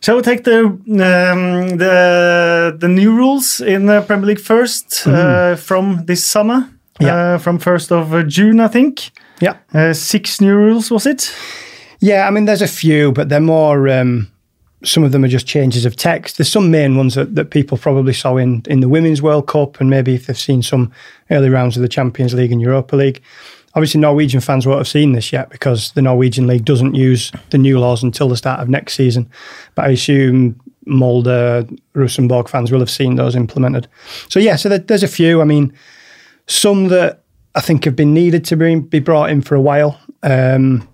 [0.05, 5.56] Shall we take the um, the the new rules in the Premier League first uh,
[5.56, 6.68] from this summer?
[7.01, 7.16] Yeah.
[7.16, 9.12] Uh, from first of uh, June, I think.
[9.40, 9.56] Yeah.
[9.72, 11.35] Uh, six new rules was it?
[12.01, 13.89] Yeah, I mean, there's a few, but they're more.
[13.89, 14.31] Um,
[14.85, 16.36] some of them are just changes of text.
[16.36, 19.81] There's some main ones that, that people probably saw in, in the Women's World Cup,
[19.81, 20.93] and maybe if they've seen some
[21.31, 23.22] early rounds of the Champions League and Europa League.
[23.74, 27.59] Obviously, Norwegian fans won't have seen this yet because the Norwegian League doesn't use the
[27.59, 29.28] new laws until the start of next season.
[29.74, 33.88] But I assume Molde, Rosenborg fans will have seen those implemented.
[34.28, 35.40] So, yeah, so there, there's a few.
[35.40, 35.72] I mean,
[36.46, 37.22] some that
[37.55, 39.98] I think have been needed to be, be brought in for a while.
[40.22, 40.88] Um,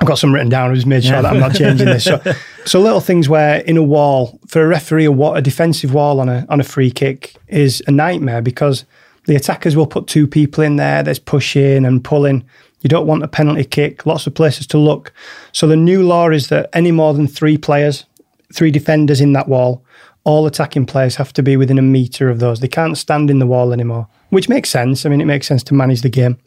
[0.00, 0.70] I've got some written down.
[0.70, 2.04] I've just made sure that I'm not changing this.
[2.04, 2.20] So,
[2.66, 6.28] so little things where in a wall for a referee, a, a defensive wall on
[6.28, 8.84] a on a free kick is a nightmare because
[9.26, 11.02] the attackers will put two people in there.
[11.02, 12.44] There's pushing and pulling.
[12.80, 14.06] You don't want a penalty kick.
[14.06, 15.12] Lots of places to look.
[15.52, 18.04] So the new law is that any more than three players,
[18.52, 19.84] three defenders in that wall,
[20.24, 22.60] all attacking players have to be within a meter of those.
[22.60, 25.04] They can't stand in the wall anymore, which makes sense.
[25.04, 26.38] I mean, it makes sense to manage the game.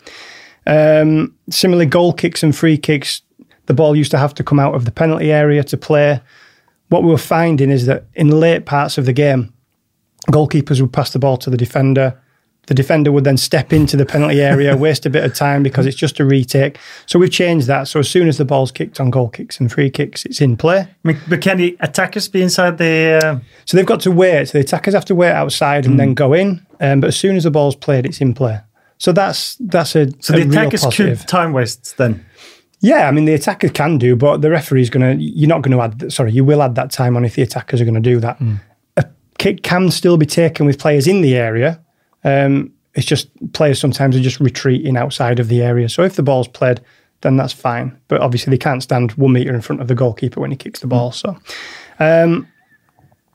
[0.68, 3.22] Um, similarly, goal kicks and free kicks,
[3.66, 6.22] the ball used to have to come out of the penalty area to play.
[6.90, 9.54] What we were finding is that in late parts of the game,
[10.28, 12.20] goalkeepers would pass the ball to the defender.
[12.70, 15.88] The defender would then step into the penalty area, waste a bit of time because
[15.88, 16.78] it's just a retake.
[17.08, 17.88] So we've changed that.
[17.88, 20.56] So as soon as the ball's kicked on goal kicks and free kicks, it's in
[20.56, 20.88] play.
[21.04, 23.20] But can the attackers be inside the?
[23.24, 24.50] Uh, So they've got to wait.
[24.50, 26.64] So the attackers have to wait outside and then go in.
[26.80, 28.60] Um, but as soon as the ball's played, it's in play.
[29.00, 32.24] So that's that's a so a the attackers could time waste then.
[32.82, 35.24] Yeah, I mean the attacker can do, but the referee's going to.
[35.24, 36.14] You're not going to add.
[36.14, 38.40] Sorry, you will add that time on if the attackers are going to do that.
[38.98, 39.06] A
[39.40, 41.82] kick can still be taken with players in the area.
[42.24, 45.90] Um, it's just players sometimes are just retreating outside of the area.
[45.90, 46.82] So if the ball's played,
[47.22, 48.00] then that's fine.
[48.08, 50.80] But obviously they can't stand one meter in front of the goalkeeper when he kicks
[50.80, 51.12] the ball.
[51.12, 51.38] So.
[52.00, 52.48] Um,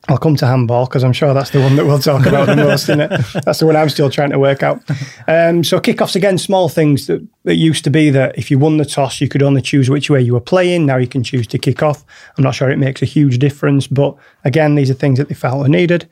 [0.09, 2.57] I'll come to handball because I'm sure that's the one that we'll talk about the
[2.57, 3.09] most, isn't it?
[3.45, 4.83] That's the one I'm still trying to work out.
[5.27, 8.77] Um, so kickoffs again, small things that, that used to be that if you won
[8.77, 10.85] the toss, you could only choose which way you were playing.
[10.85, 12.05] Now you can choose to kick off.
[12.37, 15.35] I'm not sure it makes a huge difference, but again, these are things that they
[15.35, 16.07] felt were needed.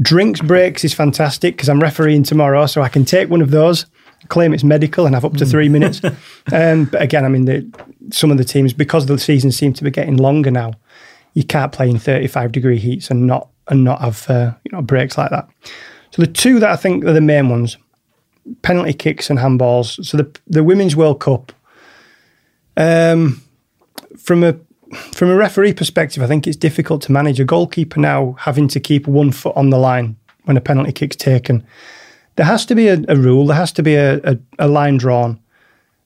[0.00, 3.86] Drinks breaks is fantastic because I'm refereeing tomorrow, so I can take one of those,
[4.28, 6.00] claim it's medical, and have up to three minutes.
[6.52, 7.64] Um, but again, I mean, the,
[8.10, 10.72] some of the teams because the season seems to be getting longer now
[11.34, 14.82] you can't play in 35 degree heats and not and not have uh, you know
[14.82, 15.48] breaks like that.
[16.10, 17.76] So the two that I think are the main ones,
[18.62, 20.04] penalty kicks and handballs.
[20.04, 21.52] So the the Women's World Cup,
[22.76, 23.42] um,
[24.18, 24.56] from a
[25.12, 28.80] from a referee perspective, I think it's difficult to manage a goalkeeper now having to
[28.80, 31.64] keep one foot on the line when a penalty kick's taken.
[32.36, 33.46] There has to be a, a rule.
[33.46, 35.38] There has to be a, a, a line drawn.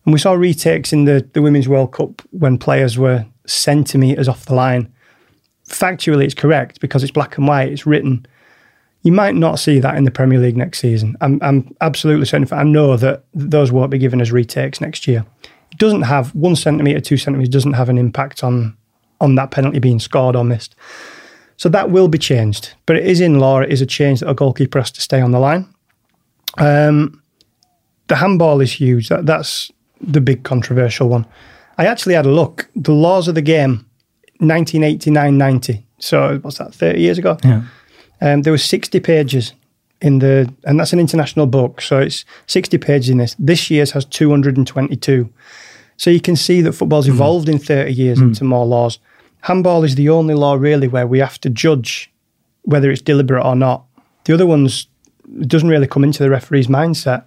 [0.05, 4.47] And we saw retakes in the, the Women's World Cup when players were centimetres off
[4.47, 4.93] the line
[5.69, 8.27] factually it's correct because it's black and white, it's written.
[9.03, 11.17] You might not see that in the Premier League next season.
[11.21, 12.49] I'm, I'm absolutely certain.
[12.57, 15.27] I know that those won't be given as retakes next year.
[15.79, 18.77] Doesn't have one centimetre, two centimetres, doesn't have an impact on
[19.21, 20.75] on that penalty being scored or missed.
[21.57, 22.75] So that will be changed.
[22.87, 25.21] But it is in law, it is a change that a goalkeeper has to stay
[25.21, 25.67] on the line.
[26.59, 27.23] Um,
[28.09, 29.09] the handball is huge.
[29.09, 29.71] That, that's
[30.01, 31.27] the big controversial one.
[31.79, 32.69] I actually had a look.
[32.77, 33.87] The laws of the game
[34.39, 35.87] 1989 90.
[35.99, 37.39] So what's that, 30 years ago?
[37.45, 37.63] Yeah.
[38.21, 39.55] Um, there were 60 pages
[40.01, 41.81] in the, and that's an international book.
[41.81, 43.35] So it's 60 pages in this.
[43.39, 45.31] This year's has 222.
[45.97, 48.23] So you can see that football's evolved in 30 years Mm.
[48.29, 48.99] into more laws.
[49.43, 52.11] Handball is the only law really where we have to judge
[52.63, 53.85] whether it's deliberate or not.
[54.25, 54.87] The other ones
[55.41, 57.25] it doesn't really come into the referee's mindset.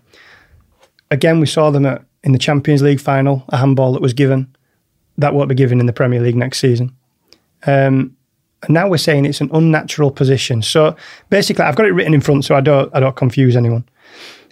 [1.10, 4.48] Again, we saw them at, in the Champions League final, a handball that was given.
[5.18, 6.92] That won't be given in the Premier League next season.
[7.66, 8.16] Um,
[8.64, 10.62] and now we're saying it's an unnatural position.
[10.62, 10.96] So
[11.30, 13.84] basically, I've got it written in front so I don't I don't confuse anyone.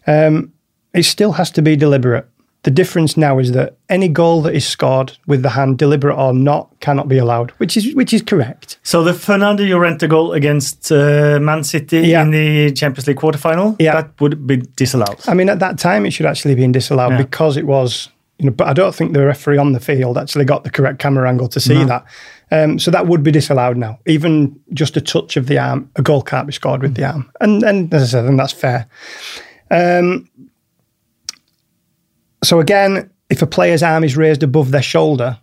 [0.08, 0.54] Um,
[0.94, 2.28] it still has to be deliberate.
[2.66, 6.34] The difference now is that any goal that is scored with the hand, deliberate or
[6.34, 8.80] not, cannot be allowed, which is which is correct.
[8.82, 12.24] So the Fernando Llorente goal against uh, Man City Yeah.
[12.24, 13.94] in the Champions League quarterfinal, Yeah.
[14.02, 15.18] that would be disallowed.
[15.28, 17.18] I mean, at that time, it should actually be disallowed Yeah.
[17.22, 18.10] because it was,
[18.40, 20.98] you know, but I don't think the referee on the field actually got the correct
[20.98, 22.04] camera angle to see that.
[22.52, 24.00] Um, so that would be disallowed now.
[24.08, 27.30] Even just a touch of the arm, a goal can't be scored with the arm.
[27.42, 28.88] And, and as I said, and that's fair.
[29.70, 30.28] Um,
[32.46, 35.40] so again, if a player's arm is raised above their shoulder,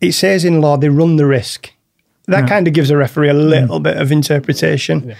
[0.00, 1.72] it says in law they run the risk.
[2.26, 5.14] That kind of gives a referee a little bit of interpretation.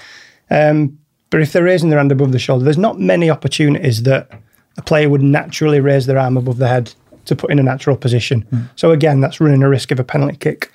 [0.51, 0.99] Um,
[1.31, 4.31] but if they're raising their hand above the shoulder, there's not many opportunities that
[4.77, 6.95] a player would naturally raise their arm above the head
[7.25, 8.47] to put in a natural position.
[8.77, 10.71] So again, that's running a risk of a penalty kick.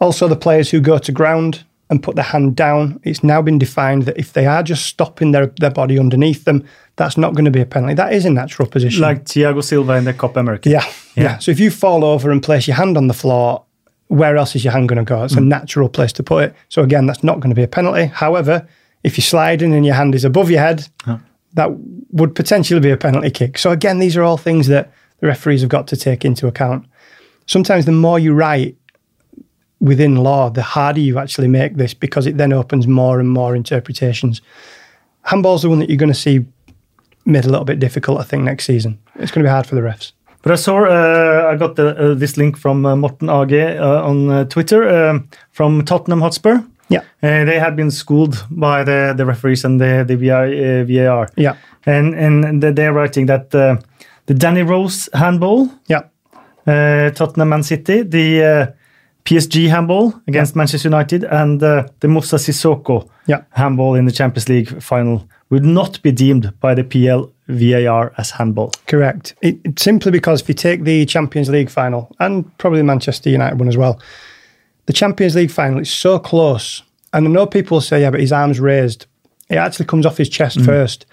[0.00, 3.58] Also, the players who go to ground and put their hand down, it's now been
[3.58, 6.64] defined that if they are just stopping their, their body underneath them,
[6.96, 7.94] that's not going to be a penalty.
[7.94, 9.02] That is a natural position.
[9.02, 10.70] Like Thiago Silva in the Copa America.
[10.70, 10.84] Yeah,
[11.16, 11.22] yeah.
[11.22, 11.38] Yeah.
[11.38, 13.64] So if you fall over and place your hand on the floor,
[14.06, 15.24] where else is your hand going to go?
[15.24, 15.46] It's a mm.
[15.46, 16.54] natural place to put it.
[16.68, 18.06] So again, that's not going to be a penalty.
[18.06, 18.66] However,
[19.02, 20.88] if you're sliding and your hand is above your head,
[21.54, 21.70] that
[22.10, 23.58] would potentially be a penalty kick.
[23.58, 26.86] So again, these are all things that the referees have got to take into account.
[27.46, 28.76] Sometimes the more you write
[29.80, 33.56] within law, the harder you actually make this because it then opens more and more
[33.56, 34.42] interpretations.
[35.26, 36.44] Handball's the one that you're going to see
[37.24, 38.98] made a little bit difficult, I think, next season.
[39.16, 40.12] It's going to be hard for the refs.
[40.42, 44.02] But I saw, uh, I got the, uh, this link from uh, Morten AG uh,
[44.08, 46.62] on uh, Twitter um, from Tottenham Hotspur.
[46.88, 47.00] Yeah.
[47.22, 51.28] Uh, they had been schooled by the, the referees and the, the VI, VAR.
[51.36, 51.56] Yeah.
[51.86, 53.78] And, and they- they're writing that the
[54.34, 56.04] Danny Rose handball, Yeah.
[56.66, 58.66] uh, Tottenham Man City, the uh,
[59.30, 63.42] PSG handball against Manchester United, and uh, the Moussa Sissoko Yeah.
[63.52, 68.30] handball in the Champions League final would not be deemed by the PL VAR as
[68.32, 68.72] handball.
[68.88, 69.34] Correct.
[69.40, 73.58] It, simply because if you take the Champions League final and probably the Manchester United
[73.60, 74.00] one as well,
[74.86, 76.82] the Champions League final is so close.
[77.12, 79.06] And I know people will say, yeah, but his arm's raised.
[79.48, 81.06] It actually comes off his chest first.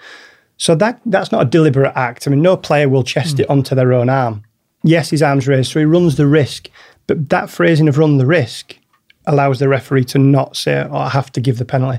[0.56, 2.26] So that that's not a deliberate act.
[2.26, 4.42] I mean, no player will chest it onto their own arm.
[4.82, 6.68] Yes, his arm's raised, so he runs the risk.
[7.08, 8.78] But that phrasing of run the risk
[9.26, 11.98] allows the referee to not say, oh, I have to give the penalty.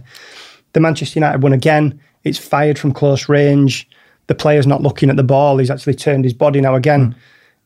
[0.73, 3.89] The Manchester United one again, it's fired from close range.
[4.27, 5.57] The player's not looking at the ball.
[5.57, 6.75] He's actually turned his body now.
[6.75, 7.19] Again, hmm.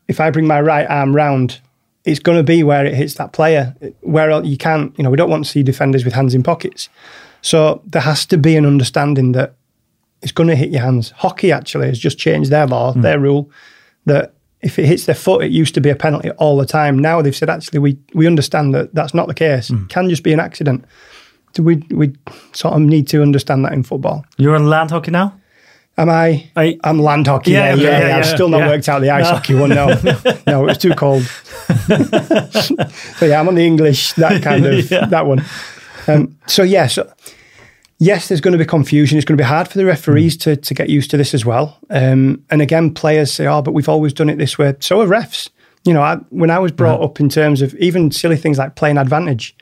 [0.08, 1.60] if I bring my right arm round,
[2.04, 3.74] it's going to be where it hits that player.
[4.00, 6.88] Where you can't, you know, we don't want to see defenders with hands in pockets.
[7.42, 9.54] So there has to be an understanding that
[10.22, 11.10] it's going to hit your hands.
[11.10, 13.02] Hockey actually has just changed their law, hmm.
[13.02, 13.50] their rule,
[14.06, 14.34] that
[14.64, 16.98] if it hits their foot, it used to be a penalty all the time.
[16.98, 19.70] Now they've said actually we we understand that that's not the case.
[19.70, 20.84] It can just be an accident.
[21.58, 22.12] we we
[22.52, 24.24] sort of need to understand that in football.
[24.38, 25.32] You're on land hockey now.
[25.96, 26.50] Am I?
[26.56, 27.52] I- I'm land hockey.
[27.52, 29.30] Yeah, Yeah, yeah, yeah, I've still not worked out the ice No.
[29.36, 29.70] hockey one.
[29.70, 29.86] No,
[30.48, 31.22] no, it was too cold.
[33.18, 35.44] so yeah, I'm on the English that kind of that one.
[36.08, 37.02] Um, so yeah, so
[37.98, 39.18] yes, there's going to be confusion.
[39.18, 41.44] It's going to be hard for the referees to to get used to this as
[41.44, 41.78] well.
[41.90, 45.08] Um, and again, players say, "Oh, but we've always done it this way." So have
[45.08, 45.50] refs.
[45.84, 48.74] You know, I, when I was brought up in terms of even silly things like
[48.74, 49.54] playing advantage,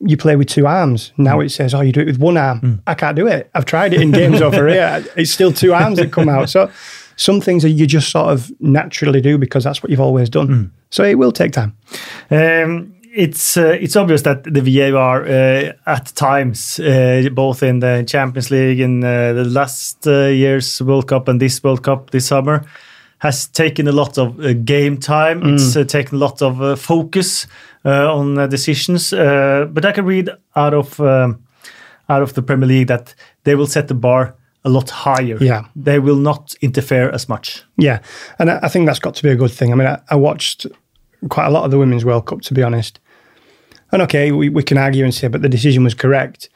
[0.00, 1.12] you play with two arms.
[1.16, 2.82] Now it says, oh, you do it with one arm.
[2.86, 3.50] I can't do it.
[3.54, 5.04] I've tried it in games over here.
[5.16, 6.50] It's still two arms that come out.
[6.50, 6.70] So
[7.16, 10.72] some things that you just sort of naturally do because that's what you've always done.
[10.90, 11.76] So it will take time.
[12.30, 18.04] Um, it's uh, it's obvious that the VAR uh, at times, uh, both in the
[18.06, 22.26] Champions League in uh, the last uh, year's World Cup and this World Cup this
[22.26, 22.64] summer,
[23.18, 25.54] has taken a lot of uh, game time.
[25.54, 27.46] It's uh, taken a lot of uh, focus
[27.84, 29.12] uh, on uh, decisions.
[29.12, 31.42] Uh, but I can read out of um,
[32.08, 33.14] out of the Premier League that
[33.44, 34.34] they will set the bar
[34.64, 35.38] a lot higher.
[35.40, 35.64] Yeah.
[35.76, 37.64] they will not interfere as much.
[37.76, 38.00] Yeah.
[38.38, 39.72] And I, I think that's got to be a good thing.
[39.72, 40.66] I mean, I, I watched
[41.30, 43.00] quite a lot of the Women's World Cup, to be honest.
[43.92, 46.48] And okay, we, we can argue and say, but the decision was correct.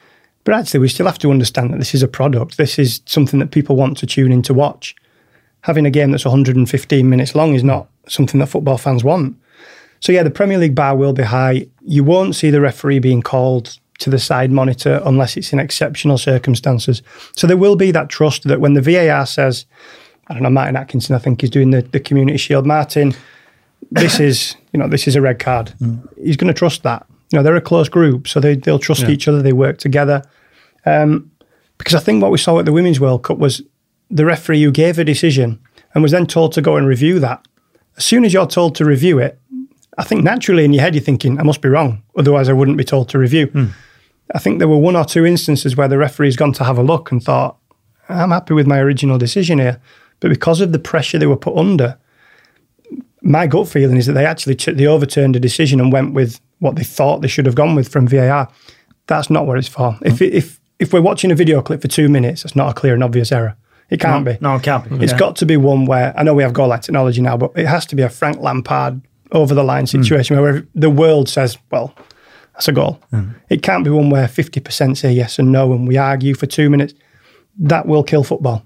[0.44, 2.56] But actually, we still have to understand that this is a product.
[2.56, 4.96] This is something that people want to tune in to watch.
[5.62, 9.36] Having a game that's 115 minutes long is not something that football fans want.
[10.00, 11.66] So, yeah, the Premier League bar will be high.
[11.82, 16.16] You won't see the referee being called to the side monitor unless it's in exceptional
[16.16, 17.02] circumstances.
[17.36, 19.66] So, there will be that trust that when the VAR says,
[20.28, 22.64] I don't know, Martin Atkinson, I think, he's doing the, the Community Shield.
[22.64, 23.14] Martin,
[23.90, 25.74] this is, you know, this is a red card.
[25.80, 26.08] Mm.
[26.22, 27.06] He's going to trust that.
[27.30, 29.40] You know, they're a close group, so they, they'll trust each other.
[29.40, 30.22] They work together.
[30.84, 31.30] Um,
[31.78, 33.62] because I think what we saw at the Women's World Cup was
[34.10, 35.60] the referee who gave a decision
[35.94, 37.46] and was then told to go and review that.
[37.96, 39.38] As soon as you're told to review it,
[39.96, 42.02] I think naturally in your head you're thinking, I must be wrong.
[42.16, 43.50] Otherwise, I wouldn't be told to review.
[44.34, 46.82] I think there were one or two instances where the referee's gone to have a
[46.82, 47.56] look and thought,
[48.08, 49.80] I'm happy with my original decision here.
[50.20, 51.98] But because of the pressure they were put under,
[53.22, 56.76] my gut feeling is that they actually they overturned a decision and went with what
[56.76, 58.48] they thought they should have gone with from VAR.
[59.06, 59.92] That's not what it's for.
[59.92, 60.06] Hmm.
[60.06, 62.94] If if if we're watching a video clip for two minutes, it's not a clear
[62.94, 63.56] and obvious error.
[63.90, 64.38] It can't be.
[64.40, 65.02] No, it can't be.
[65.04, 65.18] It's Yeah.
[65.18, 67.66] got to be one where I know we have goal line technology now, but it
[67.66, 69.00] has to be a Frank Lampard
[69.32, 70.02] over the line hmm.
[70.02, 71.92] situation where the world says, "Well,
[72.54, 73.30] that's a goal." Hmm.
[73.48, 76.46] It can't be one where fifty percent say yes and no, and we argue for
[76.46, 76.94] two minutes.
[77.58, 78.64] That will kill football.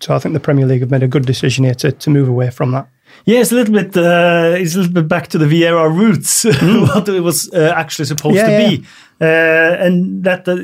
[0.00, 2.28] So I think the Premier League have made a good decision here to, to move
[2.28, 2.88] away from that.
[3.26, 3.96] Yeah, it's a little bit.
[3.96, 8.06] Uh, it's a little bit back to the VAR roots, what it was uh, actually
[8.06, 8.68] supposed Yeah, to yeah.
[8.70, 8.84] be,
[9.20, 10.56] uh, and that uh,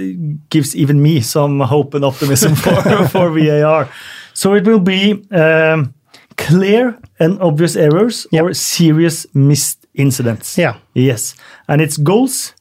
[0.51, 3.89] gives even me some hope and optimism for for VAR.
[4.35, 5.95] So it will be um,
[6.37, 8.45] clear and obvious errors Yep.
[8.45, 10.57] or serious missed incidents.
[10.59, 10.75] Yeah.
[10.95, 11.35] Yes,
[11.69, 12.55] and it's goals,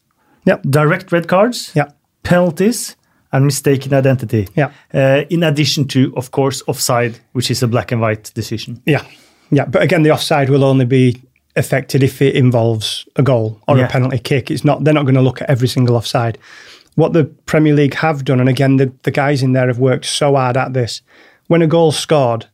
[0.45, 0.61] Yep.
[0.69, 1.87] direct red cards, Yeah.
[2.23, 2.95] penalties,
[3.31, 4.47] and mistaken identity.
[4.55, 4.69] Yeah.
[4.93, 8.81] Uh, in addition to, of course, offside, which is a black and white decision.
[8.85, 9.01] Yeah.
[9.51, 9.65] Yeah.
[9.65, 11.21] But again, the offside will only be
[11.55, 13.85] affected if it involves a goal or Yeah.
[13.85, 14.51] a penalty kick.
[14.51, 16.37] It's not they're not going to look at every single offside.
[16.95, 20.05] What the Premier League have done, and again the, the guys in there have worked
[20.05, 21.01] so hard at this,
[21.47, 22.45] when a goal's scored,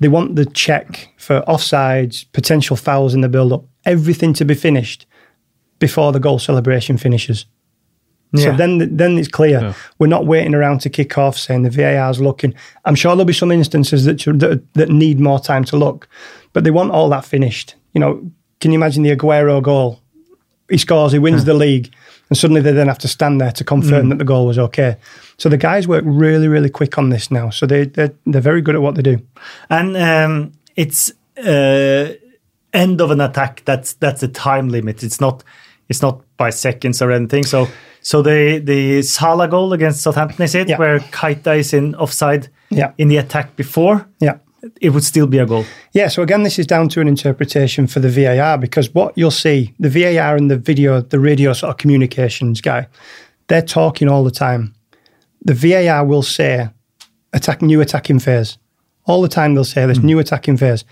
[0.00, 4.54] they want the check for offsides, potential fouls in the build up, everything to be
[4.54, 5.06] finished
[5.78, 7.46] before the goal celebration finishes.
[8.36, 9.74] So then, then it's clear.
[9.98, 12.54] We're not waiting around to kick off, saying the VAR's looking.
[12.84, 16.08] I'm sure there'll be some instances that, that that need more time to look,
[16.52, 17.74] but they want all that finished.
[17.94, 18.30] You know,
[18.60, 20.00] can you imagine the Aguero goal?
[20.68, 21.92] He scores, he wins the league,
[22.28, 24.96] and suddenly they then have to stand there to confirm that the goal was okay.
[25.38, 27.50] So the guys work really, really quick on this now.
[27.50, 29.18] So they they're, they're very good at what they do.
[29.70, 32.14] and um, it's uh,
[32.72, 33.62] end of an attack.
[33.64, 35.02] That's that's a time limit.
[35.02, 35.44] It's not
[35.88, 37.44] it's not by seconds or anything.
[37.44, 37.68] So
[38.10, 40.78] so the the Salah goal against Southampton is it Yeah.
[40.78, 42.92] where Keita is in offside Yeah.
[42.98, 44.36] in the attack before Yeah.
[44.80, 45.64] it would still be a goal.
[45.92, 49.38] Yeah, so again, this is down to an interpretation for the VAR because what you'll
[49.46, 52.86] see, the VAR and the video, the radio sort of communications guy,
[53.48, 54.72] they're talking all the time.
[55.44, 56.68] The VAR will say,
[57.32, 58.58] attack, new attacking phase.
[59.04, 60.06] All the time they'll say this, hmm.
[60.06, 60.84] new attacking phase.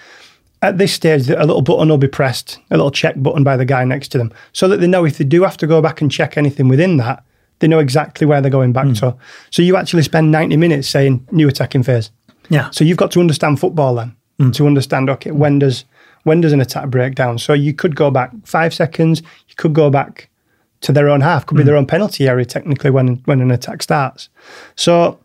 [0.64, 3.66] At this stage, a little button will be pressed, a little check button by the
[3.66, 6.00] guy next to them, so that they know if they do have to go back
[6.00, 7.22] and check anything within that,
[7.58, 8.94] they know exactly where they're going back hmm.
[8.94, 9.14] to.
[9.50, 12.10] So you actually spend 90 minutes saying new attacking phase.
[12.48, 12.70] Yeah.
[12.70, 14.52] So you've got to understand football then hmm.
[14.52, 15.84] to understand okay when does
[16.22, 17.38] when does an attack break down?
[17.38, 19.20] So you could go back five seconds.
[19.20, 20.30] You could go back
[20.80, 21.44] to their own half.
[21.44, 21.66] Could be hmm.
[21.66, 24.30] their own penalty area technically when when an attack starts.
[24.76, 25.20] So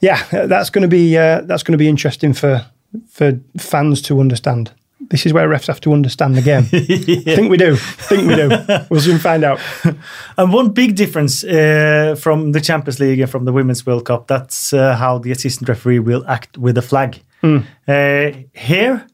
[0.00, 2.64] yeah, that's going to be uh, that's going to be interesting for
[3.08, 4.70] for fans to understand
[5.10, 6.64] This is where refs have to understand the game.
[6.72, 7.72] I think we do.
[7.72, 8.48] I think we do.
[8.90, 9.58] We'll soon find out.
[10.38, 14.26] And one big difference uh, from the Champions League and from the Women's World Cup,
[14.26, 17.20] that's uh, how the assistant referee will act with the flag.
[17.40, 17.58] Hmm.
[17.88, 19.04] Uh, here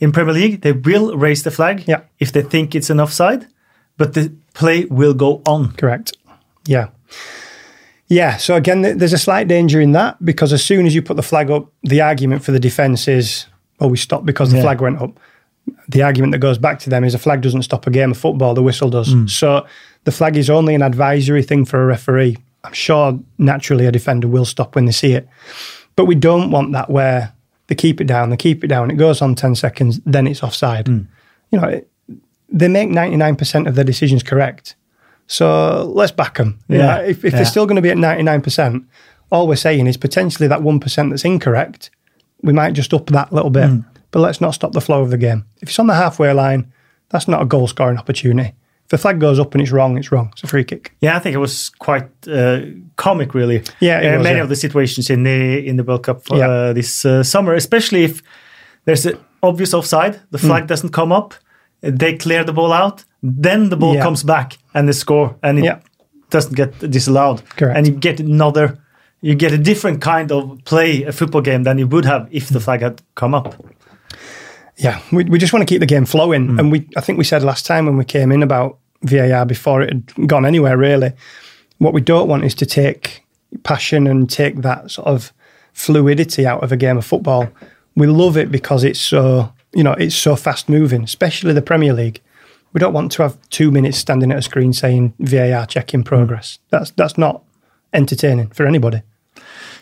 [0.00, 2.00] in Premier League, they will raise the flag Yeah.
[2.18, 3.46] if they think it's an offside,
[3.96, 5.72] but the play will go on.
[5.76, 6.12] Correct.
[6.68, 6.88] Yeah.
[8.10, 8.36] Yeah.
[8.36, 11.22] So again, there's a slight danger in that because as soon as you put the
[11.22, 13.46] flag up, the argument for the defence is,
[13.78, 14.64] "Well, we stopped because the Yeah.
[14.64, 15.18] flag went up."
[15.88, 18.18] The argument that goes back to them is a flag doesn't stop a game of
[18.18, 19.14] football; the whistle does.
[19.14, 19.30] Mm.
[19.30, 19.64] So
[20.04, 22.36] the flag is only an advisory thing for a referee.
[22.64, 25.28] I'm sure naturally a defender will stop when they see it,
[25.96, 27.32] but we don't want that where
[27.68, 30.42] they keep it down, they keep it down, it goes on ten seconds, then it's
[30.42, 30.86] offside.
[30.86, 31.06] Mm.
[31.52, 31.88] You know, it,
[32.52, 34.74] they make 99% of their decisions correct.
[35.30, 36.58] So let's back them.
[36.66, 37.38] Yeah, if if yeah.
[37.38, 38.84] they're still going to be at 99%,
[39.30, 41.90] all we're saying is potentially that 1% that's incorrect,
[42.42, 43.70] we might just up that little bit.
[44.10, 45.44] But let's not stop the flow of the game.
[45.62, 46.72] If it's on the halfway line,
[47.10, 48.54] that's not a goal scoring opportunity.
[48.86, 50.30] If the flag goes up and it's wrong, it's wrong.
[50.32, 50.96] It's a free kick.
[51.00, 52.62] Yeah, I think it was quite uh,
[52.96, 53.62] comic, really.
[53.78, 54.42] Yeah, Uh, was, many yeah.
[54.42, 56.72] of the situations in the in the World Cup uh, Yeah.
[56.72, 58.20] this uh, summer, especially if
[58.84, 61.34] there's an obvious offside, the flag doesn't come up,
[61.82, 64.02] they clear the ball out, then the ball Yeah.
[64.02, 65.78] comes back and they score, and it Yeah.
[66.30, 67.42] doesn't get disallowed.
[67.56, 67.76] Correct.
[67.76, 68.78] And you get another,
[69.20, 72.48] you get a different kind of play, a football game than you would have if
[72.48, 73.54] the flag had come up.
[74.76, 76.48] Yeah, we, we just want to keep the game flowing.
[76.48, 76.58] Mm.
[76.58, 79.82] And we, I think we said last time when we came in about VAR before
[79.82, 81.12] it had gone anywhere really.
[81.78, 83.24] What we don't want is to take
[83.62, 85.32] passion and take that sort of
[85.72, 87.48] fluidity out of a game of football.
[87.96, 91.92] We love it because it's so you know it's so fast moving, especially the Premier
[91.92, 92.20] League.
[92.72, 96.04] We don't want to have two minutes standing at a screen saying VAR check in
[96.04, 96.58] progress.
[96.70, 97.42] That's that's not
[97.92, 99.02] entertaining for anybody.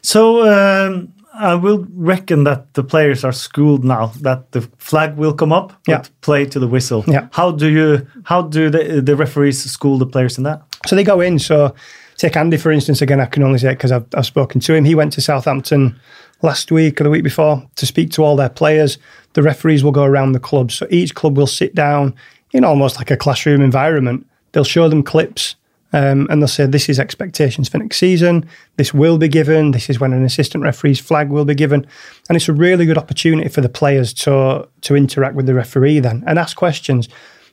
[0.02, 5.34] So um, I will reckon that the players are schooled now that the flag will
[5.34, 6.02] come up, but Yeah.
[6.20, 7.04] play to the whistle.
[7.06, 7.28] Yeah.
[7.32, 8.06] How do you?
[8.24, 10.62] How do the the referees school the players in that?
[10.86, 11.38] So they go in.
[11.38, 11.74] So
[12.16, 14.74] take Andy, for instance, again, I can only say it because I've, I've spoken to
[14.74, 14.84] him.
[14.84, 15.94] He went to Southampton
[16.42, 18.98] last week or the week before to speak to all their players.
[19.34, 20.72] The referees will go around the club.
[20.72, 22.14] So each club will sit down
[22.52, 24.26] in almost like a classroom environment.
[24.52, 25.56] They'll show them clips
[25.92, 28.48] um, and they'll say, This is expectations for next season.
[28.76, 29.70] This will be given.
[29.70, 31.86] This is when an assistant referee's flag will be given.
[32.28, 36.00] And it's a really good opportunity for the players to, to interact with the referee
[36.00, 37.08] then and ask questions.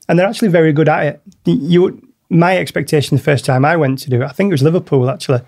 [0.08, 1.22] And they're actually very good at it.
[1.46, 4.64] You, my expectation the first time I went to do it, I think it was
[4.64, 5.42] Liverpool actually.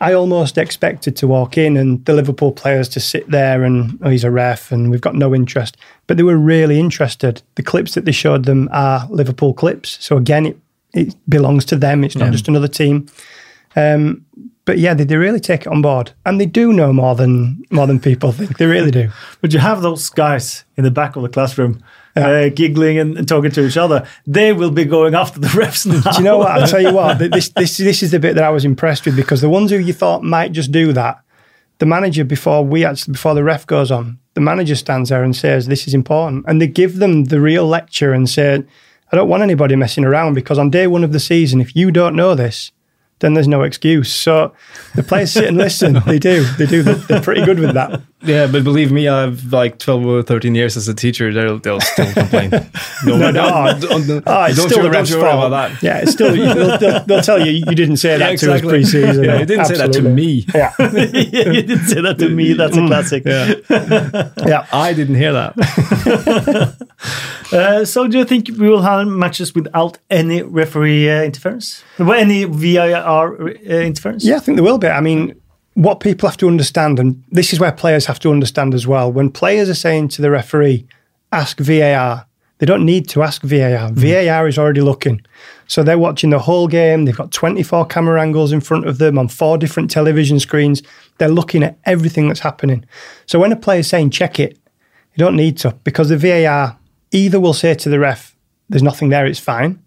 [0.00, 4.10] I almost expected to walk in and the Liverpool players to sit there and oh,
[4.10, 5.76] he's a ref and we've got no interest.
[6.06, 7.42] But they were really interested.
[7.54, 10.04] The clips that they showed them are Liverpool clips.
[10.04, 10.58] So again, it,
[10.92, 12.04] it belongs to them.
[12.04, 13.08] It's not just another team.
[13.76, 14.24] Um,
[14.64, 17.64] but yeah, they, they really take it on board, and they do know more than
[17.70, 18.56] more than people think.
[18.56, 19.10] They really do.
[19.40, 21.82] But you have those guys in the back of the classroom.
[22.16, 25.84] Uh, giggling and, and talking to each other, they will be going after the refs
[25.84, 26.12] now.
[26.12, 26.52] Do you know what?
[26.52, 27.18] I'll tell you what.
[27.32, 29.78] This this this is the bit that I was impressed with because the ones who
[29.78, 31.20] you thought might just do that,
[31.78, 35.34] the manager before we actually before the ref goes on, the manager stands there and
[35.34, 38.62] says this is important, and they give them the real lecture and say,
[39.10, 41.90] I don't want anybody messing around because on day one of the season, if you
[41.90, 42.70] don't know this,
[43.20, 44.12] then there's no excuse.
[44.12, 44.52] So
[44.94, 46.00] the players sit and listen.
[46.06, 46.44] They do.
[46.58, 46.82] They do.
[46.82, 48.02] They're pretty good with that.
[48.24, 51.32] Yeah, but believe me, I've like 12 or 13 years as a teacher.
[51.32, 52.50] They'll, they'll still complain.
[53.04, 53.78] no, No, no.
[53.80, 55.22] don't, don't, Oh, it's don't still you- the ref's fault.
[55.46, 55.82] about that.
[55.82, 56.32] Yeah, it's still.
[56.34, 58.68] They'll, they'll, they'll tell you you didn't say that Yeah, to us exactly.
[58.70, 59.24] pre-season.
[59.24, 60.46] Yeah, you didn't say that to me.
[60.54, 62.52] Yeah, you didn't say that to me.
[62.54, 63.24] That's a classic.
[63.24, 63.54] Yeah,
[64.46, 64.66] yeah.
[64.72, 66.74] I didn't hear that.
[67.52, 71.84] Uh, so, do you think we will have matches without any referee uh, interference?
[71.98, 74.24] Well, any VAR uh, interference?
[74.24, 74.88] Yeah, I think there will be.
[74.88, 75.40] I mean,
[75.74, 79.12] what people have to understand, and this is where players have to understand as well,
[79.12, 80.86] when players are saying to the referee,
[81.32, 82.26] ask VAR,
[82.58, 83.90] they don't need to ask VAR.
[83.90, 84.28] Mm-hmm.
[84.28, 85.20] VAR is already looking.
[85.66, 87.04] So they're watching the whole game.
[87.04, 90.82] They've got 24 camera angles in front of them on four different television screens.
[91.18, 92.84] They're looking at everything that's happening.
[93.26, 94.58] So when a player's saying check it,
[95.14, 96.78] you don't need to because the VAR
[97.10, 98.36] either will say to the ref,
[98.68, 99.82] there's nothing there, it's fine.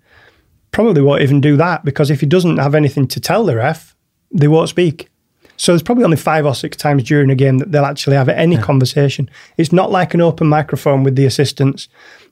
[0.71, 3.95] Probably won't even do that because if he doesn't have anything to tell the ref,
[4.31, 5.09] they won't speak.
[5.57, 8.29] So there's probably only five or six times during a game that they'll actually have
[8.29, 9.29] any conversation.
[9.57, 11.89] It's not like an open microphone with the assistants.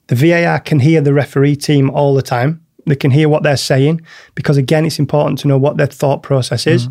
[0.07, 2.63] The VAR can hear the referee team all the time.
[2.85, 4.01] They can hear what they're saying
[4.35, 6.87] because, again, it's important to know what their thought process is.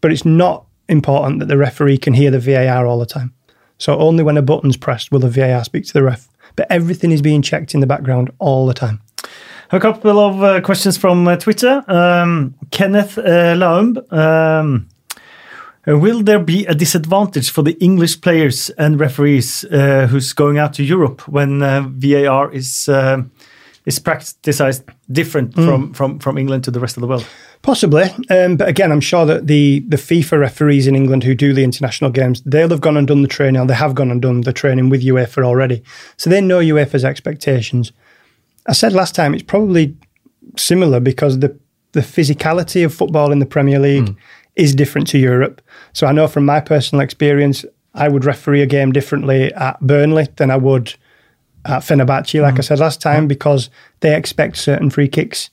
[0.00, 3.34] But it's not important that the referee can hear the VAR all the time.
[3.76, 6.28] So only when a button's pressed will the VAR speak to the ref.
[6.56, 9.00] But everything is being checked in the background all the time.
[9.70, 11.84] A couple of uh, questions from uh, Twitter.
[11.88, 14.10] Um, Kenneth uh, Laumb.
[14.10, 14.88] Um,
[15.96, 20.74] will there be a disadvantage for the English players and referees uh, who's going out
[20.74, 23.22] to Europe when uh, VAR is uh,
[23.86, 24.42] is practiced
[25.10, 27.26] different from, from, from England to the rest of the world?
[27.62, 31.52] Possibly, um, but again, I'm sure that the the FIFA referees in England who do
[31.52, 34.22] the international games, they'll have gone and done the training, or they have gone and
[34.22, 35.82] done the training with UEFA already,
[36.16, 37.92] so they know UEFA's expectations.
[38.66, 39.96] I said last time it's probably
[40.56, 41.58] similar because the
[41.92, 44.14] the physicality of football in the Premier League
[44.58, 45.62] is different to Europe.
[45.94, 47.64] So I know from my personal experience,
[47.94, 50.94] I would referee a game differently at Burnley than I would
[51.64, 53.70] at Fenerbahce, like I said last time, because
[54.00, 55.50] they expect certain free kicks.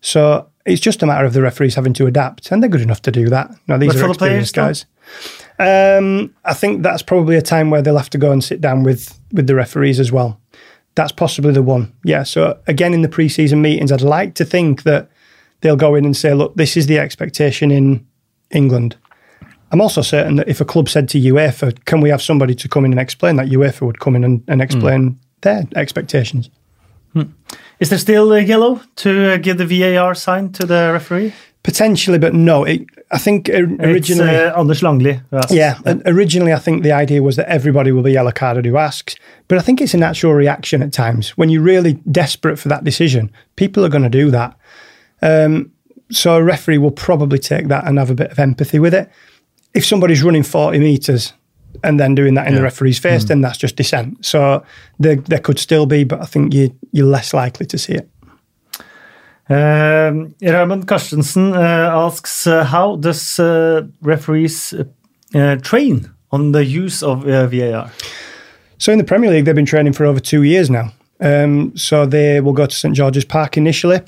[0.00, 3.02] So it's just a matter of the referees having to adapt, and they're good enough
[3.02, 3.50] to do that.
[3.66, 4.86] No, these are for the players, experienced guys.
[5.58, 8.82] Um, I think that's probably a time where they'll have to go and sit down
[8.82, 10.40] with with the referees as well.
[10.94, 11.92] That's possibly the one.
[12.04, 12.22] Yeah.
[12.22, 15.10] So again, in the preseason meetings, I'd like to think that
[15.60, 18.06] they'll go in and say, "Look, this is the expectation in
[18.50, 18.96] England."
[19.70, 22.68] I'm also certain that if a club said to UEFA, "Can we have somebody to
[22.68, 26.50] come in and explain that?" UEFA would come in and, and explain their expectations.
[27.80, 31.32] Is there still a yellow to uh, give the VAR sign to the referee?
[31.62, 32.64] Potentially, but no.
[32.64, 35.52] It, I think uh, originally, It's uh, Anders asks.
[35.52, 38.76] Yeah, and originally I think the idea was that everybody will be yellow carded who
[38.76, 39.16] asks,
[39.48, 42.84] but I think it's a natural reaction at times when you're really desperate for that
[42.84, 43.30] decision.
[43.56, 44.56] People are going to do that,
[45.22, 45.72] um,
[46.10, 49.10] so a referee will probably take that and have a bit of empathy with it.
[49.74, 51.32] If somebody's running forty meters
[51.84, 54.24] and then doing that in the referee's face, then that's just dissent.
[54.24, 54.64] So
[54.98, 58.08] there, there could still be, but I think you you're less likely to see it.
[59.50, 64.84] Um, Raymond Carstensen uh, asks, uh, how does uh, referees uh,
[65.34, 67.90] uh, train on the use of uh, VAR?
[68.78, 70.92] So in the Premier League, they've been training for over two years now.
[71.20, 74.00] Um, so they will go to St George's Park initially.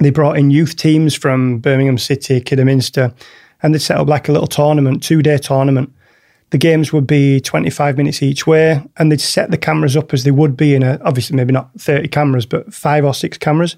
[0.00, 3.12] They brought in youth teams from Birmingham City, Kidderminster,
[3.62, 5.92] and they set up like a little tournament, two day tournament.
[6.50, 10.24] The games would be 25 minutes each way, and they'd set the cameras up as
[10.24, 13.76] they would be in a, obviously, maybe not 30 cameras, but five or six cameras.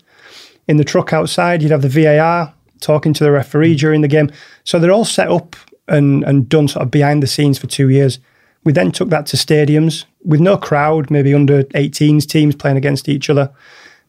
[0.69, 4.31] In the truck outside, you'd have the VAR talking to the referee during the game.
[4.65, 5.57] So they're all set up
[5.89, 8.21] and, and done sort of behind the scenes for two years.
[8.63, 13.09] We then took that to stadiums with no crowd, maybe under 18s teams playing against
[13.09, 13.51] each other.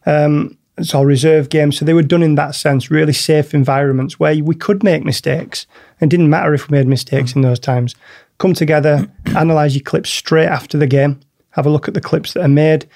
[0.04, 1.78] Um, it's all reserve games.
[1.78, 5.66] So they were done in that sense, really safe environments where we could make mistakes.
[6.00, 7.94] It didn't matter if we made mistakes in those times.
[8.38, 11.20] Come together, analyse your clips straight after the game,
[11.50, 12.86] have a look at the clips that are made,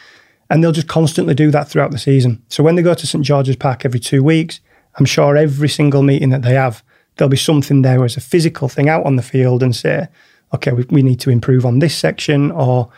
[0.49, 2.43] and they'll just constantly do that throughout the season.
[2.49, 4.61] So when they go to St George's Park every two weeks,
[4.99, 6.83] I'm sure every single meeting that they have,
[7.17, 10.09] there'll be something there as a physical thing out on the field and say,
[10.55, 12.91] okay, we, we need to improve on this section or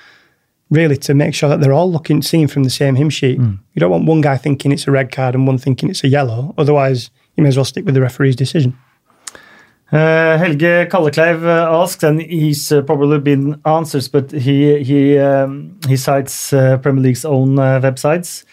[0.70, 3.39] really to make sure that they're all looking, seeing from the same hymn sheet.
[3.39, 6.09] You don't want one guy thinking it's a red card and one thinking it's a
[6.09, 6.55] yellow.
[6.59, 8.77] Otherwise, you may as well stick with the referee's decision.
[9.90, 15.78] Uh, Helge Kallekleiv uh, asked, and he's uh, probably been answers, but he he um,
[15.89, 18.45] he cites uh, Premier League's own uh, websites.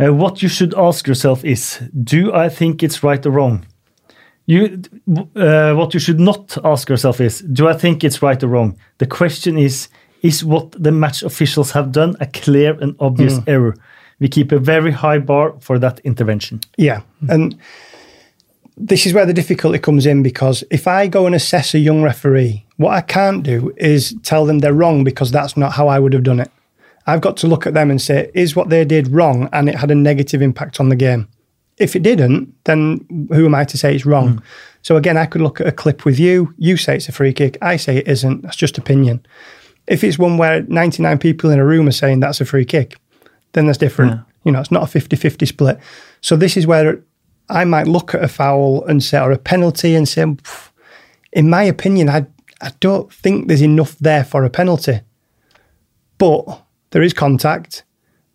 [0.00, 3.66] Uh, what you should ask yourself is: Do I think it's right or wrong?
[4.46, 4.80] You,
[5.36, 8.78] uh, what you should not ask yourself is: Do I think it's right or wrong?
[8.96, 9.88] The question is:
[10.22, 13.44] Is what the match officials have done a clear and obvious mm.
[13.46, 13.76] error?
[14.18, 16.60] We keep a very high bar for that intervention.
[16.76, 17.02] Yeah.
[17.22, 17.34] Mm.
[17.34, 17.58] And
[18.76, 22.02] this is where the difficulty comes in because if I go and assess a young
[22.02, 25.98] referee, what I can't do is tell them they're wrong because that's not how I
[25.98, 26.50] would have done it.
[27.06, 29.76] I've got to look at them and say, is what they did wrong and it
[29.76, 31.28] had a negative impact on the game?
[31.78, 34.36] If it didn't, then who am I to say it's wrong?
[34.36, 34.42] Mm.
[34.82, 36.54] So again, I could look at a clip with you.
[36.58, 37.56] You say it's a free kick.
[37.62, 38.42] I say it isn't.
[38.42, 39.24] That's just opinion.
[39.88, 42.98] If it's one where 99 people in a room are saying that's a free kick,
[43.52, 44.20] then that's different.
[44.44, 45.78] You know, it's not a 50 50 split.
[46.20, 47.02] So this is where
[47.48, 50.24] I might look at a foul and say, or a penalty and say,
[51.32, 52.26] in my opinion, I,
[52.60, 55.00] I don't think there's enough there for a penalty.
[56.18, 57.84] But there is contact,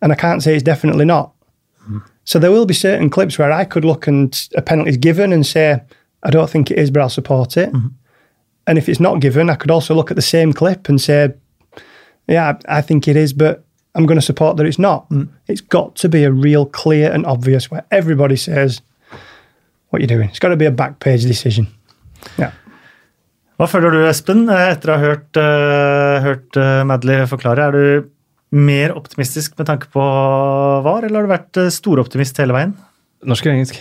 [0.00, 1.34] and I can't say it's definitely not.
[1.78, 1.98] Hmm.
[2.24, 5.32] So there will be certain clips where I could look and a penalty is given
[5.32, 5.80] and say,
[6.22, 7.70] I don't think it is, but I'll support it.
[7.70, 7.88] Hmm.
[8.66, 11.34] And if it's not given, I could also look at the same clip and say,
[12.26, 13.64] yeah, I think it is, but
[13.94, 15.06] I'm going to support that it's not.
[15.46, 18.80] It's got to be a real clear and obvious where everybody says,
[19.90, 20.28] what you're doing.
[20.28, 21.68] It's got to be a back page decision.
[22.36, 22.50] Yeah.
[23.54, 27.68] Hva føler du, Espen, eh, etter å ha hørt, uh, hørt eh, Madley forklare?
[27.68, 28.08] Er du
[28.50, 30.02] mer optimistisk med tanke på
[30.82, 32.74] VAR, eller har du vært uh, storoptimist hele veien?
[33.22, 33.78] Norsk eller engelsk?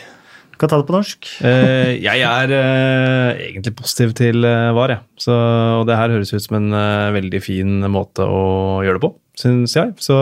[0.54, 1.28] Du kan ta det på norsk.
[1.50, 5.02] Eh, jeg er eh, egentlig positiv til eh, VAR, jeg.
[5.26, 5.34] Så,
[5.82, 8.44] og det her høres ut som en eh, veldig fin måte å
[8.86, 9.14] gjøre det på.
[9.34, 9.96] syns jeg.
[9.98, 10.14] Så,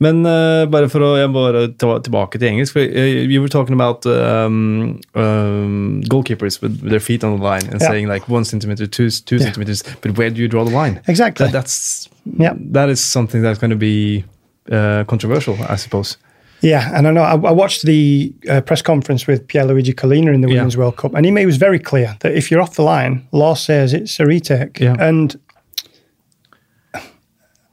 [0.00, 3.52] men eh, bare for å jeg bare ta tilbake til engelsk for uh, You were
[3.52, 7.90] talking about um, um, goalkeepers with their feet on the line and Yeah.
[7.90, 9.44] saying like one centimeter, two, two Yeah.
[9.50, 11.02] centimeters, but where do you draw the line?
[11.06, 11.44] Exactly.
[11.46, 12.54] That, that's Yeah.
[12.72, 14.24] that is something that's going to be
[14.72, 16.16] uh, controversial, I suppose.
[16.60, 20.40] Yeah, and I know I, I watched the uh, press conference with Pierluigi Collina in
[20.40, 20.56] the Yeah.
[20.56, 23.26] Women's World Cup, and he made, was very clear that if you're off the line,
[23.32, 24.80] law says it's a retake.
[24.80, 24.96] Yeah.
[24.98, 25.38] And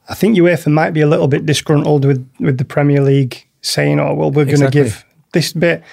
[0.08, 4.00] I think UEFA might be a little bit disgruntled with, with the Premier League saying,
[4.00, 4.84] oh, well, we're going to Exactly.
[4.84, 5.84] give this bit.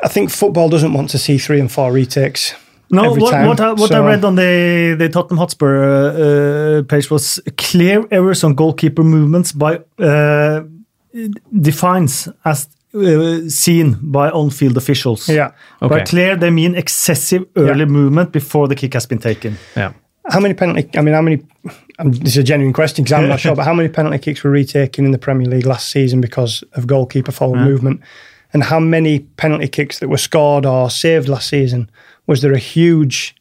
[0.00, 2.54] I think football doesn't want to see three and four retakes.
[2.90, 7.10] No, what, what, I, what I read on the, the Tottenham Hotspur uh, uh, page
[7.10, 10.62] was clear errors on goalkeeper movements by uh,
[11.60, 15.28] defines as uh, seen by on-field officials.
[15.28, 15.50] Yeah.
[15.82, 15.88] Okay.
[15.88, 16.04] By Okay.
[16.04, 17.86] clear, they mean excessive early Yeah.
[17.86, 19.56] movement before the kick has been taken.
[19.76, 19.92] Yeah.
[20.30, 20.88] How many penalty?
[20.96, 21.42] I mean, how many?
[21.98, 23.54] Um, this is a genuine question because I'm not sure.
[23.54, 26.86] But how many penalty kicks were retaken in the Premier League last season because of
[26.86, 28.00] goalkeeper forward movement?
[28.52, 31.90] And how many penalty kicks that were scored or saved last season?
[32.26, 33.34] Was there a huge,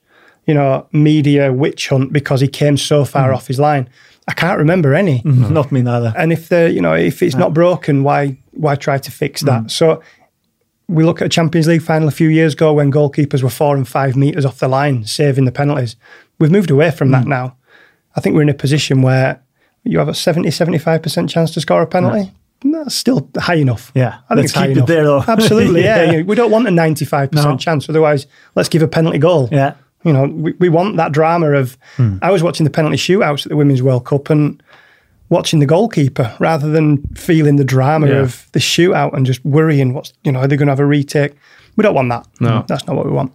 [0.46, 3.88] you know, media witch hunt because he came so far off his line?
[4.28, 5.22] I can't remember any.
[5.22, 5.54] Mm-hmm.
[5.54, 6.14] Not me neither.
[6.16, 9.64] And if the, you know, if it's not broken, why why try to fix that?
[9.64, 9.72] Mm.
[9.72, 10.02] So
[10.88, 13.76] we look at a Champions League final a few years ago when goalkeepers were four
[13.76, 15.96] and five meters off the line, saving the penalties.
[16.40, 17.30] We've moved away from that mm.
[17.30, 17.58] now.
[18.16, 19.42] I think we're in a position where
[19.84, 22.32] you have a 70, 75% chance to score a penalty.
[22.64, 23.92] That's still high enough.
[23.94, 24.88] Yeah, I think let's it's high keep it enough.
[24.88, 25.24] there, though.
[25.28, 26.04] Absolutely, yeah.
[26.04, 27.58] You know, We don't want a 95% No.
[27.58, 27.90] chance.
[27.90, 28.26] Otherwise,
[28.56, 29.50] let's give a penalty goal.
[29.52, 29.74] Yeah.
[30.04, 31.78] You know, we, we want that drama of.
[31.98, 32.18] Hmm.
[32.22, 34.62] I was watching the penalty shootouts at the Women's World Cup and
[35.30, 38.22] watching the goalkeeper rather than feeling the drama Yeah.
[38.22, 40.86] of the shootout and just worrying what's, you know, are they going to have a
[40.86, 41.34] retake?
[41.76, 42.28] We don't want that.
[42.40, 42.64] No.
[42.68, 43.32] That's not what we want.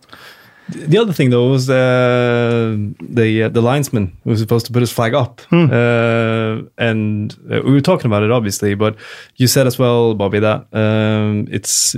[0.71, 4.81] The other thing though was uh, the uh, the linesman who was supposed to put
[4.83, 5.71] his flag up, Hmm.
[5.73, 8.75] uh, and uh, we were talking about it obviously.
[8.75, 8.97] But
[9.37, 11.97] you said as well, Bobby, that um, it's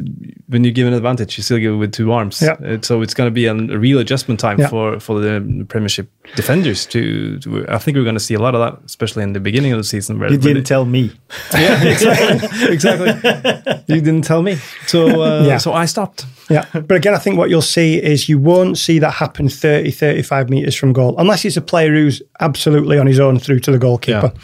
[0.48, 2.40] when you give an advantage, you still give it with two arms.
[2.40, 2.56] Yeah.
[2.62, 4.68] It- so it's going to be an, a real adjustment time Yeah.
[4.68, 6.86] for for the Premiership defenders.
[6.86, 9.40] To, to I think we're going to see a lot of that, especially in the
[9.40, 10.18] beginning of the season.
[10.18, 11.12] Where You didn't they- tell me.
[11.52, 13.84] yeah, exactly, exactly.
[13.94, 15.58] you didn't tell me, so uh, Yeah.
[15.58, 16.26] so I stopped.
[16.48, 16.64] Yeah.
[16.72, 20.50] But again, I think what you'll see is you won't see that happen 30, 35
[20.50, 23.78] metres from goal, unless it's a player who's absolutely on his own through to the
[23.78, 24.32] goalkeeper.
[24.34, 24.40] Yeah.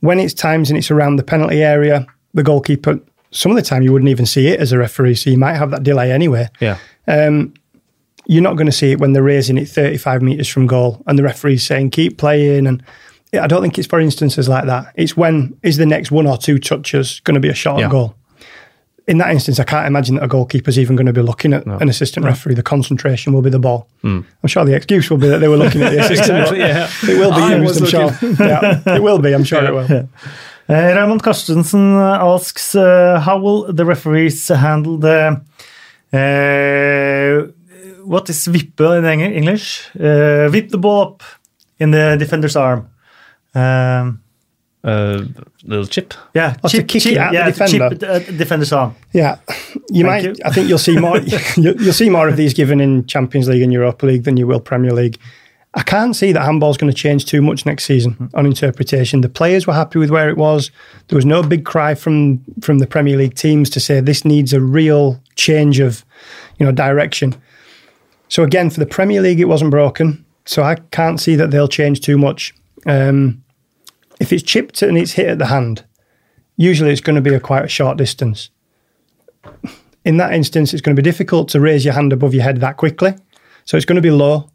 [0.00, 3.00] When it's times and it's around the penalty area, the goalkeeper,
[3.30, 5.54] some of the time you wouldn't even see it as a referee, so you might
[5.56, 6.48] have that delay anyway.
[6.60, 6.78] Yeah.
[8.26, 11.18] You're not going to see it when they're raising it 35 metres from goal and
[11.18, 12.66] the referee's saying, keep playing.
[12.66, 12.82] And
[13.32, 14.92] I don't think it's for instances like that.
[14.96, 17.88] It's when is the next one or two touches going to be a shot Yeah.
[17.88, 18.14] goal?
[19.08, 21.64] In that instance, I can't imagine that a goalkeeper's even going to be looking at
[21.64, 22.54] an assistant referee.
[22.54, 23.86] The concentration will be the ball.
[24.02, 26.38] I'm sure the excuse will be that they were looking at the assistant.
[26.40, 26.90] Exactly, yeah.
[27.04, 28.10] It will be I used, I'm sure.
[28.44, 29.32] yeah, it will be.
[29.32, 30.08] I'm sure it will.
[30.68, 35.40] Uh, Raymond Carstensen asks, uh, how will the referees handle the
[36.12, 37.52] uh,
[38.06, 39.90] what is vippe in English?
[39.98, 41.22] Uh, whip the ball up
[41.78, 42.88] in the defender's arm.
[43.54, 44.20] Um,
[44.84, 45.24] Uh,
[45.64, 46.14] little chip.
[46.34, 47.88] yeah, Oh, to kick it at the yeah, to defender.
[47.88, 48.94] chip it at the defender's arm.
[49.12, 49.36] Yeah,
[49.90, 50.24] you Thank might.
[50.24, 50.34] you.
[50.44, 51.18] I think you'll see more.
[51.56, 54.46] you- you'll see more of these given in Champions League and Europa League than you
[54.46, 55.18] will Premier League.
[55.74, 58.36] I can't see that handball's going to change too much next season Mm-hmm.
[58.38, 59.20] on interpretation.
[59.22, 60.70] The players were happy with where it was.
[61.08, 64.52] There was no big cry from from the Premier League teams to say this needs
[64.52, 66.04] a real change of,
[66.58, 67.34] you know, direction.
[68.28, 70.24] So again, for the Premier League, it wasn't broken.
[70.44, 72.54] So I can't see that they'll change too much.
[72.86, 73.42] Um,
[74.20, 75.84] if it's chipped and it's hit at the hand,
[76.56, 78.50] usually it's going to be a quite a short distance
[80.06, 82.58] in that instance, it's going to be difficult to raise your hand above your head
[82.60, 83.14] that quickly.
[83.64, 84.48] So it's going to be low.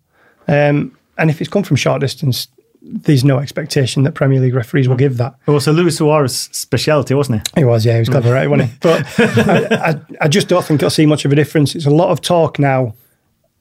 [0.47, 2.47] Um, and if it's come from short distance,
[2.81, 5.35] there's no expectation that Premier League referees will give that.
[5.45, 7.59] It was a Luis Suarez speciality, wasn't it?
[7.59, 8.77] He was, yeah, he was clever, right, wasn't he?
[8.81, 11.75] But I, I, I just don't think I'll see much of a difference.
[11.75, 12.95] It's a lot of talk now.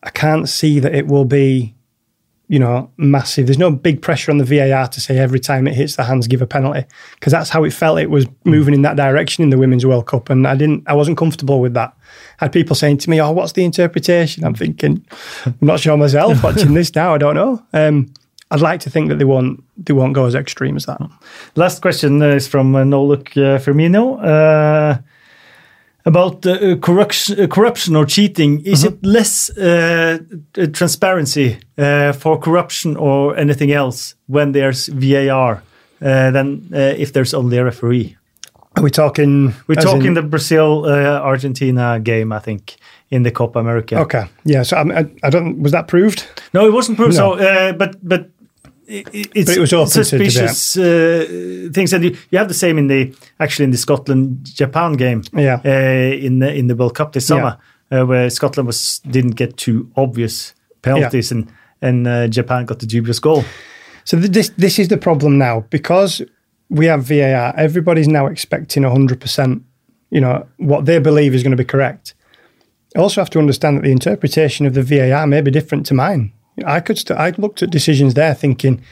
[0.03, 1.75] I can't see that it will be,
[2.49, 3.47] you know, massive.
[3.47, 6.27] There's no big pressure on the VAR to say every time it hits the hands,
[6.27, 7.99] give a penalty, because that's how it felt.
[7.99, 10.95] It was moving in that direction in the Women's World Cup, and I didn't, I
[10.95, 11.95] wasn't comfortable with that.
[12.41, 15.05] I had people saying to me, "Oh, what's the interpretation?" I'm thinking,
[15.45, 16.43] I'm not sure myself.
[16.43, 17.63] Watching this now, I don't know.
[17.73, 18.13] Um,
[18.51, 21.01] I'd like to think that they won't, they won't go as extreme as that.
[21.55, 24.19] Last question is from uh, Noluk uh, Firmino.
[24.19, 25.01] Uh,
[26.05, 30.19] about uh, corruption, uh, corruption or cheating, is it less uh,
[30.59, 35.63] uh, transparency uh, for corruption or anything else when there's VAR
[36.03, 38.17] uh, than uh, if there's only a referee?
[38.77, 39.53] Are we talking?
[39.67, 42.77] We're talking in- the Brazil uh, Argentina game, I think,
[43.11, 43.99] in the Copa America.
[43.99, 44.63] Okay, yeah.
[44.65, 45.61] So I, I, I don't.
[45.63, 46.25] Was that proved?
[46.55, 47.17] No, it wasn't proved.
[47.17, 47.37] No.
[47.37, 48.31] So, uh, but but
[48.91, 53.15] it's But it was suspicious uh, things, and you, you have the same in the
[53.39, 55.23] actually in the Scotland Japan game.
[55.33, 55.61] Yeah.
[55.65, 57.59] Uh, in the in the World Cup this summer,
[57.91, 61.51] uh, where Scotland was didn't get two obvious penalties, and
[61.81, 63.45] and uh, Japan got the dubious goal.
[64.05, 66.23] So th- this this is the problem now because
[66.69, 67.55] we have VAR.
[67.57, 69.63] Everybody's now expecting hundred percent.
[70.11, 72.15] You know what they believe is going to be correct.
[72.97, 75.95] I also have to understand that the interpretation of the VAR may be different to
[75.95, 76.33] mine.
[76.65, 78.83] I could st- I looked at decisions there thinking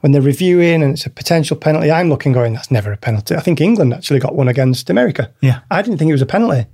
[0.00, 1.90] when they're reviewing and it's a potential penalty.
[1.90, 3.34] I'm looking going that's never a penalty.
[3.34, 5.32] I think England actually got one against America.
[5.40, 5.60] Yeah.
[5.70, 6.66] I didn't think it was a penalty,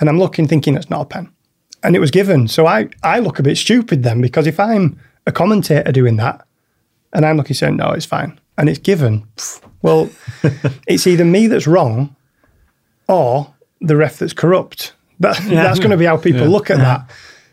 [0.00, 1.32] and I'm looking thinking it's not a pen,
[1.82, 2.48] and it was given.
[2.48, 6.46] So I I look a bit stupid then because if I'm a commentator doing that
[7.14, 8.38] and I'm looking saying, no, it's fine.
[8.58, 9.26] And it's given.
[9.82, 10.10] Well,
[10.86, 12.14] it's either me that's wrong
[13.08, 14.92] or the ref that's corrupt.
[15.20, 17.08] That, That's going to be how people look at that.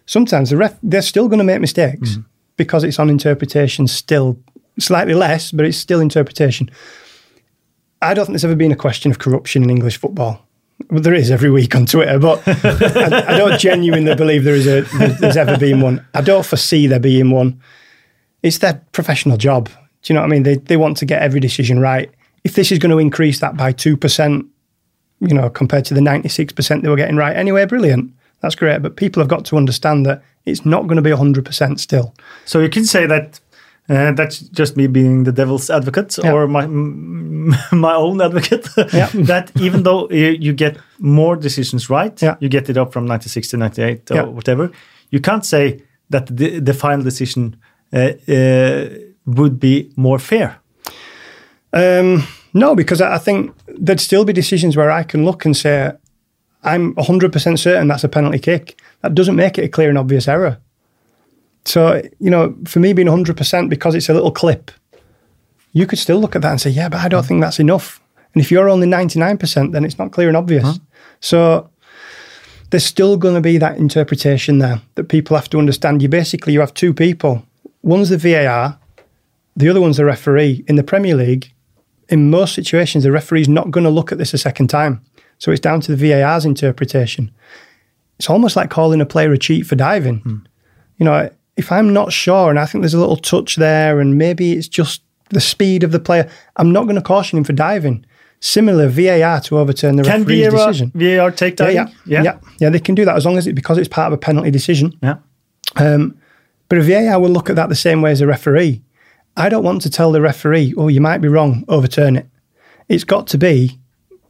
[0.07, 2.25] Sometimes the ref, they're still going to make mistakes mm.
[2.63, 4.37] Because it's on interpretation still,
[4.79, 6.69] slightly less, but it's still interpretation.
[8.01, 10.45] I don't think there's ever been a question of corruption in English football.
[10.89, 14.67] Well, there is every week on Twitter, but I, I don't genuinely believe there is
[14.67, 14.81] a
[15.19, 16.05] there's ever been one.
[16.15, 17.61] I don't foresee there being one
[18.43, 19.69] it's their professional job.
[20.01, 20.43] Do you know what I mean?
[20.43, 22.11] They they want to get every decision right.
[22.43, 24.45] If this is going to increase that by two percent,
[25.19, 28.11] you know, compared to the ninety six percent they were getting right anyway, brilliant.
[28.41, 28.81] That's great.
[28.81, 32.13] But people have got to understand that it's not going to be hundred percent still.
[32.45, 33.39] So you can say that
[33.89, 36.33] uh, that's just me being the devil's advocate Yeah.
[36.33, 36.65] or my
[37.71, 38.67] my own advocate.
[38.93, 39.09] Yeah.
[39.27, 42.35] that even though you, you get more decisions right, Yeah.
[42.39, 44.69] you get it up from 96 to 98 or whatever,
[45.09, 47.55] you can't say that the, the final decision
[47.93, 48.89] uh, uh,
[49.25, 50.59] would be more fair.
[51.73, 52.23] Um,
[52.53, 53.51] no, because I I think
[53.85, 55.91] there'd still be decisions where I can look and say,
[56.63, 58.79] I'm 100% certain that's a penalty kick.
[59.01, 60.59] That doesn't make it a clear and obvious error.
[61.65, 64.71] So, you know, for me being 100% because it's a little clip,
[65.73, 68.01] you could still look at that and say, yeah, but I don't think that's enough.
[68.33, 70.79] And if you're only 99%, then it's not clear and obvious.
[71.19, 71.69] So
[72.69, 76.01] there's still going to be that interpretation there that people have to understand.
[76.01, 77.45] You basically, you have two people.
[77.83, 78.77] One's the VAR,
[79.55, 80.63] the other one's the referee.
[80.67, 81.51] In the Premier League,
[82.09, 85.01] in most situations, the referee's not going to look at this a second time.
[85.41, 87.31] So it's down to the VAR's interpretation.
[88.19, 90.45] It's almost like calling a player a cheat for diving.
[90.97, 94.19] You know, if I'm not sure and I think there's a little touch there and
[94.19, 97.53] maybe it's just the speed of the player, I'm not going to caution him for
[97.53, 98.05] diving.
[98.39, 100.91] Similar VAR to overturn the Can referee's VAR, decision.
[100.93, 101.95] VAR take Yeah, diving?
[102.05, 102.69] yeah, yeah, yeah.
[102.69, 104.93] They can do that as long as it because it's part of a penalty decision.
[105.01, 105.15] Yeah.
[105.77, 106.17] Um,
[106.69, 108.83] but a VAR will look at that the same way as a referee.
[109.35, 112.27] I don't want to tell the referee, oh, you might be wrong, overturn it.
[112.87, 113.79] It's got to be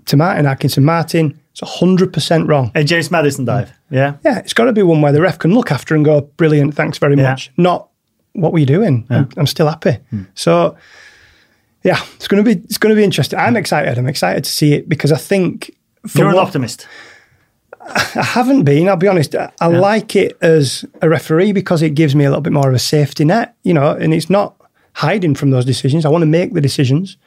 [0.06, 0.84] to Martin Atkinson.
[0.84, 2.72] Martin, it's 100% wrong.
[2.76, 3.70] And James Madison dive.
[3.70, 3.74] Mm.
[3.90, 4.16] Yeah.
[4.24, 6.76] Yeah, it's got to be one where the ref can look after and go, brilliant,
[6.76, 7.32] thanks very Yeah.
[7.32, 7.52] much.
[7.58, 7.90] Not,
[8.34, 9.06] what were you doing?
[9.10, 9.98] I'm, I'm still happy.
[10.10, 10.24] Hmm.
[10.34, 10.78] So,
[11.84, 13.38] yeah, it's going to be it's going to be interesting.
[13.38, 13.58] I'm hmm.
[13.58, 13.98] excited.
[13.98, 15.76] I'm excited to see it because I think
[16.16, 16.88] You're an what- optimist.
[17.84, 18.88] I haven't been.
[18.88, 19.34] I'll be honest.
[19.36, 22.70] I, I like it as a referee because it gives me a little bit more
[22.70, 24.56] of a safety net, you know, and it's not
[24.94, 26.06] hiding from those decisions.
[26.06, 27.18] I want to make the decisions,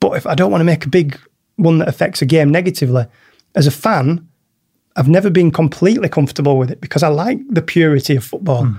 [0.00, 1.18] but if I don't want to make a big
[1.56, 3.06] one that affects a game negatively,
[3.54, 4.26] as a fan,
[4.96, 8.64] I've never been completely comfortable with it because I like the purity of football.
[8.66, 8.76] Hmm.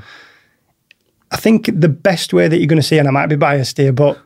[1.32, 3.78] I think the best way that you're going to see, and I might be biased
[3.78, 4.18] here, but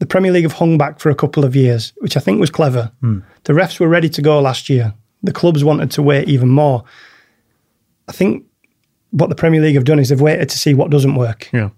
[0.00, 2.50] the Premier League have hung back for a couple of years, which I think was
[2.50, 2.92] clever.
[3.00, 3.20] Hmm.
[3.44, 4.94] The refs were ready to go last year.
[5.22, 6.84] The clubs wanted to wait even more.
[8.08, 8.44] I think
[9.10, 11.70] what the Premier League have done is they've waited to see what doesn't work Yeah.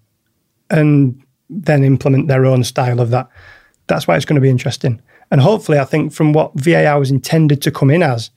[0.68, 3.28] and then implement their own style of that.
[3.86, 5.00] That's why it's going to be interesting.
[5.30, 8.30] And hopefully, I think from what VAR was intended to come in as,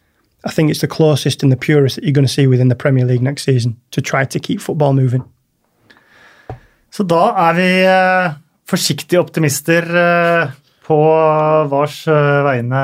[0.45, 2.75] I think it's the closest and the purest that you're going to see within the
[2.75, 5.23] Premier League next season to try to keep football moving.
[6.93, 8.35] Så da er vi uh,
[8.69, 10.51] forsiktige optimister uh,
[10.85, 10.97] på
[11.71, 12.83] Vars uh, vegne,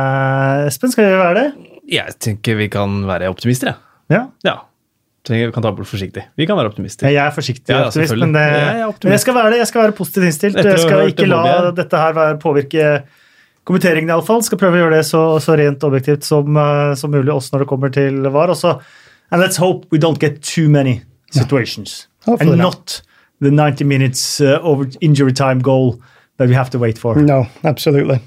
[0.65, 0.91] Espen.
[0.91, 1.76] Skal vi være det?
[1.90, 3.86] Jeg tenker vi kan være optimister, jeg.
[4.10, 4.23] Ja.
[4.48, 4.56] Ja.
[5.30, 6.23] Vi kan ta bort forsiktig.
[6.40, 7.06] Vi kan være optimister.
[7.11, 9.03] Jeg er forsiktig Ja, ja, optimist, men, det, Jeg er optimist.
[9.03, 9.57] men jeg skal være det.
[9.60, 10.57] Jeg skal være positivt innstilt.
[10.57, 11.41] Jeg skal ikke la
[11.76, 12.86] dette her påvirke
[13.68, 14.44] kommenteringen, iallfall.
[14.44, 17.60] Skal prøve å gjøre det så, så rent objektivt som, eh, som mulig, også når
[17.65, 18.49] det kommer til VAR.
[18.56, 18.80] Også.
[19.31, 22.07] And let's hope we don't get too many situations.
[22.26, 23.02] Hopefully and not.
[23.41, 25.99] the 90 minutes uh, over injury time goal
[26.38, 27.15] that we have to wait for.
[27.15, 28.19] No, absolutely.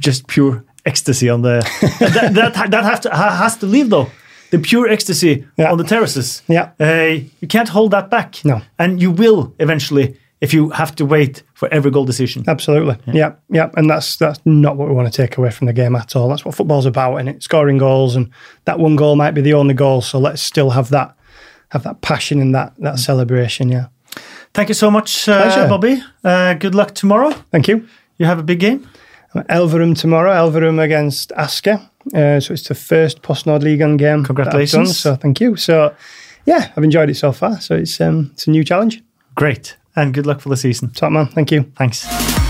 [0.00, 1.60] just pure ecstasy on the
[2.00, 4.08] that that, that have to, has to leave though
[4.50, 5.70] the pure ecstasy Yeah.
[5.72, 6.70] on the terraces Yeah.
[6.80, 8.60] uh, you can't hold that back No.
[8.78, 12.96] and you will eventually if you have to wait for every goal decision Absolutely.
[13.06, 13.34] Yeah.
[13.48, 16.14] yeah, And that's that's not what we want to take away from the game at
[16.16, 16.28] all.
[16.28, 18.28] That's what football's about, and it scoring goals, and
[18.64, 20.02] that one goal might be the only goal.
[20.02, 21.16] So let's still have that
[21.68, 23.70] have that passion and that that celebration.
[23.70, 23.86] Yeah.
[24.52, 26.02] Thank you so much, uh, Bobby.
[26.22, 27.30] Uh, good luck tomorrow.
[27.50, 27.86] Thank you.
[28.18, 28.86] You have a big game.
[29.34, 30.30] Elverum tomorrow.
[30.32, 31.80] Elverum against Asker.
[32.14, 34.08] Uh, so it's the first Postnord League on game.
[34.08, 34.98] I've done, Congratulations.
[34.98, 35.56] so thank you.
[35.56, 35.94] So
[36.44, 37.60] yeah, I've enjoyed it so far.
[37.60, 39.02] So it's um, it's a new challenge.
[39.34, 39.76] Great.
[39.94, 40.90] And good luck for the season.
[40.90, 41.26] Top man.
[41.26, 41.64] Thank you.
[41.76, 42.41] Thanks.